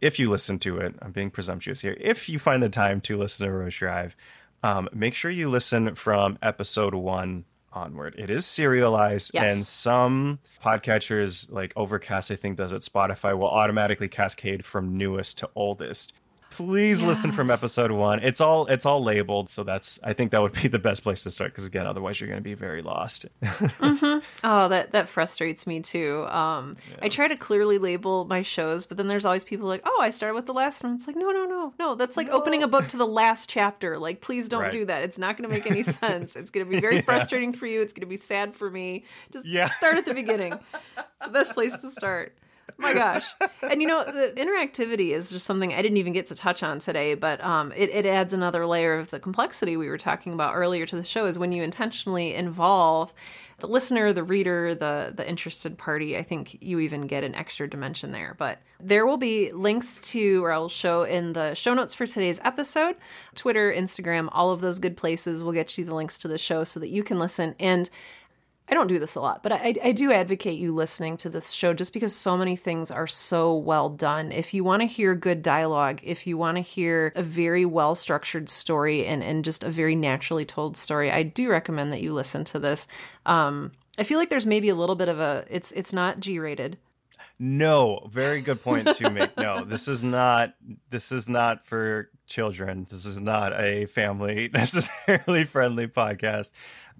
if 0.00 0.18
you 0.18 0.30
listen 0.30 0.58
to 0.60 0.78
it, 0.78 0.94
I'm 1.02 1.12
being 1.12 1.30
presumptuous 1.30 1.80
here. 1.80 1.96
If 2.00 2.28
you 2.28 2.38
find 2.38 2.62
the 2.62 2.68
time 2.68 3.00
to 3.02 3.16
listen 3.16 3.46
to 3.46 3.52
Rose 3.52 3.76
Drive, 3.76 4.16
um, 4.62 4.88
make 4.92 5.14
sure 5.14 5.30
you 5.30 5.48
listen 5.48 5.94
from 5.94 6.38
episode 6.42 6.94
one 6.94 7.44
onward. 7.78 8.14
It 8.18 8.28
is 8.30 8.44
serialized, 8.44 9.30
Yes. 9.32 9.52
and 9.52 9.62
some 9.64 10.38
podcatchers, 10.62 11.50
like 11.50 11.72
Overcast, 11.76 12.30
I 12.30 12.36
think 12.36 12.56
does 12.56 12.72
it. 12.72 12.82
Spotify 12.82 13.36
will 13.38 13.48
automatically 13.48 14.08
cascade 14.08 14.64
from 14.64 14.96
newest 14.96 15.38
to 15.38 15.50
oldest. 15.54 16.12
Please 16.58 17.00
listen 17.02 17.30
from 17.30 17.52
episode 17.52 17.92
one. 17.92 18.18
It's 18.18 18.40
all 18.40 18.66
it's 18.66 18.84
all 18.84 19.02
labeled, 19.02 19.48
so 19.48 19.62
that's 19.62 20.00
I 20.02 20.12
think 20.12 20.32
that 20.32 20.42
would 20.42 20.54
be 20.60 20.66
the 20.66 20.80
best 20.80 21.04
place 21.04 21.22
to 21.22 21.30
start 21.30 21.52
because 21.52 21.64
again, 21.66 21.86
otherwise 21.86 22.20
you're 22.20 22.26
going 22.28 22.40
to 22.40 22.44
be 22.44 22.54
very 22.54 22.82
lost. 22.82 23.26
Oh, 24.44 24.68
that 24.68 24.92
that 24.92 25.08
frustrates 25.08 25.66
me 25.66 25.80
too. 25.80 26.26
Um, 26.28 26.76
I 27.00 27.08
try 27.08 27.28
to 27.28 27.36
clearly 27.36 27.78
label 27.78 28.24
my 28.24 28.42
shows, 28.42 28.86
but 28.86 28.96
then 28.96 29.06
there's 29.08 29.24
always 29.24 29.44
people 29.44 29.68
like, 29.68 29.82
"Oh, 29.84 29.98
I 30.00 30.10
started 30.10 30.34
with 30.34 30.46
the 30.46 30.52
last 30.52 30.82
one." 30.82 30.94
It's 30.96 31.06
like, 31.06 31.16
no, 31.16 31.30
no, 31.30 31.44
no, 31.44 31.72
no. 31.78 31.94
That's 31.94 32.16
like 32.16 32.28
opening 32.28 32.62
a 32.64 32.68
book 32.68 32.88
to 32.88 32.96
the 32.96 33.06
last 33.06 33.48
chapter. 33.48 33.98
Like, 33.98 34.20
please 34.20 34.48
don't 34.48 34.62
Right. 34.62 34.72
do 34.72 34.84
that. 34.86 35.02
It's 35.04 35.18
not 35.18 35.36
going 35.36 35.48
to 35.48 35.54
make 35.54 35.70
any 35.70 35.82
sense. 35.84 36.34
It's 36.34 36.50
going 36.50 36.66
to 36.66 36.70
be 36.70 36.80
very 36.80 37.02
frustrating 37.02 37.52
for 37.52 37.66
you. 37.66 37.80
It's 37.82 37.92
going 37.92 38.00
to 38.00 38.06
be 38.06 38.16
sad 38.16 38.54
for 38.56 38.68
me. 38.70 39.04
Just 39.32 39.46
Yeah. 39.46 39.68
start 39.68 39.96
at 39.96 40.04
the 40.06 40.14
beginning. 40.14 40.54
It's 40.54 41.26
the 41.26 41.30
best 41.30 41.54
place 41.54 41.76
to 41.76 41.90
start. 41.92 42.36
My 42.78 42.94
gosh. 42.94 43.24
And 43.60 43.82
you 43.82 43.88
know, 43.88 44.04
the 44.04 44.32
interactivity 44.36 45.10
is 45.10 45.30
just 45.30 45.44
something 45.44 45.74
I 45.74 45.82
didn't 45.82 45.98
even 45.98 46.12
get 46.12 46.26
to 46.26 46.34
touch 46.34 46.62
on 46.62 46.78
today, 46.78 47.14
but 47.14 47.42
um, 47.44 47.72
it, 47.76 47.90
it 47.90 48.06
adds 48.06 48.32
another 48.32 48.66
layer 48.66 48.94
of 48.94 49.10
the 49.10 49.18
complexity 49.18 49.76
we 49.76 49.88
were 49.88 49.98
talking 49.98 50.32
about 50.32 50.54
earlier 50.54 50.86
to 50.86 50.96
the 50.96 51.02
show 51.02 51.26
is 51.26 51.38
when 51.38 51.52
you 51.52 51.62
intentionally 51.62 52.34
involve 52.34 53.12
the 53.58 53.66
listener, 53.66 54.12
the 54.12 54.22
reader, 54.22 54.74
the 54.74 55.12
the 55.14 55.28
interested 55.28 55.76
party. 55.76 56.16
I 56.16 56.22
think 56.22 56.58
you 56.60 56.78
even 56.78 57.08
get 57.08 57.24
an 57.24 57.34
extra 57.34 57.68
dimension 57.68 58.12
there. 58.12 58.36
But 58.38 58.60
there 58.80 59.04
will 59.04 59.16
be 59.16 59.50
links 59.50 59.98
to, 60.12 60.44
or 60.44 60.52
I'll 60.52 60.68
show 60.68 61.02
in 61.02 61.32
the 61.32 61.54
show 61.54 61.74
notes 61.74 61.94
for 61.94 62.06
today's 62.06 62.40
episode, 62.44 62.96
Twitter, 63.34 63.72
Instagram, 63.72 64.28
all 64.30 64.52
of 64.52 64.60
those 64.60 64.78
good 64.78 64.96
places 64.96 65.42
will 65.42 65.52
get 65.52 65.76
you 65.76 65.84
the 65.84 65.94
links 65.94 66.18
to 66.18 66.28
the 66.28 66.38
show 66.38 66.62
so 66.62 66.78
that 66.78 66.88
you 66.88 67.02
can 67.02 67.18
listen. 67.18 67.56
And 67.58 67.90
I 68.70 68.74
don't 68.74 68.86
do 68.86 68.98
this 68.98 69.14
a 69.14 69.20
lot, 69.20 69.42
but 69.42 69.52
I, 69.52 69.74
I 69.82 69.92
do 69.92 70.12
advocate 70.12 70.58
you 70.58 70.74
listening 70.74 71.16
to 71.18 71.30
this 71.30 71.52
show 71.52 71.72
just 71.72 71.92
because 71.92 72.14
so 72.14 72.36
many 72.36 72.54
things 72.54 72.90
are 72.90 73.06
so 73.06 73.56
well 73.56 73.88
done. 73.88 74.30
If 74.30 74.52
you 74.52 74.62
want 74.62 74.82
to 74.82 74.86
hear 74.86 75.14
good 75.14 75.42
dialogue, 75.42 76.00
if 76.02 76.26
you 76.26 76.36
want 76.36 76.56
to 76.56 76.62
hear 76.62 77.12
a 77.16 77.22
very 77.22 77.64
well 77.64 77.94
structured 77.94 78.48
story 78.48 79.06
and, 79.06 79.22
and 79.22 79.44
just 79.44 79.64
a 79.64 79.70
very 79.70 79.94
naturally 79.94 80.44
told 80.44 80.76
story, 80.76 81.10
I 81.10 81.22
do 81.22 81.48
recommend 81.48 81.92
that 81.92 82.02
you 82.02 82.12
listen 82.12 82.44
to 82.44 82.58
this. 82.58 82.86
Um, 83.24 83.72
I 83.98 84.02
feel 84.02 84.18
like 84.18 84.30
there's 84.30 84.46
maybe 84.46 84.68
a 84.68 84.74
little 84.74 84.96
bit 84.96 85.08
of 85.08 85.18
a 85.18 85.44
it's 85.48 85.72
it's 85.72 85.92
not 85.92 86.20
G 86.20 86.38
rated. 86.38 86.78
No, 87.40 88.08
very 88.10 88.40
good 88.40 88.62
point 88.62 88.88
to 88.96 89.10
make. 89.10 89.36
No, 89.36 89.64
this 89.66 89.88
is 89.88 90.02
not 90.02 90.54
this 90.90 91.12
is 91.12 91.28
not 91.28 91.66
for 91.66 92.10
children. 92.26 92.86
This 92.90 93.06
is 93.06 93.20
not 93.20 93.58
a 93.58 93.86
family 93.86 94.50
necessarily 94.52 95.44
friendly 95.44 95.86
podcast. 95.86 96.50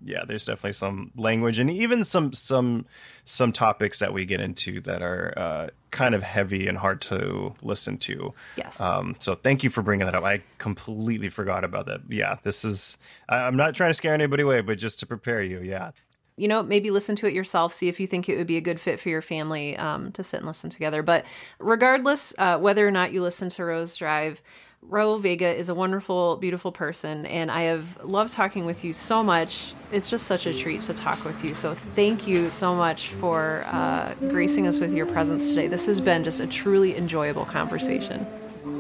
Yeah, 0.05 0.25
there's 0.27 0.45
definitely 0.45 0.75
some 0.75 1.11
language 1.17 1.59
and 1.59 1.71
even 1.71 2.05
some 2.05 2.33
some 2.33 2.87
some 3.25 3.53
topics 3.53 3.99
that 3.99 4.13
we 4.13 4.25
get 4.25 4.41
into 4.41 4.81
that 4.83 5.03
are 5.03 5.35
uh, 5.37 5.67
kind 5.91 6.15
of 6.15 6.23
heavy 6.23 6.67
and 6.69 6.79
hard 6.79 7.01
to 7.03 7.55
listen 7.63 7.99
to. 7.99 8.33
Yes. 8.57 8.81
Um, 8.81 9.17
so 9.19 9.35
thank 9.35 9.65
you 9.65 9.71
for 9.71 9.83
bringing 9.83 10.07
that 10.07 10.15
up. 10.15 10.25
I 10.25 10.43
completely 10.59 11.29
forgot 11.29 11.65
about 11.65 11.87
that. 11.87 12.01
Yeah, 12.09 12.37
this 12.43 12.65
is. 12.65 12.97
I- 13.29 13.43
I'm 13.47 13.57
not 13.57 13.75
trying 13.75 13.91
to 13.91 13.95
scare 13.95 14.15
anybody 14.15 14.43
away, 14.45 14.61
but 14.61 14.79
just 14.79 15.01
to 15.01 15.07
prepare 15.07 15.43
you. 15.43 15.61
Yeah. 15.61 15.91
you 16.37 16.47
know, 16.47 16.63
maybe 16.63 16.91
listen 16.93 17.17
to 17.17 17.27
it 17.27 17.35
yourself, 17.35 17.73
see 17.73 17.89
if 17.89 17.99
you 17.99 18.07
think 18.07 18.29
it 18.29 18.37
would 18.37 18.47
be 18.47 18.57
a 18.57 18.61
good 18.61 18.79
fit 18.79 19.01
for 19.01 19.09
your 19.09 19.21
family 19.23 19.77
um, 19.77 20.13
to 20.13 20.23
sit 20.23 20.37
and 20.39 20.47
listen 20.47 20.71
together. 20.71 21.03
But 21.03 21.27
regardless, 21.59 22.33
uh, 22.39 22.59
whether 22.59 22.87
or 22.87 22.93
not 22.93 23.13
you 23.13 23.23
listen 23.23 23.49
to 23.49 23.65
Rose 23.65 23.97
Drive, 23.97 24.41
Raul 24.87 25.21
Vega 25.21 25.55
is 25.55 25.69
a 25.69 25.75
wonderful, 25.75 26.37
beautiful 26.37 26.73
person, 26.73 27.27
and 27.27 27.51
I 27.51 27.63
have 27.63 28.03
loved 28.05 28.33
talking 28.33 28.65
with 28.65 28.85
you 28.85 28.95
so 28.95 29.23
much. 29.23 29.75
It's 29.93 30.09
just 30.09 30.27
such 30.27 30.47
a 30.47 30.55
treat 30.55 30.81
to 30.83 30.95
talk 30.95 31.25
with 31.25 31.45
you. 31.45 31.55
So, 31.55 31.75
thank 31.75 32.27
you 32.27 32.49
so 32.49 32.75
much 32.75 33.09
for 33.21 33.65
uh, 33.67 34.15
gracing 34.31 34.67
us 34.67 34.81
with 34.81 34.95
your 34.95 35.05
presence 35.05 35.51
today. 35.51 35.67
This 35.67 35.87
has 35.87 36.01
been 36.01 36.25
just 36.25 36.41
a 36.41 36.47
truly 36.47 36.97
enjoyable 36.97 37.45
conversation. 37.45 38.27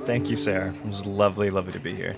Thank 0.07 0.30
you, 0.30 0.36
Sarah. 0.36 0.72
It 0.72 0.86
was 0.86 1.05
lovely, 1.05 1.51
lovely 1.51 1.72
to 1.74 1.80
be 1.80 1.94
here. 1.94 2.16